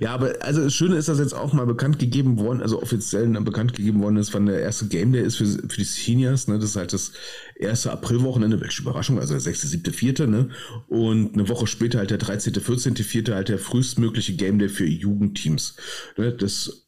[0.00, 3.28] Ja, aber also das Schöne ist, dass jetzt auch mal bekannt gegeben worden, also offiziell
[3.40, 6.48] bekannt gegeben worden ist, wann der erste Game Day ist für, für die Seniors.
[6.48, 6.58] Ne?
[6.58, 7.12] Das ist halt das
[7.56, 10.26] erste Aprilwochenende, welche Überraschung, also der 6., 7., 4.
[10.26, 10.50] Ne?
[10.88, 13.34] Und eine Woche später halt der 13., 14., 4.
[13.34, 15.76] halt der frühestmögliche Game Day für Jugendteams.
[16.16, 16.32] Ne?
[16.32, 16.86] Das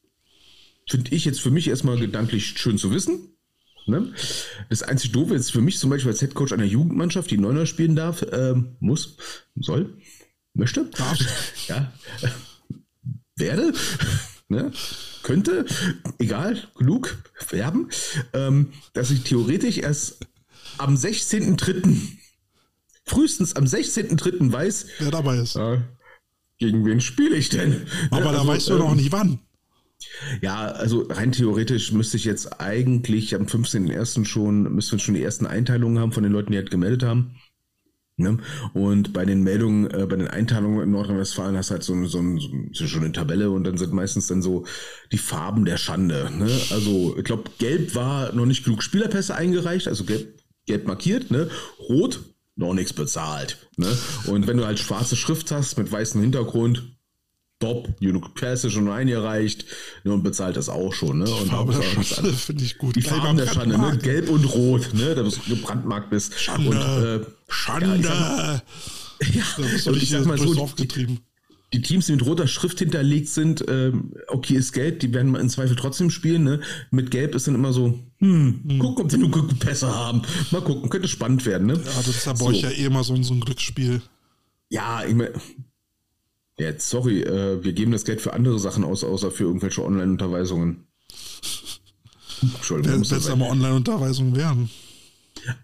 [0.88, 3.34] finde ich jetzt für mich erstmal gedanklich schön zu wissen.
[3.86, 4.12] Ne?
[4.70, 7.96] Das einzige Doofe ist für mich zum Beispiel als Headcoach einer Jugendmannschaft, die Neuner spielen
[7.96, 9.16] darf, ähm, muss,
[9.56, 9.98] soll,
[10.54, 10.88] möchte,
[11.68, 11.92] ja,
[13.36, 13.72] werde,
[14.48, 14.72] ne,
[15.22, 15.66] könnte,
[16.18, 17.16] egal, genug,
[17.50, 17.88] werben,
[18.32, 20.26] ähm, dass ich theoretisch erst
[20.78, 21.96] am 16.3.,
[23.04, 24.52] frühestens am 16.3.
[24.52, 25.56] weiß, wer dabei ist.
[25.56, 25.80] Äh,
[26.58, 27.86] gegen wen spiele ich denn?
[28.10, 29.40] Aber ne, da also, weißt du ähm, noch nicht wann.
[30.40, 34.24] Ja, also rein theoretisch müsste ich jetzt eigentlich am 15.01.
[34.24, 37.36] schon, müssten wir schon die ersten Einteilungen haben von den Leuten, die halt gemeldet haben.
[38.16, 38.38] Ne?
[38.74, 42.22] Und bei den Meldungen, äh, bei den Einteilungen in Nordrhein-Westfalen hast du halt so, so,
[42.38, 44.66] so, so schon eine Tabelle und dann sind meistens dann so
[45.10, 46.30] die Farben der Schande.
[46.36, 46.48] Ne?
[46.70, 51.50] Also ich glaube, gelb war noch nicht genug Spielerpässe eingereicht, also gelb, gelb markiert, ne?
[51.88, 52.20] Rot
[52.54, 53.68] noch nichts bezahlt.
[53.76, 53.88] Ne?
[54.26, 56.94] Und wenn du halt schwarze Schrift hast mit weißem Hintergrund,
[57.58, 59.64] top, genug Pässe schon eingereicht
[60.04, 61.18] ne, und bezahlt das auch schon.
[61.18, 61.24] Ne?
[61.24, 62.94] Und Farbe der Schande finde ich gut.
[62.96, 63.98] Die Farben der Schande, ne?
[63.98, 65.14] gelb und rot, ne?
[65.14, 66.38] da du gebrandmarkt bist.
[66.38, 68.08] Schande, und, äh, Schande.
[68.08, 68.62] Ja,
[69.20, 69.44] ja,
[69.86, 71.20] und ich sag mal so, aufgetrieben.
[71.72, 75.34] Die, die Teams, die mit roter Schrift hinterlegt sind, ähm, okay, ist gelb, die werden
[75.34, 76.44] im Zweifel trotzdem spielen.
[76.44, 76.60] Ne?
[76.90, 78.78] Mit gelb ist dann immer so, hm, hm.
[78.78, 80.22] guck, ob die nur Pässe haben.
[80.50, 81.66] Mal gucken, könnte spannend werden.
[81.66, 81.74] Ne?
[81.74, 82.46] Ja, das ist aber so.
[82.46, 84.02] euch ja eh immer so, so ein Glücksspiel.
[84.68, 85.32] Ja, ich meine,
[86.58, 90.86] ja, sorry, äh, wir geben das Geld für andere Sachen aus, außer für irgendwelche Online-Unterweisungen.
[92.42, 93.08] Entschuldigung.
[93.08, 94.70] Wenn es aber Online-Unterweisungen wären.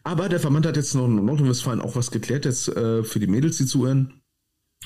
[0.02, 3.26] Aber der Verband hat jetzt noch in Nordrhein-Westfalen auch was geklärt jetzt äh, für die
[3.26, 4.20] Mädels, die zuhören.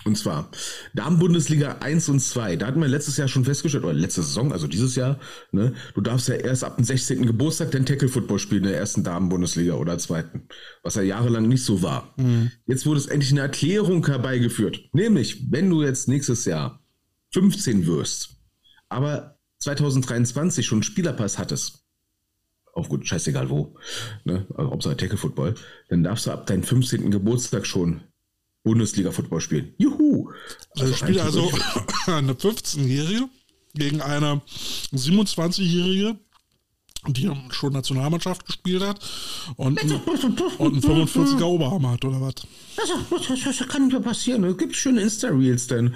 [0.05, 0.51] Und zwar
[0.95, 2.57] Damen-Bundesliga 1 und 2.
[2.57, 5.19] Da hatten wir letztes Jahr schon festgestellt, oder letzte Saison, also dieses Jahr,
[5.51, 7.25] ne, du darfst ja erst ab dem 16.
[7.25, 10.49] Geburtstag den Tackle-Football spielen in der ersten Damen-Bundesliga oder zweiten.
[10.83, 12.13] Was ja jahrelang nicht so war.
[12.19, 12.51] Mhm.
[12.67, 14.81] Jetzt wurde es endlich eine Erklärung herbeigeführt.
[14.93, 16.83] Nämlich, wenn du jetzt nächstes Jahr
[17.33, 18.37] 15 wirst,
[18.89, 21.84] aber 2023 schon einen Spielerpass hattest,
[22.75, 23.75] auf gut, scheißegal wo,
[24.25, 25.55] ne, also Hauptsache Tackle-Football,
[25.89, 27.11] dann darfst du ab deinem 15.
[27.11, 28.03] Geburtstag schon
[28.65, 29.75] Bundesliga-Football spielen.
[29.79, 30.31] Juhu!
[30.71, 31.51] Also, also spielt also
[32.07, 33.29] eine 15-Jährige
[33.75, 34.41] gegen eine
[34.93, 36.17] 27-Jährige,
[37.09, 39.01] die schon Nationalmannschaft gespielt hat
[39.57, 39.93] und, ein,
[40.59, 42.35] und einen 45er Oberarm hat, oder was?
[42.77, 44.45] Das, kann ja passieren.
[44.45, 45.95] Es gibt schöne Insta-Reels denn.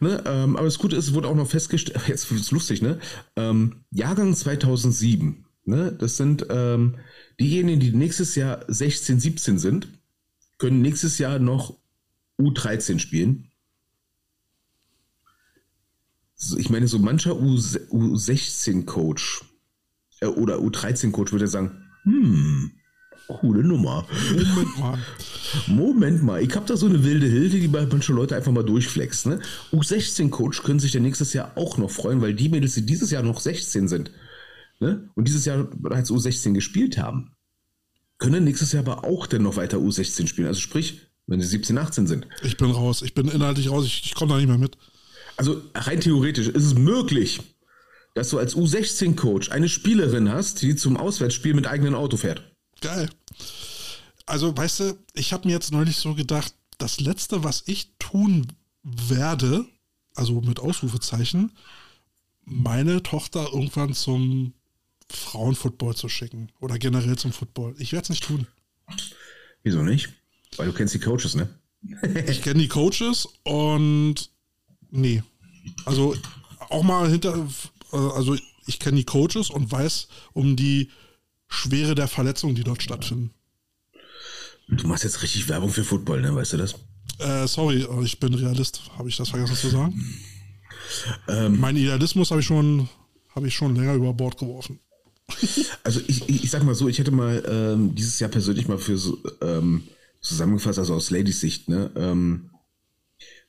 [0.00, 2.82] ne, ähm, aber das Gute ist, es wurde auch noch festgestellt, jetzt ist es lustig,
[2.82, 2.98] ne?
[3.36, 5.92] Ähm, Jahrgang 2007, ne?
[5.98, 6.96] Das sind ähm,
[7.38, 9.88] diejenigen, die nächstes Jahr 16, 17 sind
[10.62, 11.76] können nächstes Jahr noch
[12.38, 13.50] U13 spielen.
[16.56, 19.44] Ich meine, so mancher U16-Coach
[20.20, 22.72] äh, oder U13-Coach würde sagen, hm,
[23.28, 24.06] coole Nummer.
[24.32, 24.98] Moment mal.
[25.66, 28.64] Moment mal, ich habe da so eine wilde Hilde, die bei manchen Leute einfach mal
[28.64, 29.26] durchflext.
[29.26, 29.40] Ne?
[29.72, 33.22] U16-Coach können sich dann nächstes Jahr auch noch freuen, weil die Mädels, die dieses Jahr
[33.22, 34.10] noch 16 sind
[34.80, 35.08] ne?
[35.14, 37.32] und dieses Jahr bereits U16 gespielt haben,
[38.18, 40.48] können nächstes Jahr aber auch dann noch weiter U16 spielen.
[40.48, 42.28] Also sprich, wenn sie 17, 18 sind.
[42.42, 43.02] Ich bin raus.
[43.02, 43.84] Ich bin inhaltlich raus.
[43.84, 44.76] Ich, ich komme da nicht mehr mit.
[45.36, 47.40] Also rein theoretisch ist es möglich,
[48.14, 52.52] dass du als U16-Coach eine Spielerin hast, die zum Auswärtsspiel mit eigenem Auto fährt.
[52.80, 53.08] Geil.
[54.26, 58.46] Also, weißt du, ich habe mir jetzt neulich so gedacht, das Letzte, was ich tun
[58.82, 59.64] werde,
[60.14, 61.52] also mit Ausrufezeichen,
[62.44, 64.52] meine Tochter irgendwann zum
[65.08, 67.74] Frauenfootball zu schicken oder generell zum Football.
[67.78, 68.46] Ich werde es nicht tun.
[69.62, 70.10] Wieso nicht?
[70.56, 71.48] Weil du kennst die Coaches, ne?
[72.26, 74.30] ich kenne die Coaches und
[74.92, 75.22] nee.
[75.84, 76.14] Also
[76.68, 77.46] auch mal hinter,
[77.90, 78.36] also
[78.66, 80.90] ich kenne die Coaches und weiß um die
[81.48, 83.30] Schwere der Verletzungen, die dort stattfinden.
[84.68, 86.34] Du machst jetzt richtig Werbung für Football, ne?
[86.34, 86.76] Weißt du das?
[87.18, 88.82] Äh, sorry, ich bin Realist.
[88.96, 90.14] Habe ich das vergessen zu sagen?
[91.28, 92.88] Ähm, mein Idealismus habe ich schon,
[93.34, 94.78] habe ich schon länger über Bord geworfen.
[95.84, 98.78] Also ich, ich, ich sag mal so, ich hätte mal ähm, dieses Jahr persönlich mal
[98.78, 99.82] für so, ähm,
[100.20, 102.50] zusammengefasst, also aus Ladies Sicht, ne, ähm,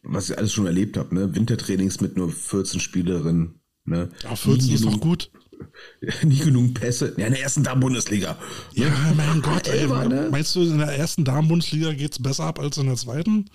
[0.03, 4.09] was ich alles schon erlebt habe, ne, Wintertrainings mit nur 14 Spielerinnen, ne.
[4.23, 5.31] Ja, 14 nie ist genug, doch gut.
[6.23, 7.13] Nie genug Pässe.
[7.15, 8.37] Ja, in der ersten Damen-Bundesliga.
[8.73, 9.13] Ja, ne?
[9.15, 10.27] mein Gott, ey, ne?
[10.29, 13.49] meinst du, in der ersten Damen-Bundesliga geht es besser ab als in der zweiten?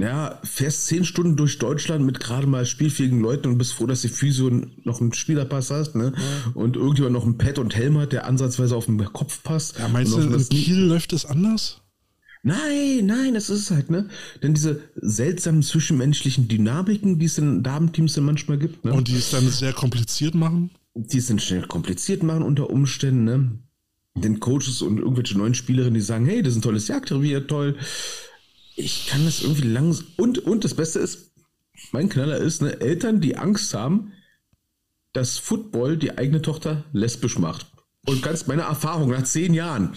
[0.00, 4.02] ja, fährst zehn Stunden durch Deutschland mit gerade mal spielfähigen Leuten und bist froh, dass
[4.02, 4.50] die Physio
[4.84, 6.12] noch einen Spielerpass hast, ne?
[6.14, 6.52] Ja.
[6.54, 9.78] Und irgendjemand noch ein Pad und Helm hat, der ansatzweise auf den Kopf passt.
[9.78, 11.80] Ja, meinst du, in Kiel läuft es anders?
[12.42, 14.08] Nein, nein, das ist es halt, ne?
[14.42, 18.92] Denn diese seltsamen zwischenmenschlichen Dynamiken, die es in Damenteams dann manchmal gibt, ne?
[18.92, 20.70] Und die es dann sehr kompliziert machen?
[20.94, 23.58] Die es dann schnell kompliziert machen unter Umständen, ne?
[24.14, 27.76] Den Coaches und irgendwelche neuen Spielerinnen, die sagen, hey, das ist ein tolles Jagdrevier, toll
[28.78, 30.06] ich kann das irgendwie langsam.
[30.16, 31.32] Und, und das Beste ist,
[31.92, 34.12] mein Knaller ist, ne, Eltern, die Angst haben,
[35.12, 37.66] dass Football die eigene Tochter lesbisch macht.
[38.06, 39.94] Und ganz meine Erfahrung nach zehn Jahren,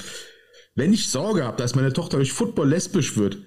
[0.75, 3.37] wenn ich Sorge habe, dass meine Tochter durch Football lesbisch wird,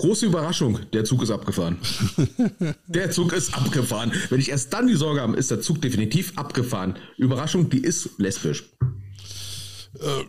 [0.00, 1.76] Große Überraschung, der Zug ist abgefahren.
[2.86, 4.10] der Zug ist abgefahren.
[4.30, 6.96] Wenn ich erst dann die Sorge habe, ist der Zug definitiv abgefahren.
[7.18, 8.64] Überraschung, die ist lesbisch.
[9.98, 10.24] Äh,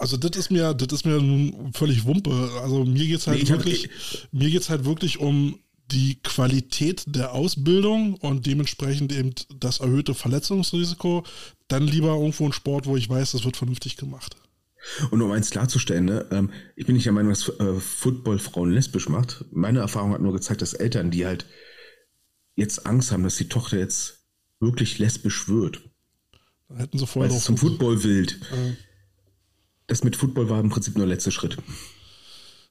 [0.00, 2.50] also das ist mir, das ist mir nun völlig Wumpe.
[2.60, 3.88] Also mir geht's halt Nee, ich hab- wirklich,
[4.32, 5.60] mir geht's halt wirklich um
[5.92, 11.22] die Qualität der Ausbildung und dementsprechend eben das erhöhte Verletzungsrisiko.
[11.68, 14.34] Dann lieber irgendwo ein Sport, wo ich weiß, das wird vernünftig gemacht.
[15.10, 18.70] Und um eins klarzustellen, ne, ähm, ich bin nicht der Meinung, dass äh, Football Frauen
[18.70, 19.44] lesbisch macht.
[19.50, 21.46] Meine Erfahrung hat nur gezeigt, dass Eltern, die halt
[22.54, 24.26] jetzt Angst haben, dass die Tochter jetzt
[24.60, 25.80] wirklich lesbisch wird,
[26.74, 28.26] hätten sie weil vorher sie drauf zum Football will.
[29.86, 31.56] Das mit Football war im Prinzip nur der letzte Schritt.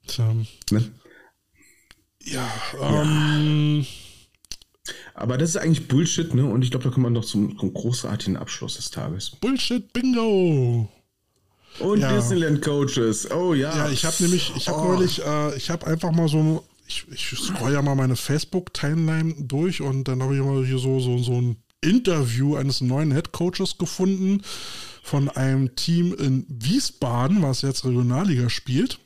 [0.07, 0.33] Tja,
[0.71, 0.91] Ne?
[2.19, 2.49] ja,
[2.81, 3.85] ähm,
[5.13, 6.45] Aber das ist eigentlich Bullshit, ne?
[6.45, 9.31] Und ich glaube, da kommen wir noch zum, zum großartigen Abschluss des Tages.
[9.31, 10.89] Bullshit Bingo.
[11.79, 12.15] Und Ja.
[12.15, 13.29] Disneyland Coaches.
[13.31, 13.75] Oh ja.
[13.75, 14.93] Ja, ich habe nämlich, ich habe Oh.
[14.93, 19.81] neulich, äh, ich habe einfach mal so, ich, ich scroll ja mal meine Facebook-Timeline durch
[19.81, 23.77] und dann habe ich mal hier so, so, so ein Interview eines neuen Head Coaches
[23.77, 24.41] gefunden
[25.01, 28.99] von einem Team in Wiesbaden, was jetzt Regionalliga spielt.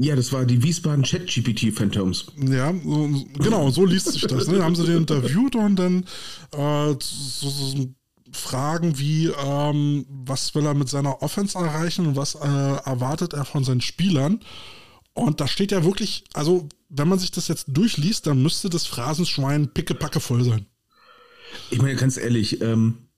[0.00, 2.26] Ja, das war die Wiesbaden Chat-GPT Phantoms.
[2.36, 4.46] Ja, so, genau, so liest sich das.
[4.46, 4.58] Ne?
[4.58, 6.04] Da haben sie den interviewt und dann
[6.52, 7.94] äh, so, so
[8.32, 13.44] Fragen wie, ähm, was will er mit seiner Offense erreichen und was äh, erwartet er
[13.44, 14.40] von seinen Spielern.
[15.14, 18.86] Und da steht ja wirklich, also wenn man sich das jetzt durchliest, dann müsste das
[18.86, 20.66] Phrasenschwein pickepacke voll sein.
[21.70, 23.08] Ich meine, ganz ehrlich, ähm,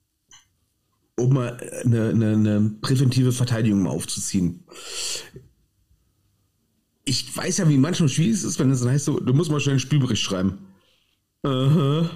[1.15, 4.65] um mal eine, eine, eine präventive Verteidigung aufzuziehen.
[7.05, 9.51] Ich weiß ja, wie manchmal schwierig es ist, wenn es dann heißt, so, du musst
[9.51, 10.59] mal schnell einen Spielbericht schreiben.
[11.43, 12.09] Aha.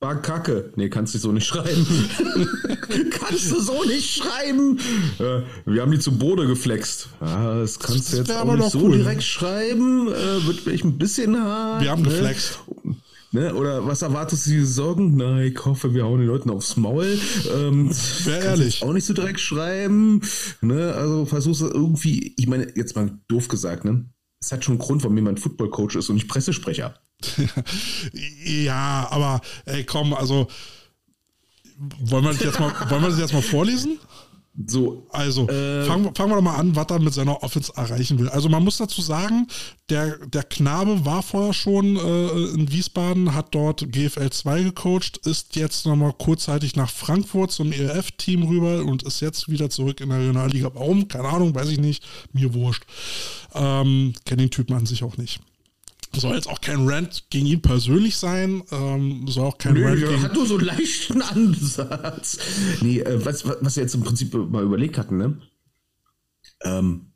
[0.00, 0.72] War kacke.
[0.76, 1.86] Nee, kannst du so nicht schreiben.
[3.10, 4.78] kannst du so nicht schreiben.
[5.18, 7.08] Äh, wir haben die zu Bode geflext.
[7.22, 8.98] Ja, das kannst du jetzt auch nicht so cool.
[8.98, 10.08] direkt schreiben.
[10.08, 11.82] Äh, wird vielleicht ein bisschen hart.
[11.82, 12.10] Wir haben ne?
[12.10, 12.58] geflext.
[13.32, 13.54] Ne?
[13.54, 15.16] Oder was erwartest du die Sorgen?
[15.16, 17.18] Na, ich hoffe, wir hauen den Leuten aufs Maul.
[17.56, 17.90] Ähm,
[18.24, 18.82] du ehrlich.
[18.82, 20.20] Auch nicht so direkt schreiben.
[20.60, 20.92] Ne?
[20.92, 24.04] Also versuchst du irgendwie, ich meine, jetzt mal doof gesagt, ne?
[24.40, 26.94] Es hat schon einen Grund, warum jemand Football-Coach ist und nicht Pressesprecher.
[28.44, 30.48] Ja, aber ey, komm, also
[31.98, 33.98] wollen wir das jetzt mal, wollen wir das jetzt mal vorlesen?
[34.64, 38.18] So, Also, Äh, fangen, fangen wir doch mal an, was er mit seiner Offense erreichen
[38.18, 38.28] will.
[38.30, 39.48] Also, man muss dazu sagen,
[39.90, 45.56] der, der Knabe war vorher schon äh, in Wiesbaden, hat dort GFL 2 gecoacht, ist
[45.56, 50.20] jetzt nochmal kurzzeitig nach Frankfurt zum ELF-Team rüber und ist jetzt wieder zurück in der
[50.20, 50.70] Regionalliga.
[50.74, 51.06] Warum?
[51.08, 52.02] Keine Ahnung, weiß ich nicht.
[52.32, 52.84] Mir wurscht.
[53.54, 55.40] Ähm, Kenne den Typen an sich auch nicht.
[56.14, 58.62] Soll jetzt auch kein Rant gegen ihn persönlich sein.
[58.70, 62.38] Ähm, soll auch kein Nö, Rant der gegen hat nur so einen leichten Ansatz.
[62.80, 65.38] Nee, äh, was, was wir jetzt im Prinzip mal überlegt hatten, ne?
[66.64, 67.12] Ähm,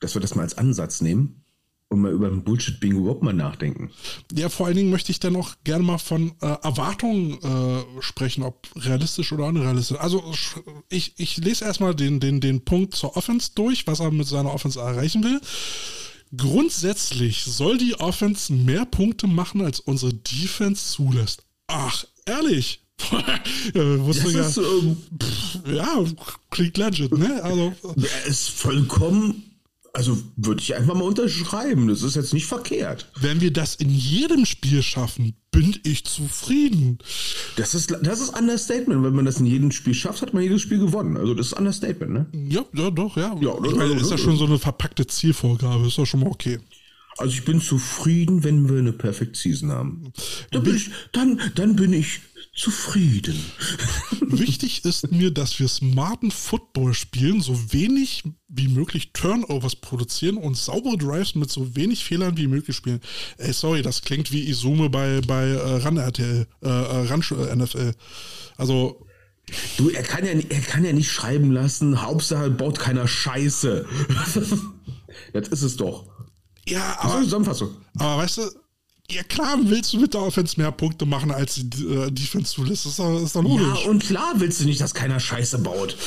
[0.00, 1.44] dass wir das mal als Ansatz nehmen
[1.88, 3.90] und mal über den Bullshit-Bingo überhaupt mal nachdenken.
[4.32, 8.42] Ja, vor allen Dingen möchte ich dann auch gerne mal von äh, Erwartungen äh, sprechen,
[8.42, 9.98] ob realistisch oder unrealistisch.
[9.98, 10.22] Also
[10.88, 14.52] ich, ich lese erstmal den, den, den Punkt zur Offense durch, was er mit seiner
[14.52, 15.40] Offense erreichen will.
[16.34, 21.44] Grundsätzlich soll die Offense mehr Punkte machen, als unsere Defense zulässt.
[21.68, 22.80] Ach, ehrlich?
[23.74, 24.96] ja, wusste ja, ist, ähm,
[25.66, 26.04] ja,
[26.50, 27.42] klingt legit, ne?
[27.42, 27.74] Also,
[28.26, 29.55] ist vollkommen,
[29.96, 31.88] also würde ich einfach mal unterschreiben.
[31.88, 33.10] Das ist jetzt nicht verkehrt.
[33.20, 36.98] wenn wir das in jedem Spiel schaffen, bin ich zufrieden.
[37.56, 39.02] Das ist, das ist Understatement.
[39.02, 41.16] Wenn man das in jedem Spiel schafft, hat man jedes Spiel gewonnen.
[41.16, 42.26] Also das ist Understatement, ne?
[42.50, 43.34] Ja, ja, doch, ja.
[43.40, 46.04] Ja, ich das- meine, das- ist ja das- schon so eine verpackte Zielvorgabe, ist ja
[46.04, 46.58] schon mal okay.
[47.18, 50.12] Also ich bin zufrieden, wenn wir eine Perfect Season haben.
[50.50, 52.20] Dann bin ich, dann, dann bin ich
[52.56, 53.44] zufrieden.
[54.20, 60.56] Wichtig ist mir, dass wir smarten Football spielen, so wenig wie möglich Turnovers produzieren und
[60.56, 63.00] saubere Drives mit so wenig Fehlern wie möglich spielen.
[63.36, 67.56] Ey, sorry, das klingt wie Izume bei, bei äh, RAN RTL, äh, äh, RAN äh,
[67.56, 67.92] NFL.
[68.56, 69.02] Also,
[69.76, 73.86] Du, er kann ja, er kann ja nicht schreiben lassen, Hauptsache baut keiner Scheiße.
[75.32, 76.06] das ist es doch.
[76.66, 77.70] ja, aber, Zusammenfassung.
[77.96, 78.50] aber weißt du,
[79.10, 82.86] ja klar willst du mit der Offense mehr Punkte machen, als die äh, Defense zulässt.
[82.86, 83.84] Das ist doch, ist doch logisch.
[83.84, 85.96] Ja, und klar willst du nicht, dass keiner Scheiße baut.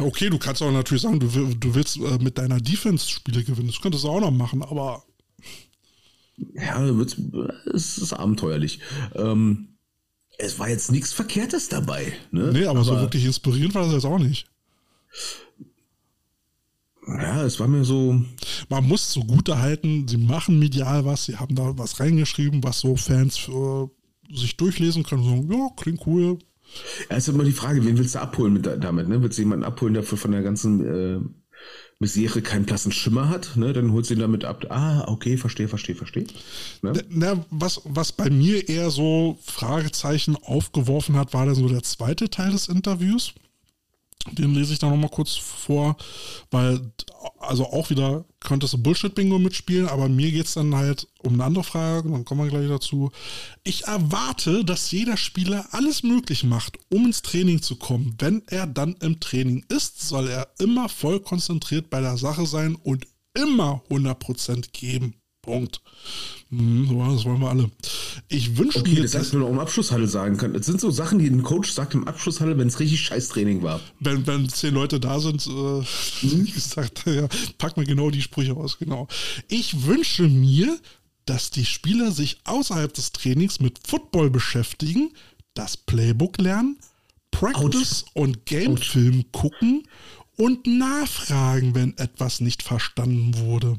[0.00, 3.68] Okay, du kannst auch natürlich sagen, du, du willst äh, mit deiner Defense Spiele gewinnen.
[3.68, 5.04] Das könntest du auch noch machen, aber
[6.54, 6.82] Ja,
[7.74, 8.80] es ist abenteuerlich.
[9.14, 9.76] Ähm,
[10.38, 12.12] es war jetzt nichts Verkehrtes dabei.
[12.30, 12.50] Ne?
[12.52, 14.46] nee, aber, so wirklich inspirierend war das jetzt auch nicht.
[17.18, 18.22] Ja, es war mir so.
[18.68, 22.96] Man muss zugute halten, sie machen medial was, sie haben da was reingeschrieben, was so
[22.96, 25.24] Fans äh, sich durchlesen können.
[25.24, 26.38] So, ja, klingt cool.
[27.10, 29.08] Ja, ist immer die Frage, wen willst du abholen mit, da- damit?
[29.08, 29.22] Ne?
[29.22, 31.20] Willst du jemanden abholen dafür von der ganzen äh,
[32.02, 34.64] Serie keinen blassen Schimmer hat, ne, dann holst du ihn damit ab.
[34.70, 36.24] Ah, okay, verstehe, verstehe, verstehe.
[36.80, 36.92] Ne?
[37.10, 42.30] Na, was, was bei mir eher so Fragezeichen aufgeworfen hat, war dann so der zweite
[42.30, 43.34] Teil des Interviews.
[44.32, 45.96] Den lese ich da nochmal kurz vor,
[46.50, 46.92] weil,
[47.38, 51.44] also auch wieder könntest du Bullshit-Bingo mitspielen, aber mir geht es dann halt um eine
[51.44, 53.10] andere Frage, dann kommen wir gleich dazu.
[53.64, 58.14] Ich erwarte, dass jeder Spieler alles möglich macht, um ins Training zu kommen.
[58.18, 62.74] Wenn er dann im Training ist, soll er immer voll konzentriert bei der Sache sein
[62.74, 65.19] und immer 100% geben.
[65.42, 65.80] Punkt.
[66.50, 67.70] Hm, das wollen wir alle.
[68.28, 70.58] Ich wünsche okay, mir, das wenn du um Abschlusshalle sagen kannst.
[70.58, 73.62] Das sind so Sachen, die ein Coach sagt im Abschlusshalle, wenn es richtig scheiß Training
[73.62, 73.80] war.
[74.00, 75.50] Wenn, wenn zehn Leute da sind, äh,
[76.26, 76.46] mhm.
[76.46, 79.08] gesagt, ja, pack mir genau die Sprüche aus, genau.
[79.48, 80.78] Ich wünsche mir,
[81.24, 85.12] dass die Spieler sich außerhalb des Trainings mit Football beschäftigen,
[85.54, 86.78] das Playbook lernen,
[87.30, 88.22] Practice Ouch.
[88.22, 89.84] und Gamefilm gucken
[90.40, 93.78] und nachfragen, wenn etwas nicht verstanden wurde.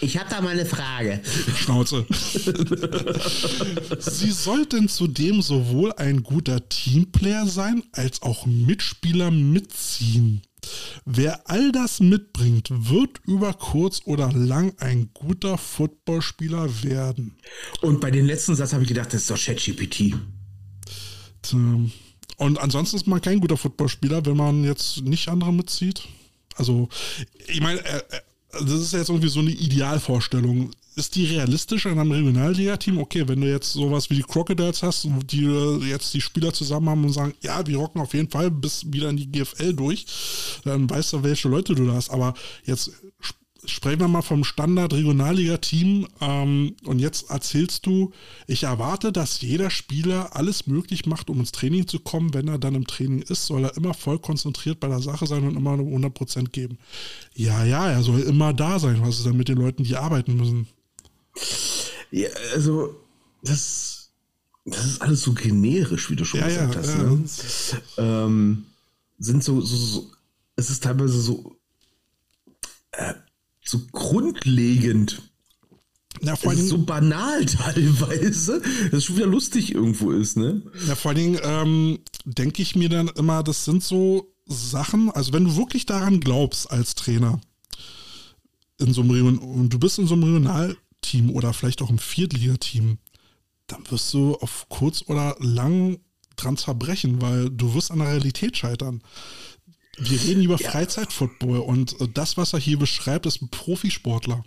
[0.00, 1.20] Ich habe da mal eine Frage.
[1.56, 2.06] Schnauze.
[3.98, 10.42] Sie sollten zudem sowohl ein guter Teamplayer sein, als auch Mitspieler mitziehen.
[11.04, 17.38] Wer all das mitbringt, wird über kurz oder lang ein guter Footballspieler werden.
[17.80, 20.14] Und bei dem letzten Satz habe ich gedacht, das ist doch ChatGPT.
[22.38, 26.04] Und ansonsten ist man kein guter Footballspieler, wenn man jetzt nicht andere mitzieht.
[26.54, 26.88] Also,
[27.48, 28.20] ich meine, äh, äh,
[28.52, 30.70] das ist jetzt irgendwie so eine Idealvorstellung.
[30.94, 32.98] Ist die realistisch in einem Regionalliga-Team?
[32.98, 35.44] Okay, wenn du jetzt sowas wie die Crocodiles hast, die
[35.88, 39.10] jetzt die Spieler zusammen haben und sagen, ja, wir rocken auf jeden Fall bis wieder
[39.10, 40.06] in die GFL durch,
[40.64, 42.10] dann weißt du, welche Leute du da hast.
[42.10, 42.34] Aber
[42.64, 42.90] jetzt
[43.70, 46.08] sprechen wir mal vom Standard-Regionalliga-Team.
[46.20, 48.12] Ähm, und jetzt erzählst du,
[48.46, 52.34] ich erwarte, dass jeder Spieler alles möglich macht, um ins Training zu kommen.
[52.34, 55.44] Wenn er dann im Training ist, soll er immer voll konzentriert bei der Sache sein
[55.44, 56.78] und immer 100% geben.
[57.34, 59.00] Ja, ja, er soll immer da sein.
[59.02, 60.66] Was ist denn mit den Leuten, die arbeiten müssen?
[62.10, 62.96] Ja, also,
[63.42, 64.10] das,
[64.64, 66.94] das ist alles so generisch, wie du schon ja, gesagt ja, hast.
[66.94, 67.02] Ja.
[67.02, 68.24] Ne?
[68.26, 68.64] Ähm,
[69.18, 70.10] sind so, so, so,
[70.56, 71.57] es ist teilweise so,
[73.68, 75.22] so grundlegend.
[76.22, 80.62] Ja, vor allem, so banal teilweise, dass es schon wieder lustig irgendwo ist, ne?
[80.86, 85.32] Ja, vor allen Dingen ähm, denke ich mir dann immer, das sind so Sachen, also
[85.32, 87.40] wenn du wirklich daran glaubst als Trainer,
[88.78, 92.98] in so einem und du bist in so einem Regionalteam oder vielleicht auch im Viertligateam,
[93.66, 95.98] dann wirst du auf kurz oder lang
[96.36, 99.02] dran zerbrechen, weil du wirst an der Realität scheitern.
[100.00, 100.70] Wir reden über ja.
[100.70, 104.44] Freizeitfootball und äh, das, was er hier beschreibt, ist ein Profisportler,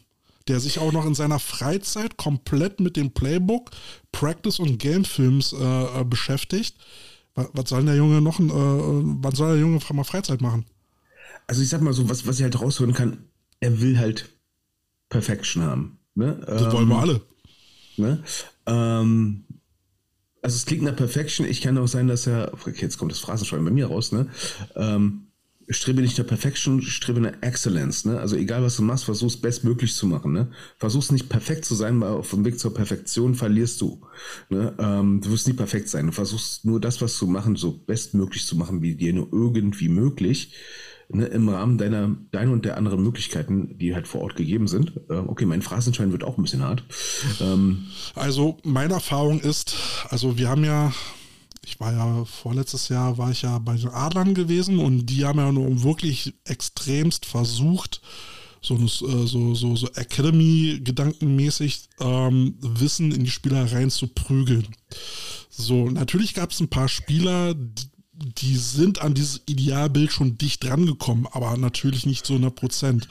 [0.48, 3.72] der sich auch noch in seiner Freizeit komplett mit dem Playbook,
[4.12, 6.78] Practice und Gamefilms äh, äh beschäftigt.
[7.36, 10.66] Was, was soll der Junge noch, äh, wann soll der Junge mal Freizeit machen?
[11.48, 13.26] Also ich sag mal so, was, was ich halt raushören kann,
[13.60, 14.30] er will halt
[15.10, 16.00] Perfection haben.
[16.16, 16.42] Ne?
[16.46, 17.22] Das ähm, wollen wir ähm, alle.
[17.98, 18.24] Ne?
[18.66, 19.44] Ähm,
[20.42, 21.46] also es klingt nach Perfection.
[21.46, 24.28] Ich kann auch sein, dass er, okay, jetzt kommt das Phrasenschwein bei mir raus, ne?
[24.76, 25.28] Ähm,
[25.72, 28.06] strebe nicht nach Perfection, strebe nach Excellence.
[28.06, 28.20] Ne?
[28.20, 30.34] Also egal, was du machst, versuch es bestmöglich zu machen.
[30.34, 30.48] Ne?
[30.78, 34.02] Versuch's nicht perfekt zu sein, weil auf dem Weg zur Perfektion verlierst du.
[34.50, 34.74] Ne?
[34.80, 36.08] Ähm, du wirst nie perfekt sein.
[36.08, 39.90] Du versuchst nur das, was du machen, so bestmöglich zu machen, wie dir nur irgendwie
[39.90, 40.54] möglich.
[41.10, 41.26] Ne?
[41.26, 44.94] Im Rahmen deiner, deiner und der anderen Möglichkeiten, die halt vor Ort gegeben sind.
[45.10, 46.84] Ähm, okay, mein Phrasenschein wird auch ein bisschen hart.
[47.40, 49.76] Ähm, also meine Erfahrung ist,
[50.10, 50.94] also wir haben ja
[51.66, 55.40] ich war ja vorletztes Jahr, war ich ja bei den Adlern gewesen und die haben
[55.40, 58.02] ja nur wirklich extremst versucht,
[58.62, 58.88] so, äh,
[59.28, 64.68] so, so, so Academy-gedankenmäßig ähm, Wissen in die Spieler rein zu prügeln.
[65.50, 70.64] So, natürlich gab es ein paar Spieler, die, die sind an dieses Idealbild schon dicht
[70.64, 73.08] drangekommen, aber natürlich nicht zu 100 Prozent.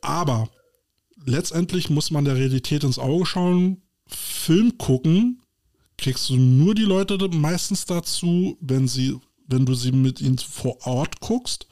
[0.00, 0.48] Aber
[1.24, 5.42] letztendlich muss man der Realität ins Auge schauen, Film gucken
[5.98, 10.86] kriegst du nur die Leute meistens dazu, wenn sie, wenn du sie mit ihnen vor
[10.86, 11.66] Ort guckst.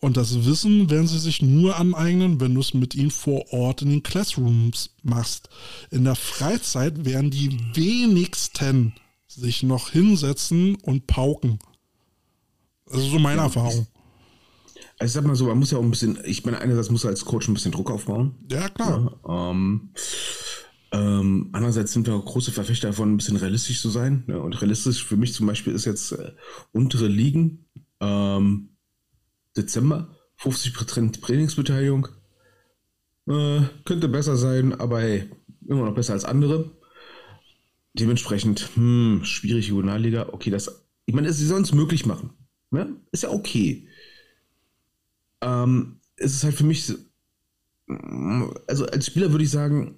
[0.00, 3.82] Und das Wissen werden sie sich nur aneignen, wenn du es mit ihnen vor Ort
[3.82, 5.48] in den Classrooms machst.
[5.90, 8.94] In der Freizeit werden die wenigsten
[9.26, 11.58] sich noch hinsetzen und pauken.
[12.86, 13.86] Das ist so meine ja, Erfahrung.
[14.98, 17.04] Also ich sag mal so, man muss ja auch ein bisschen, ich meine, einerseits muss
[17.04, 18.34] als Coach ein bisschen Druck aufbauen.
[18.50, 19.18] Ja, klar.
[19.26, 19.90] Ja, ähm,
[20.90, 24.24] ähm, andererseits sind wir auch große Verfechter davon, ein bisschen realistisch zu sein.
[24.26, 24.40] Ne?
[24.40, 26.32] Und realistisch für mich zum Beispiel ist jetzt äh,
[26.72, 27.66] untere Ligen,
[28.00, 28.70] ähm,
[29.56, 32.08] Dezember, 50% Trainingsbeteiligung.
[33.28, 35.30] Äh, könnte besser sein, aber hey,
[35.66, 36.70] immer noch besser als andere.
[37.92, 40.30] Dementsprechend, hm, schwierig Regionalliga.
[40.32, 42.30] Okay, das, ich meine, sie sollen es möglich machen.
[42.70, 42.96] Ne?
[43.12, 43.88] Ist ja okay.
[45.42, 46.92] Ähm, ist es halt für mich,
[48.66, 49.97] also als Spieler würde ich sagen,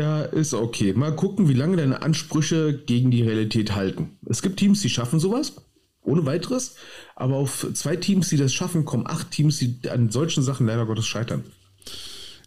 [0.00, 0.94] ja, ist okay.
[0.94, 4.16] Mal gucken, wie lange deine Ansprüche gegen die Realität halten.
[4.24, 5.56] Es gibt Teams, die schaffen sowas,
[6.02, 6.76] ohne weiteres,
[7.16, 10.86] aber auf zwei Teams, die das schaffen, kommen acht Teams, die an solchen Sachen leider
[10.86, 11.44] Gottes scheitern.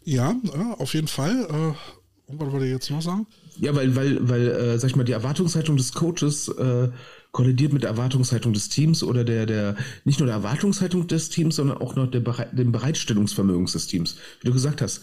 [0.02, 1.46] Ja, ja auf jeden Fall.
[1.48, 3.28] Äh, und was wollte ich jetzt noch sagen?
[3.60, 6.88] Ja, weil, weil, weil, äh, sag ich mal, die Erwartungshaltung des Coaches äh,
[7.30, 11.54] kollidiert mit der Erwartungshaltung des Teams oder der, der, nicht nur der Erwartungshaltung des Teams,
[11.54, 14.16] sondern auch noch der dem Bereitstellungsvermögens des Teams.
[14.40, 15.02] Wie du gesagt hast,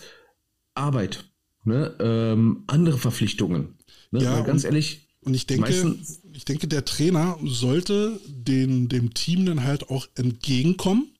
[0.76, 1.31] Arbeit,
[1.64, 3.76] ne, ähm, andere Verpflichtungen.
[4.12, 4.24] Ne?
[4.24, 5.96] Ja, ganz ehrlich, Und ich denke,
[6.34, 11.12] ich denke, der Trainer sollte den, dem Team dann halt auch entgegenkommen,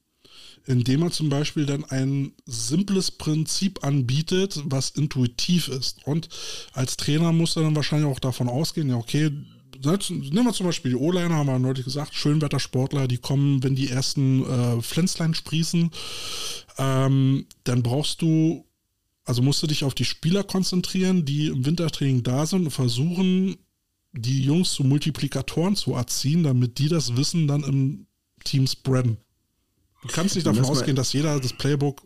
[0.66, 6.06] indem er zum Beispiel dann ein simples Prinzip anbietet, was intuitiv ist.
[6.06, 6.30] Und
[6.74, 9.32] als Trainer muss er dann wahrscheinlich auch davon ausgehen, ja, okay,
[9.84, 13.76] jetzt nehmen wir zum Beispiel die O-Liner, haben wir neulich gesagt, Schönwettersportler, die kommen, wenn
[13.76, 15.92] die ersten äh, Pflänzlein sprießen,
[16.78, 18.66] ähm, dann brauchst du
[19.32, 23.56] also musst du dich auf die Spieler konzentrieren, die im Wintertraining da sind und versuchen,
[24.12, 28.08] die Jungs zu Multiplikatoren zu erziehen, damit die das Wissen dann im
[28.44, 29.16] Team spreaden.
[30.02, 32.02] Du kannst nicht davon Das ausgehen, dass jeder das Playbook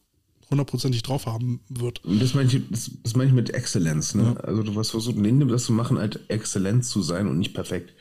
[0.51, 1.99] hundertprozentig drauf haben wird.
[2.03, 4.13] Das meine ich, das, das meine ich mit Exzellenz.
[4.13, 4.37] Ne?
[4.43, 7.95] Also du hast versucht, neben das zu machen, halt exzellent zu sein und nicht perfekt.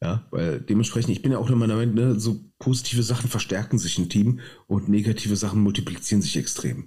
[0.00, 3.78] Ja, weil dementsprechend, ich bin ja auch immer der Meinung, ne, so positive Sachen verstärken
[3.78, 4.38] sich im Team
[4.68, 6.84] und negative Sachen multiplizieren sich extrem.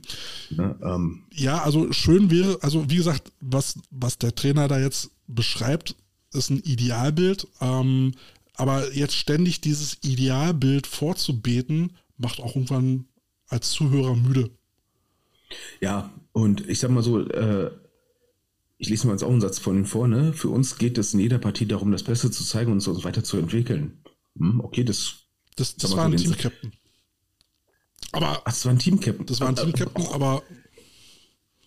[0.50, 0.78] Ne?
[0.82, 5.96] Ähm, Ja, also schön wäre, also wie gesagt, was, was der Trainer da jetzt beschreibt,
[6.34, 7.48] ist ein Idealbild.
[7.60, 8.14] Ähm,
[8.56, 13.06] aber jetzt ständig dieses Idealbild vorzubeten, macht auch irgendwann
[13.48, 14.52] als Zuhörer müde.
[15.82, 17.72] ja, und ich sag mal so, äh,
[18.82, 20.34] ich lese mal jetzt auch einen Satz von ihm vor, ne?
[20.34, 24.00] Für uns geht es in jeder Partie darum, das Beste zu zeigen und uns weiterzuentwickeln.
[24.38, 25.14] Hm, okay, das,
[25.56, 26.72] Das, das war ein Team-Captain.
[28.12, 29.26] Aber ach, das war ein Team-Captain.
[29.28, 30.42] das war ein Team-Captain, aber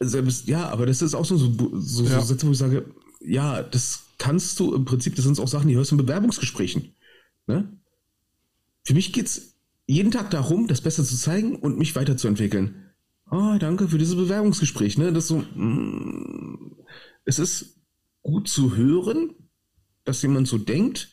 [0.01, 2.21] Selbst, ja, aber das ist auch so, so, so, Ja.
[2.21, 5.69] so Sätze, wo ich sage, ja, das kannst du im Prinzip, das sind auch Sachen,
[5.69, 6.95] die hörst du in Bewerbungsgesprächen.
[7.47, 7.79] Ne?
[8.83, 9.55] Für mich geht es
[9.87, 12.84] jeden Tag darum, das Beste zu zeigen und mich weiterzuentwickeln.
[13.27, 14.99] Ah, danke für dieses Bewerbungsgespräch.
[14.99, 15.13] Ne?
[15.13, 16.77] Das so, mm,
[17.25, 17.81] es ist
[18.23, 19.35] gut zu hören,
[20.05, 21.11] dass jemand so denkt,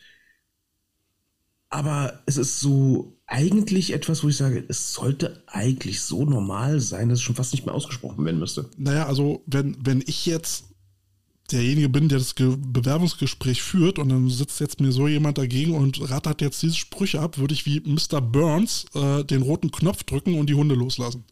[1.70, 7.08] aber es ist so eigentlich etwas, wo ich sage, es sollte eigentlich so normal sein,
[7.08, 8.70] dass es schon fast nicht mehr ausgesprochen werden müsste.
[8.78, 10.66] naja, also wenn, wenn ich jetzt
[11.52, 15.76] derjenige bin, der das Ge Bewerbungsgespräch führt und dann sitzt jetzt mir so jemand dagegen
[15.76, 18.22] und rattert jetzt diese Sprüche ab, würde ich wie Mr.
[18.22, 21.24] Burns äh, den roten Knopf drücken und die Hunde loslassen.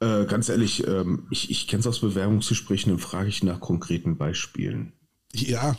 [0.00, 4.16] Äh, ganz ehrlich, ähm, ich, ich kenne es aus Bewerbungsgesprächen, dann frage ich nach konkreten
[4.16, 4.92] Beispielen.
[5.32, 5.76] Ja,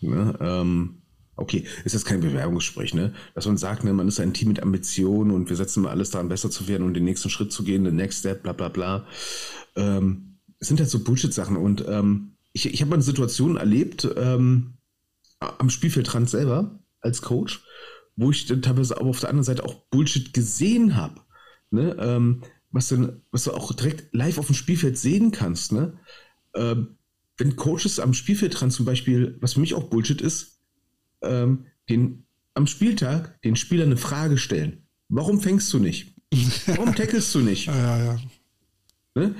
[0.00, 0.36] Ne?
[0.40, 1.02] Ähm,
[1.36, 3.14] okay, ist jetzt kein Bewerbungsgespräch, ne?
[3.34, 6.10] Dass man sagt, ne, man ist ein Team mit Ambitionen und wir setzen mal alles
[6.10, 8.68] daran, besser zu werden und den nächsten Schritt zu gehen, den Next Step, bla bla
[8.68, 9.06] bla.
[9.76, 14.08] Ähm, es sind halt so Bullshit-Sachen und ähm, ich, ich habe mal eine Situation erlebt
[14.16, 14.78] ähm,
[15.40, 17.62] am Spielfeldrand selber als Coach,
[18.16, 21.20] wo ich dann teilweise aber auf der anderen Seite auch Bullshit gesehen habe.
[21.70, 21.94] Ne?
[21.98, 22.42] Ähm,
[22.76, 25.72] was, denn, was du auch direkt live auf dem Spielfeld sehen kannst.
[25.72, 25.98] Ne?
[26.54, 26.96] Ähm,
[27.38, 30.60] wenn Coaches am Spielfeldrand zum Beispiel, was für mich auch Bullshit ist,
[31.22, 32.24] ähm, den,
[32.54, 34.86] am Spieltag den Spielern eine Frage stellen.
[35.08, 36.14] Warum fängst du nicht?
[36.66, 37.66] Warum tackelst du nicht?
[37.66, 38.20] ja, ja, ja.
[39.14, 39.34] Ne?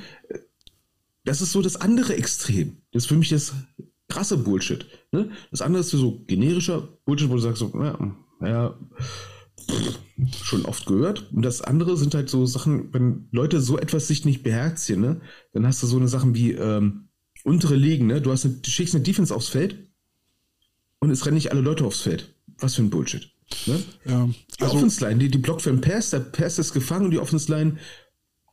[1.25, 2.79] Das ist so das andere Extrem.
[2.93, 3.53] Das ist für mich das
[4.09, 4.87] krasse Bullshit.
[5.13, 5.31] Ne?
[5.51, 8.79] Das andere ist so generischer Bullshit, wo du sagst, so, ja, ja,
[10.43, 11.33] schon oft gehört.
[11.33, 15.21] Und das andere sind halt so Sachen, wenn Leute so etwas sich nicht beherzigen, ne?
[15.53, 17.09] dann hast du so eine Sachen wie ähm,
[17.45, 18.07] untere Ligen.
[18.07, 18.21] Ne?
[18.21, 19.89] Du, hast eine, du schickst eine Defense aufs Feld
[21.01, 22.35] und es rennen nicht alle Leute aufs Feld.
[22.59, 23.31] Was für ein Bullshit.
[23.67, 23.83] Ne?
[24.05, 24.29] ja.
[24.59, 27.11] Die Also, Offense Line, die, die blockt für einen Pass, der Pass ist gefangen und
[27.11, 27.77] die Offense Line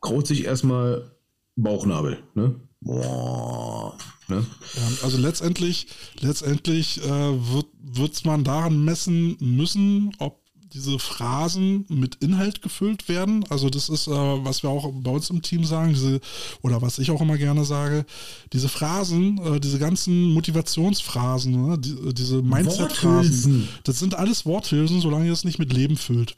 [0.01, 1.11] kraut sich erstmal
[1.55, 2.19] Bauchnabel.
[2.35, 2.55] Ne?
[2.81, 4.45] Boah, ne?
[4.75, 5.87] ja, also letztendlich,
[6.19, 10.42] letztendlich äh, wird wird's man daran messen müssen, ob
[10.73, 13.45] diese Phrasen mit Inhalt gefüllt werden.
[13.49, 16.19] Also das ist, äh, was wir auch bei uns im Team sagen, diese,
[16.61, 18.05] oder was ich auch immer gerne sage,
[18.51, 25.27] diese Phrasen, äh, diese ganzen Motivationsphrasen, ne, die, diese Mindset-Phrasen, das sind alles Worthülsen, solange
[25.27, 26.35] ihr es nicht mit Leben füllt.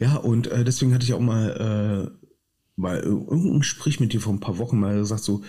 [0.00, 2.26] Ja, und äh, deswegen hatte ich auch mal, äh,
[2.76, 5.42] mal irgendein Gespräch mit dir vor ein paar Wochen mal gesagt, so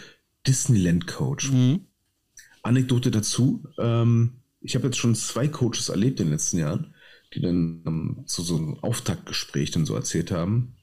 [0.47, 1.52] Disneyland-Coach.
[2.64, 3.64] Anekdote dazu.
[3.77, 6.94] Ähm, ich habe jetzt schon zwei Coaches erlebt in den letzten Jahren,
[7.36, 10.76] die dann ähm, zu so einem Auftaktgespräch dann so erzählt haben.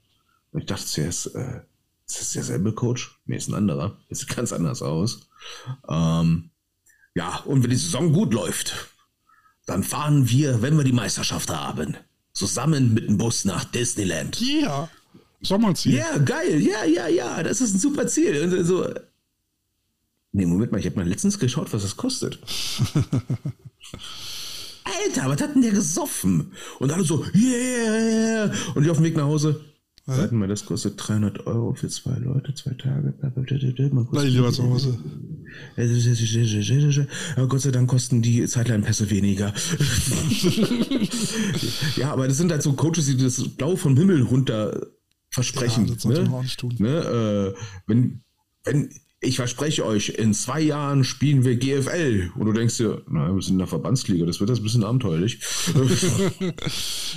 [0.53, 1.63] Und ich dachte zuerst, äh,
[2.07, 3.19] ist das derselbe Coach?
[3.25, 3.99] Nee, ist ein anderer.
[4.09, 5.29] Das sieht ganz anders aus.
[5.89, 6.51] Ähm,
[7.15, 8.91] ja, und wenn die Saison gut läuft,
[9.67, 11.97] dann fahren wir, wenn wir die Meisterschaft haben,
[12.33, 14.41] zusammen mit dem Bus nach Disneyland.
[14.41, 14.89] Ja.
[15.41, 15.95] Sommerziel.
[15.95, 18.43] Ja, geil, ja, ja, ja, das ist ein super Ziel.
[18.43, 18.89] Und so,
[20.33, 22.39] nee, Moment mal, ich habe mal letztens geschaut, was das kostet.
[25.07, 26.53] Alter, was hat denn der gesoffen?
[26.79, 28.53] Und alle so, yeah!
[28.75, 29.61] Und ich auf dem Weg nach Hause.
[30.05, 33.15] Warten mal, das kostet 300 Euro für zwei Leute, zwei Tage.
[34.11, 34.99] Bleib ich lieber zu Hause.
[37.37, 39.55] Aber Gott sei Dank kosten die Zeitline-Pässe weniger.
[41.97, 44.89] ja, aber das sind halt so Coaches, die das Blau vom Himmel runter
[45.31, 45.87] versprechen.
[45.87, 46.15] Ja, das ne?
[46.81, 47.55] Ne?
[47.55, 48.23] Äh, wenn,
[48.65, 48.91] wenn,
[49.23, 52.33] ich verspreche euch, in zwei Jahren spielen wir GFL.
[52.35, 54.85] Und du denkst dir, na, wir sind in der Verbandsliga, das wird das ein bisschen
[54.85, 55.39] abenteuerlich.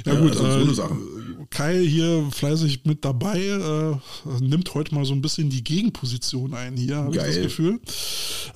[0.06, 1.48] Ja, gut, also so eine äh, Sachen.
[1.50, 3.98] Kai hier fleißig mit dabei, äh,
[4.44, 7.36] nimmt heute mal so ein bisschen die Gegenposition ein hier, habe ich das.
[7.36, 7.80] Gefühl.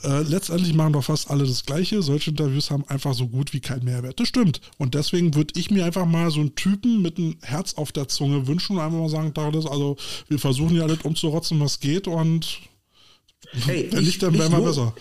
[0.04, 2.02] Äh, letztendlich machen doch fast alle das Gleiche.
[2.02, 4.20] Solche Interviews haben einfach so gut wie keinen Mehrwert.
[4.20, 4.60] Das stimmt.
[4.78, 8.08] Und deswegen würde ich mir einfach mal so einen Typen mit einem Herz auf der
[8.08, 9.96] Zunge wünschen und einfach mal sagen, also
[10.28, 12.69] wir versuchen ja alles umzurotzen, was geht und
[13.52, 14.96] Hey, ich wären wir lo- besser.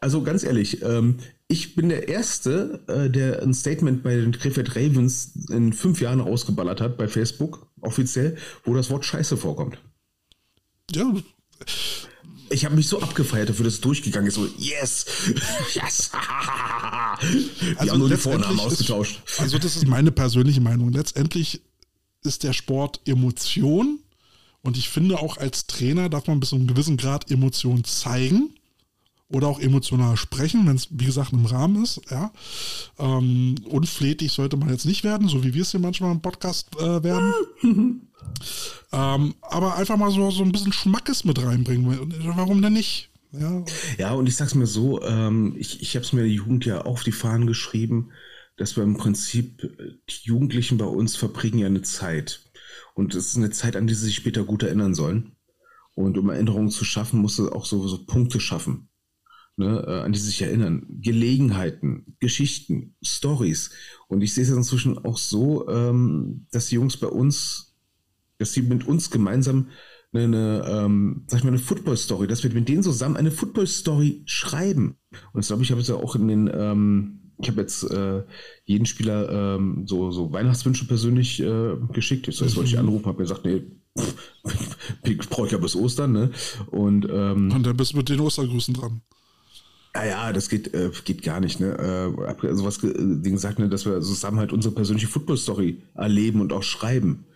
[0.00, 1.18] Also ganz ehrlich, ähm,
[1.48, 6.20] ich bin der Erste, äh, der ein Statement bei den Krefeld Ravens in fünf Jahren
[6.20, 9.78] ausgeballert hat bei Facebook, offiziell, wo das Wort Scheiße vorkommt.
[10.94, 11.10] Ja,
[12.50, 14.34] Ich habe mich so abgefeiert dafür, dass es durchgegangen ist.
[14.34, 15.06] So, yes!
[15.74, 16.10] Yes!
[17.80, 19.22] Wir haben nur die Vornamen ausgetauscht.
[19.26, 20.92] Ist, also das ist meine persönliche Meinung.
[20.92, 21.62] Letztendlich
[22.22, 24.00] ist der Sport Emotion
[24.64, 28.50] und ich finde auch als Trainer darf man bis zu einem gewissen Grad Emotion zeigen
[29.28, 32.00] oder auch emotional sprechen, wenn es wie gesagt im Rahmen ist.
[32.10, 32.32] Ja,
[32.98, 36.74] ähm, unflätig sollte man jetzt nicht werden, so wie wir es hier manchmal im Podcast
[36.76, 37.34] äh, werden.
[38.92, 42.14] ähm, aber einfach mal so, so ein bisschen Schmackes mit reinbringen.
[42.36, 43.10] Warum denn nicht?
[43.32, 43.64] Ja,
[43.98, 46.82] Ja, und ich sag's mir so, ähm, ich, ich habe es mir der Jugend ja
[46.82, 48.12] auf die Fahnen geschrieben,
[48.56, 49.60] dass wir im Prinzip,
[50.08, 52.40] die Jugendlichen bei uns verbringen ja eine Zeit.
[52.94, 55.32] Und es ist eine Zeit, an die sie sich später gut erinnern sollen.
[55.94, 58.88] Und um Erinnerungen zu schaffen, musst du auch so, so Punkte schaffen,
[59.56, 60.86] ne, äh, an die sie sich erinnern.
[60.88, 63.70] Gelegenheiten, Geschichten, Stories.
[64.08, 67.76] Und ich sehe es inzwischen auch so, ähm, dass die Jungs bei uns,
[68.38, 69.68] dass sie mit uns gemeinsam
[70.12, 74.22] eine, eine ähm, sag ich mal, eine Football-Story, dass wir mit denen zusammen eine Football-Story
[74.26, 74.96] schreiben.
[75.32, 78.22] Und das glaube ich, habe ich ja auch in den, ähm, ich habe jetzt äh,
[78.64, 82.26] jeden Spieler ähm, so, so Weihnachtswünsche persönlich äh, geschickt.
[82.26, 83.62] Jetzt wollte ich anrufen, habe mir gesagt, nee,
[83.98, 86.30] pff, brauche ich ja bis Ostern, ne?
[86.70, 89.02] Und ähm, und dann bist du mit den Ostergrüßen dran.
[89.94, 91.76] ja, ja, das geht, äh, geht gar nicht, ne?
[91.76, 96.52] Äh, sowas ge Ding gesagt, ne, dass wir zusammen halt unsere persönliche Football-Story erleben und
[96.52, 97.26] auch schreiben.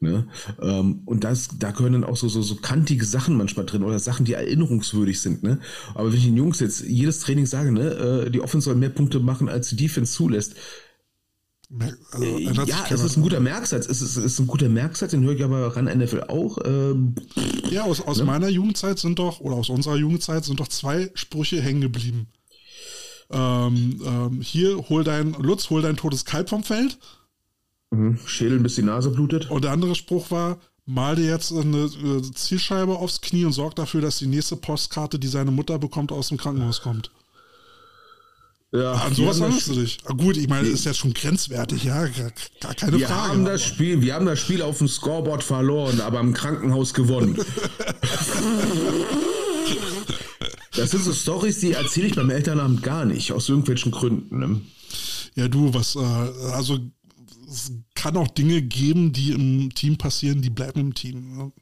[0.00, 0.26] Ne?
[0.60, 3.98] Ähm, und das, da gehören dann auch so, so, so kantige Sachen manchmal drin oder
[3.98, 5.42] Sachen, die erinnerungswürdig sind.
[5.42, 5.58] Ne?
[5.94, 8.90] Aber wenn ich den Jungs jetzt jedes Training sage, ne, äh, die Offense soll mehr
[8.90, 10.54] Punkte machen, als die Defense zulässt,
[12.12, 13.88] Also, äh, ja, es ist ein guter Merksatz.
[13.88, 16.58] Es ist, es ist ein guter Merksatz, den höre ich aber ran NFL auch.
[16.64, 17.14] Ähm,
[17.70, 21.60] Ja, aus, aus meiner Jugendzeit sind doch, oder aus unserer Jugendzeit sind doch zwei Sprüche
[21.60, 22.28] hängen geblieben.
[23.30, 26.98] Ähm, ähm, hier, hol dein, Lutz, hol dein totes Kalb vom Feld.
[28.26, 29.50] Schädeln, bis die Nase blutet.
[29.50, 33.74] Und der andere Spruch war, mal dir jetzt eine äh, Zielscheibe aufs Knie und sorg
[33.76, 37.10] dafür, dass die nächste Postkarte, die seine Mutter bekommt, aus dem Krankenhaus kommt.
[38.72, 39.98] Ja, An sowas das erinnerst du dich.
[40.04, 42.06] Ah, gut, ich meine, ist jetzt schon grenzwertig, ja,
[42.60, 43.32] gar, keine Wir Frage.
[43.32, 47.36] haben das Spiel, wir haben das Spiel auf dem Scoreboard verloren, aber im Krankenhaus gewonnen.
[50.74, 54.38] Das sind so Stories, die erzähle ich beim Elternabend gar nicht, aus irgendwelchen Gründen.
[54.38, 54.60] Ne?
[55.34, 56.00] Ja, du, was, äh,
[56.52, 56.78] also
[57.48, 61.36] es kann auch Dinge geben, die im Team passieren, die bleiben im Team.
[61.36, 61.52] Ne?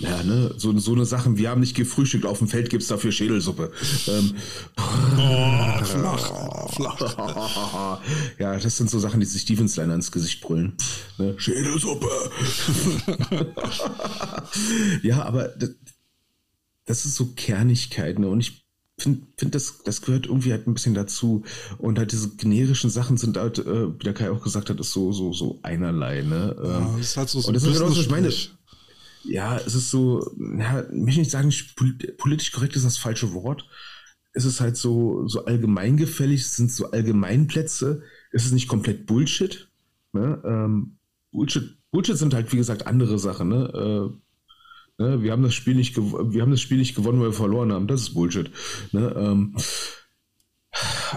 [0.00, 3.12] Ja, ne, so, so eine Sachen, wir haben nicht gefrühstückt, auf dem Feld gibt's dafür
[3.12, 3.70] Schädelsuppe.
[4.08, 4.34] Ähm,
[4.78, 8.00] Oh, flach, flach.
[8.38, 10.74] ja, das sind so Sachen, die sich Defense-Liner ins Gesicht brüllen.
[11.18, 11.34] Ne?
[11.36, 12.08] Schädelsuppe!
[15.02, 15.70] ja, aber das,
[16.86, 18.28] das ist so Kernigkeit, ne?
[18.28, 18.59] Und ich
[19.00, 21.44] finde, find, das, das gehört irgendwie halt ein bisschen dazu.
[21.78, 24.92] Und halt diese generischen Sachen sind halt, äh, wie der Kai auch gesagt hat, ist
[24.92, 26.56] so, so, so einerlei, ne?
[26.62, 28.32] Ja, Ähm, das ist halt so, so und das ist genau, was ich meine.
[29.24, 33.32] Ja, es ist so, ja, ich möchte nicht sagen, pol- politisch korrekt ist das falsche
[33.34, 33.66] Wort.
[34.32, 38.02] Es ist halt so, so allgemeingefällig, es sind so Allgemeinplätze.
[38.32, 39.68] Es ist nicht komplett Bullshit.
[40.12, 40.40] Ne?
[40.44, 40.96] Ähm,
[41.32, 43.48] Bullshit, Bullshit sind halt, wie gesagt, andere Sachen.
[43.48, 44.10] Ne?
[44.14, 44.16] Äh,
[45.00, 45.22] ne?
[45.22, 47.86] Wir, haben das Spiel nicht wir haben das Spiel nicht gewonnen, weil wir verloren haben.
[47.86, 48.50] Das ist Bullshit.
[48.92, 49.14] Ne?
[49.16, 49.56] Ähm,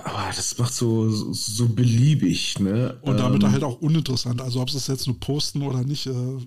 [0.03, 2.59] aber das macht so, so, so beliebig.
[2.59, 2.99] Ne?
[3.01, 4.41] Und damit ähm, halt auch uninteressant.
[4.41, 6.07] Also ob sie es jetzt nur posten oder nicht.
[6.07, 6.37] Äh,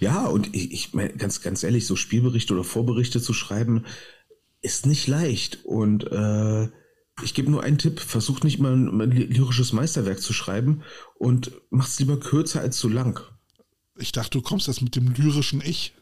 [0.00, 3.84] Ja, und ich, ich meine, ganz, ganz ehrlich, so Spielberichte oder Vorberichte zu schreiben,
[4.60, 5.64] ist nicht leicht.
[5.64, 6.68] Und äh,
[7.22, 10.82] ich gebe nur einen Tipp, versucht nicht mal ein, ein lyrisches Meisterwerk zu schreiben
[11.16, 13.20] und macht's lieber kürzer als zu lang.
[13.98, 15.92] Ich dachte, du kommst jetzt mit dem lyrischen Ich.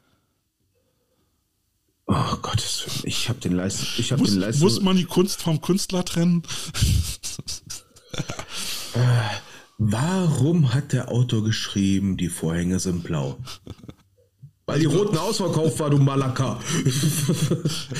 [2.08, 3.88] Oh Willen, ich habe den Leistung.
[3.98, 4.64] Ich habe Muss, den Leistung.
[4.64, 6.42] muss man die Kunst vom Künstler trennen?
[9.78, 13.38] Warum hat der Autor geschrieben, die Vorhänge sind blau?
[14.68, 16.58] Weil die roten ausverkauft war, du Malaka.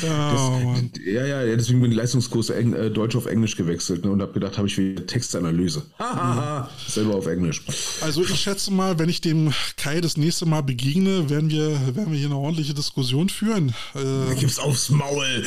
[0.05, 0.75] Oh.
[1.05, 4.33] Ja, ja, deswegen bin ich Leistungskurs Eng äh, Deutsch auf Englisch gewechselt ne, und habe
[4.33, 5.83] gedacht, habe ich wieder Textanalyse.
[5.99, 7.63] Hahaha, selber auf Englisch.
[8.01, 12.13] Also ich schätze mal, wenn ich dem Kai das nächste Mal begegne, werden wir, werden
[12.13, 13.75] wir hier eine ordentliche Diskussion führen.
[13.95, 15.45] Äh, Gib's aufs Maul.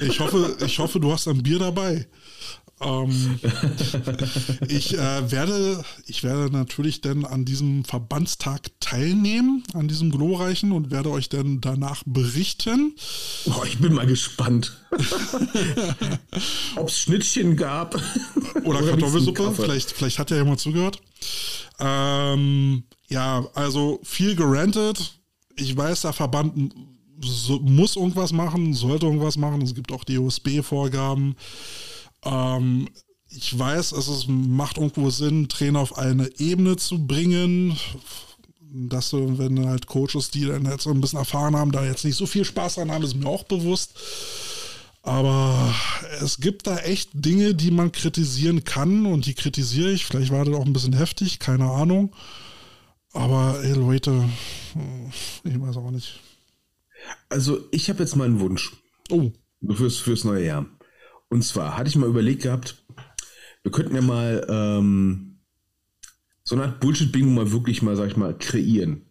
[0.00, 2.06] ich, hoffe, ich hoffe, du hast ein Bier dabei.
[2.80, 3.40] Ähm,
[4.68, 10.90] ich, äh, werde, ich werde natürlich dann an diesem Verbandstag teilnehmen, an diesem glorreichen und
[10.90, 12.94] werde euch dann danach berichten.
[13.46, 14.76] Oh, ich bin mal gespannt.
[16.76, 17.94] Ob es Schnittchen gab.
[18.64, 21.00] Oder wenigstens Kartoffelsuppe, vielleicht, vielleicht hat ja jemand zugehört.
[21.80, 25.14] Ähm, ja, also viel gerantet.
[25.56, 26.72] Ich weiß, der Verband
[27.20, 29.62] so, muss irgendwas machen, sollte irgendwas machen.
[29.62, 31.34] Es gibt auch die USB-Vorgaben.
[32.28, 32.88] Ähm,
[33.30, 37.76] ich weiß, es ist, macht irgendwo Sinn, Trainer auf eine Ebene zu bringen.
[38.70, 42.04] Dass du, wenn halt Coaches, die dann jetzt so ein bisschen erfahren haben, da jetzt
[42.04, 43.94] nicht so viel Spaß dran haben, ist mir auch bewusst.
[45.02, 45.74] Aber
[46.20, 50.04] es gibt da echt Dinge, die man kritisieren kann und die kritisiere ich.
[50.04, 52.14] Vielleicht war das auch ein bisschen heftig, keine Ahnung.
[53.12, 54.28] Aber ey Leute,
[55.44, 56.20] ich weiß auch nicht.
[57.30, 58.72] Also, ich habe jetzt mal einen Wunsch
[59.10, 59.32] Oh,
[59.72, 60.66] fürs, fürs neue Jahr.
[61.28, 62.84] Und zwar hatte ich mal überlegt gehabt,
[63.62, 65.40] wir könnten ja mal ähm,
[66.42, 69.06] so eine Art Bullshit-Bingo mal wirklich mal, sag ich mal, kreieren.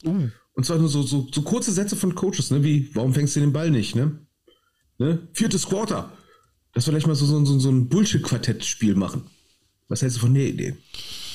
[0.53, 2.63] Und zwar nur so, so, so kurze Sätze von Coaches, ne?
[2.63, 4.25] Wie, warum fängst du den Ball nicht, ne?
[4.97, 5.27] ne?
[5.33, 6.11] Viertes Quarter.
[6.73, 9.23] Dass wir vielleicht mal so, so, so ein Bullshit-Quartett-Spiel machen.
[9.87, 10.75] Was hältst du von der Idee?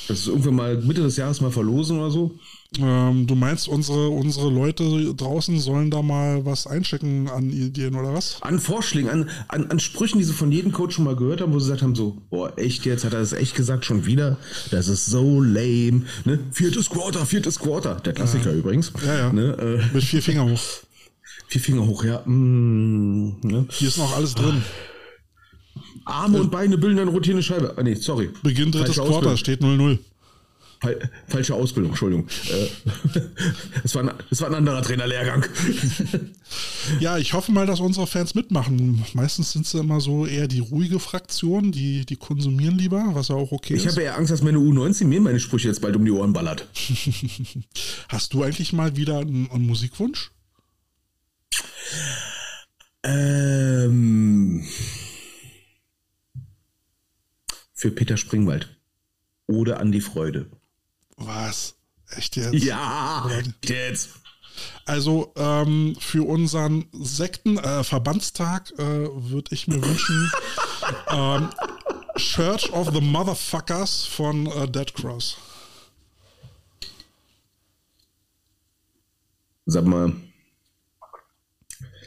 [0.08, 2.32] Das ist irgendwann mal Mitte des Jahres mal verlosen oder so.
[2.78, 8.12] ähm, du meinst, unsere, unsere Leute draußen sollen da mal was einchecken an Ideen oder
[8.12, 8.38] was?
[8.42, 11.52] An Vorschlägen, an, an, an Sprüchen, die sie von jedem Coach schon mal gehört haben,
[11.52, 14.38] wo sie gesagt haben, so, boah, echt jetzt, hat er das echt gesagt, schon wieder?
[14.70, 16.02] Das ist so lame.
[16.24, 16.40] Ne?
[16.50, 17.96] Viertes Quarter, viertes Quarter.
[17.96, 18.92] Der Klassiker übrigens.
[19.06, 19.32] Ja, ja.
[19.32, 19.56] Ne?
[19.90, 20.60] Äh, Mit vier Finger hoch.
[21.48, 22.22] vier Finger hoch, ja.
[22.24, 23.66] Mm, ne?
[23.70, 24.62] Hier ist noch alles drin.
[26.04, 27.74] Arme und Beine bilden eine rotierende Scheibe.
[27.76, 28.30] Ah, nee, sorry.
[28.42, 29.36] Beginn drittes Falsche Quarter, Ausbildung.
[29.36, 29.98] steht 0-0.
[30.80, 30.98] Fal
[31.28, 32.26] falsche Ausbildung, Entschuldigung.
[32.50, 32.66] Äh,
[33.84, 35.46] das, war ein, das war ein anderer Trainerlehrgang.
[36.98, 39.04] Ja, ich hoffe mal, dass unsere Fans mitmachen.
[39.14, 43.36] Meistens sind sie immer so eher die ruhige Fraktion, die, die konsumieren lieber, was ja
[43.36, 43.92] auch okay Ich ist.
[43.92, 46.66] habe eher Angst, dass meine U19 mir meine Sprüche jetzt bald um die Ohren ballert.
[48.08, 50.32] Hast du eigentlich mal wieder einen, einen Musikwunsch?
[53.04, 54.64] Ähm,
[57.82, 58.68] für Peter Springwald.
[59.48, 60.46] Oder Andi Freude.
[61.16, 61.74] Was?
[62.10, 62.54] Echt jetzt?
[62.54, 63.28] Ja,
[63.64, 64.10] jetzt.
[64.84, 70.30] Also ähm, für unseren Sekten äh, Verbandstag äh, würde ich mir wünschen
[71.08, 71.50] ähm,
[72.14, 75.36] Church of the Motherfuckers von äh, Dead Cross.
[79.66, 80.12] Sag mal,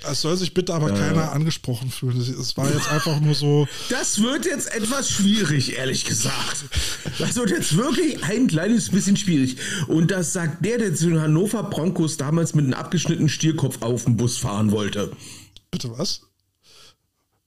[0.09, 2.17] Es soll sich bitte aber keiner angesprochen fühlen.
[2.19, 6.65] Es- war jetzt einfach nur so, das wird jetzt etwas schwierig, ehrlich gesagt.
[7.19, 9.57] Das wird jetzt wirklich ein kleines bisschen schwierig.
[9.87, 14.05] Und das sagt der, der zu den Hannover Broncos damals mit einem abgeschnittenen Stierkopf auf
[14.05, 15.11] den Bus fahren wollte.
[15.71, 16.21] bitte was?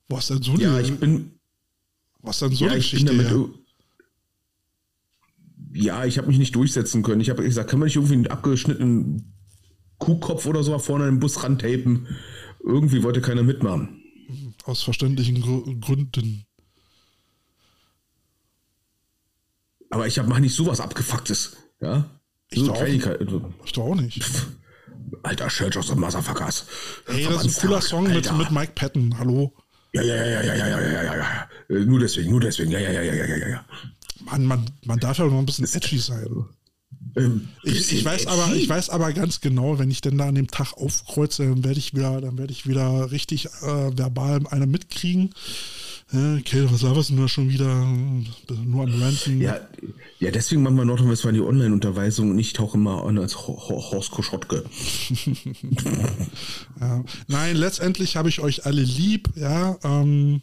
[0.08, 1.32] Wo hast denn so eine, Ja, ich bin,
[2.22, 3.24] was denn so ja, eine ich bin Geschichte?
[3.24, 3.30] damit.
[3.30, 3.48] her?
[5.72, 7.20] Ja, ich habe mich nicht durchsetzen können.
[7.20, 9.34] Ich habe gesagt, kann man nicht irgendwie einen abgeschnittenen
[9.98, 12.06] Kuhkopf oder so vorne an den Bus rantapen?
[12.62, 14.02] Irgendwie wollte keiner mitmachen.
[14.64, 16.44] Aus verständlichen Gr Gründen.
[19.90, 21.56] Aber ich habe mach nicht sowas abgefucktes.
[21.80, 22.10] Ja?
[22.50, 24.22] Ich so doch auch Kleinigkeit- also, Ich doch auch nicht.
[25.22, 26.66] Alter, Church of the Motherfuckers.
[27.06, 28.34] Hey, das ist ein cooler Song mit, Alter.
[28.34, 29.18] mit Mike Patton.
[29.18, 29.54] Hallo.
[29.94, 31.48] Ja, ja, ja, ja, ja, ja, ja, ja, ja.
[31.70, 32.70] Äh, Nur deswegen, nur deswegen.
[32.70, 33.64] Ja, ja, ja, ja, ja, ja, ja.
[34.20, 34.44] Man,
[34.84, 36.26] man darf ja noch ein bisschen edgy sein.
[37.16, 40.34] Ähm, Ich, ich, weiß aber, ich weiß aber ganz genau, wenn ich denn da an
[40.34, 44.66] dem Tag aufkreuze, dann werde ich wieder, dann werde ich wieder richtig äh, verbal einer
[44.66, 45.30] mitkriegen.
[46.12, 47.84] Äh, okay, was laberst du denn da schon wieder?
[48.64, 49.40] Nur am Ranten.
[49.42, 49.60] Ja,
[50.20, 53.90] ja, deswegen machen wir Nordrhein-Westfalen die Online-Unterweisung und ich tauche immer an als Ho- Ho-
[53.92, 54.64] Horst Koschotke.
[56.80, 57.04] Ja.
[57.26, 59.76] Nein, letztendlich habe ich euch alle lieb, ja.
[59.82, 60.42] Ähm,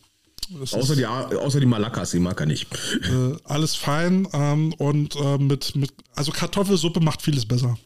[0.71, 2.67] Außer die, außer die Malakas, die mag er nicht.
[3.03, 7.77] äh, alles fein ähm, und äh, mit, mit, also Kartoffelsuppe macht vieles besser.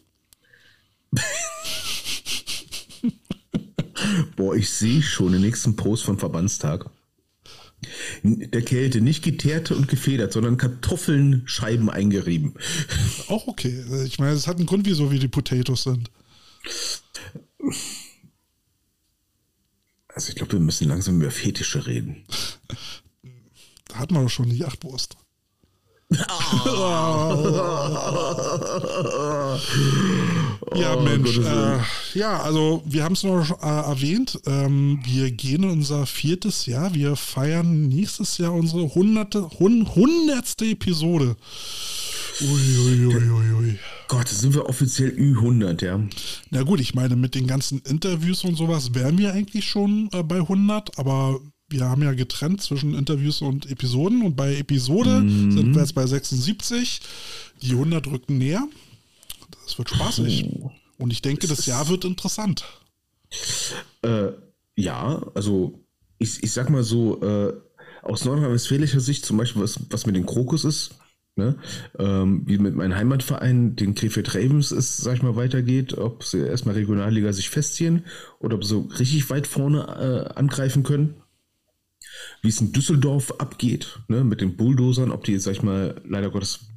[4.35, 6.89] Boah, ich sehe schon den nächsten Post vom Verbandstag.
[8.23, 12.55] Der Kälte, nicht geteerte und gefedert, sondern Kartoffeln Scheiben eingerieben.
[13.29, 13.85] Auch okay.
[14.05, 16.11] Ich meine, es hat einen Grund, wieso wir die Potatoes sind.
[20.19, 22.25] Also ich glaube, wir müssen langsam über Fetische reden.
[23.87, 25.15] Da hat man doch schon die Yachtwurst.
[30.75, 31.37] ja, Oh, Mensch.
[31.37, 31.79] Äh,
[32.15, 34.37] ja, also wir haben es noch äh, erwähnt.
[34.45, 36.93] Ähm, wir gehen in unser viertes Jahr.
[36.93, 41.37] Wir feiern nächstes Jahr unsere hunderte, hun, hundertste Episode.
[42.41, 43.15] Uiuiuiui.
[43.15, 43.79] Ui, ui, ui.
[44.07, 45.99] Gott, sind wir offiziell Ü100, ja.
[46.49, 50.23] Na gut, ich meine, mit den ganzen Interviews und sowas wären wir eigentlich schon äh,
[50.23, 51.39] bei 100, aber
[51.69, 56.05] wir haben ja getrennt zwischen Interviews und Episoden und bei Episode sind wir jetzt bei
[56.05, 57.01] 76.
[57.61, 58.67] Die 100 rücken näher.
[59.65, 60.49] Das wird spaßig.
[60.97, 62.65] Und ich denke, das Jahr wird interessant.
[64.01, 64.31] Äh,
[64.75, 65.85] ja, also
[66.17, 67.53] ich, ich sag mal so, äh,
[68.01, 70.95] aus nordrhein-westfälischer Sicht zum Beispiel, was, was mit den Krokus ist,
[71.39, 71.55] ne?
[71.97, 76.45] ähm, wie mit meinem Heimatverein, den Krefeld Ravens ist, sag ich mal, weitergeht, ob sie
[76.45, 78.05] erstmal Regionalliga sich festziehen
[78.39, 81.15] oder ob sie so richtig weit vorne äh, angreifen können.
[82.41, 84.23] Wie es in Düsseldorf abgeht, ne?
[84.23, 86.67] mit den Bulldozern, ob die, sag ich mal, leider Gottes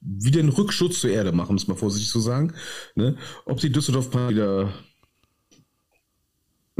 [0.00, 2.54] wieder einen Rückschutz zur Erde machen, muss man vorsichtig so sagen.
[2.94, 3.16] Ne?
[3.44, 4.72] Ob die Düsseldorf wieder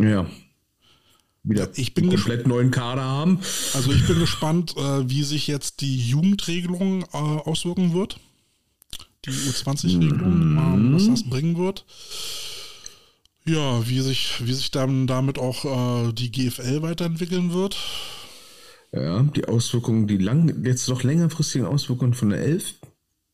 [0.02, 0.26] ja,
[1.42, 3.40] wieder Ich bin komplett neuen Kader haben.
[3.74, 8.18] Also ich bin gespannt, äh, wie sich jetzt die Jugendregelung äh, auswirken wird.
[9.24, 11.84] Die U20-Regelung, ähm, was das bringen wird.
[13.44, 15.64] Ja, wie sich, wie sich dann damit auch
[16.08, 17.76] äh, die GFL weiterentwickeln wird.
[18.92, 22.74] Ja, die Auswirkungen, die lang, jetzt noch längerfristigen Auswirkungen von der Elf,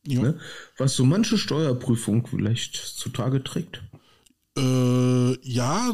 [0.05, 0.21] Ja.
[0.21, 0.39] ne?
[0.77, 3.81] was so manche Steuerprüfung vielleicht zutage trägt.
[4.57, 5.93] Äh, ja,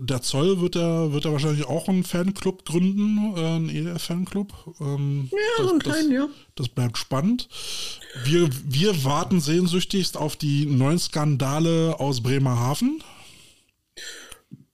[0.00, 4.52] der- Zoll wird ja, wird ja wahrscheinlich auch einen Fanclub gründen, äh, einen EDF-Fanclub.
[4.80, 6.28] Ähm, Ja, so einen kleinen, ja.
[6.56, 7.48] Das bleibt spannend.
[8.24, 13.02] Wir, wir warten sehnsüchtigst auf die neuen Skandale aus Bremerhaven.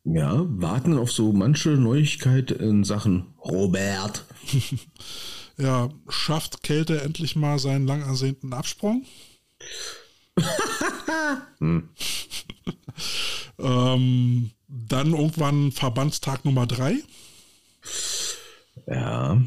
[0.05, 4.25] Ja, warten auf so manche Neuigkeit in Sachen Robert.
[5.57, 9.05] Ja, schafft Kälte endlich mal seinen lang ersehnten Absprung?
[13.59, 16.97] ähm, dann irgendwann Verbandstag Nummer drei.
[18.86, 19.41] Ja,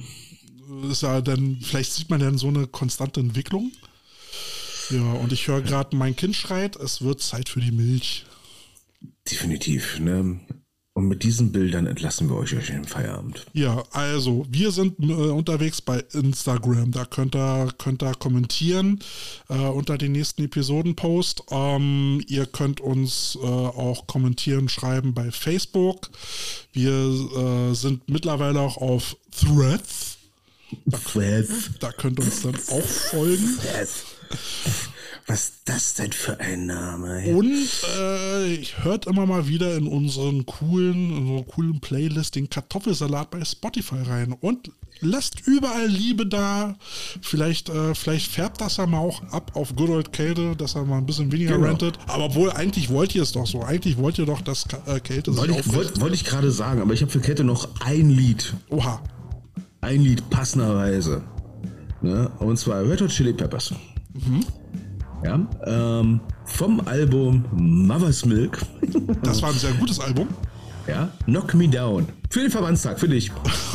[0.89, 3.72] Ist ja dann, vielleicht sieht man dann so eine konstante Entwicklung.
[4.89, 8.26] Ja, und ich höre gerade, mein Kind schreit, es wird Zeit für die Milch.
[9.30, 9.99] definitiv.
[9.99, 10.39] Ne?
[10.98, 13.45] Und mit diesen Bildern entlassen wir euch euch in den Feierabend.
[13.53, 16.90] Ja, also wir sind äh, unterwegs bei Instagram.
[16.90, 18.99] Da könnt ihr, könnt ihr kommentieren
[19.48, 21.44] äh, unter den nächsten Episodenpost.
[21.52, 26.10] Ähm, ihr könnt uns äh, auch kommentieren, schreiben bei Facebook.
[26.74, 30.18] Wir äh, sind mittlerweile auch auf Threads.
[31.80, 33.60] Da könnt ihr uns dann auch folgen.
[35.30, 37.22] Was ist das denn für ein Name?
[37.22, 37.34] ey?
[37.34, 37.52] Und
[37.99, 43.44] äh, hört immer mal wieder in unseren coolen, in unserer coolen Playlist den Kartoffelsalat bei
[43.44, 44.32] Spotify rein.
[44.40, 44.72] Und
[45.02, 46.78] lasst überall Liebe da.
[47.22, 50.86] Vielleicht, äh, vielleicht färbt das ja mal auch ab auf Good Old Kälte, dass er
[50.86, 51.68] mal ein bisschen weniger Genau.
[51.68, 51.99] rentet.
[52.08, 53.62] Aber obwohl, eigentlich wollt ihr es doch so.
[53.64, 57.02] Eigentlich wollt ihr doch, dass äh, Kälte Wollte ich, wollte ich gerade sagen, aber ich
[57.02, 58.54] habe für Kette noch ein Lied.
[58.70, 59.04] Oha.
[59.82, 61.22] Ein Lied passenderweise.
[62.02, 62.32] Ne?
[62.40, 63.74] Und zwar Red Hot Chili Peppers.
[65.28, 68.60] Ja, ähm, vom Album Mother's Milk.
[69.24, 70.30] Das war ein sehr gutes Album.
[70.88, 72.08] Ja, Knock Me Down.
[72.30, 73.30] Für den Verbandstag, für dich.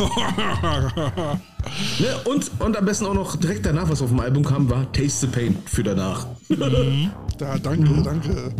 [1.98, 2.16] ne?
[2.24, 5.26] und, und am besten auch noch direkt danach, was auf dem Album kam, war Taste
[5.26, 6.26] the Pain für danach.
[7.36, 8.54] Da, danke, danke.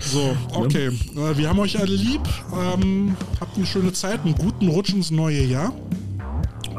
[0.00, 0.88] So, okay.
[0.88, 2.22] Äh, wir haben euch alle lieb.
[2.52, 5.72] Ähm, habt eine schöne Zeit, einen guten Rutsch ins neue Jahr.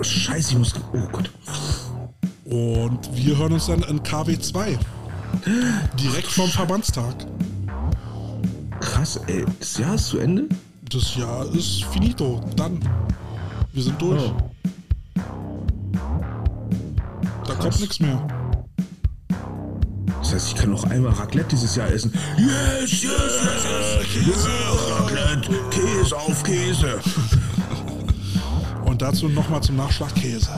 [0.01, 0.73] Scheiße, ich muss.
[0.91, 1.29] Oh Gott.
[2.45, 4.77] Und wir hören uns dann in KW2.
[5.99, 7.15] Direkt vom Verbandstag.
[8.79, 9.45] Krass, ey.
[9.59, 10.47] Das Jahr ist zu Ende?
[10.89, 12.41] Das Jahr ist finito.
[12.55, 12.79] Dann.
[13.71, 14.21] Wir sind durch.
[14.21, 14.33] Oh.
[17.47, 18.27] Da kommt nichts mehr.
[20.19, 22.13] Das heißt, ich kann noch einmal Raclette dieses Jahr essen.
[22.37, 24.47] Yes, yes, yes, yes.
[24.47, 26.99] Ja, Raclette, Käse auf Käse.
[28.85, 30.49] Und dazu nochmal zum Nachschlag Käse.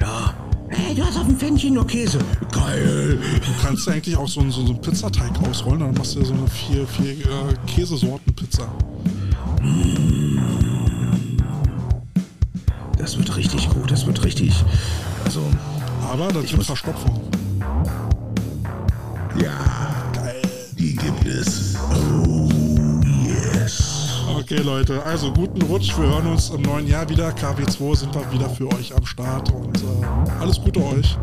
[0.00, 0.34] Ja.
[0.80, 2.18] Hey, du hast auf dem Pfännchen noch Käse.
[2.52, 3.18] Geil.
[3.44, 6.34] Du kannst eigentlich auch so, einen- so, einen Pizzateig ausrollen, dann machst du ja so
[6.34, 8.68] eine vier, vier äh, Käsesorten-Pizza.
[12.96, 14.52] Das wird richtig gut, das wird richtig.
[15.24, 15.42] Also,
[16.10, 17.20] Aber da gibt Verstopfung.
[19.42, 20.42] Ja, Geil.
[20.78, 21.74] die gibt es.
[22.24, 22.48] Oh.
[24.36, 25.96] Okay, Leute, also guten Rutsch.
[25.96, 27.30] Wir hören uns im neuen Jahr wieder.
[27.30, 31.16] KW2 sind wir wieder für euch am Start und äh, alles Gute euch.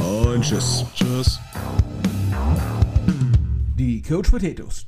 [0.00, 0.84] Und tschüss.
[0.94, 1.40] Tschüss.
[3.76, 4.86] Die Coach Potatoes.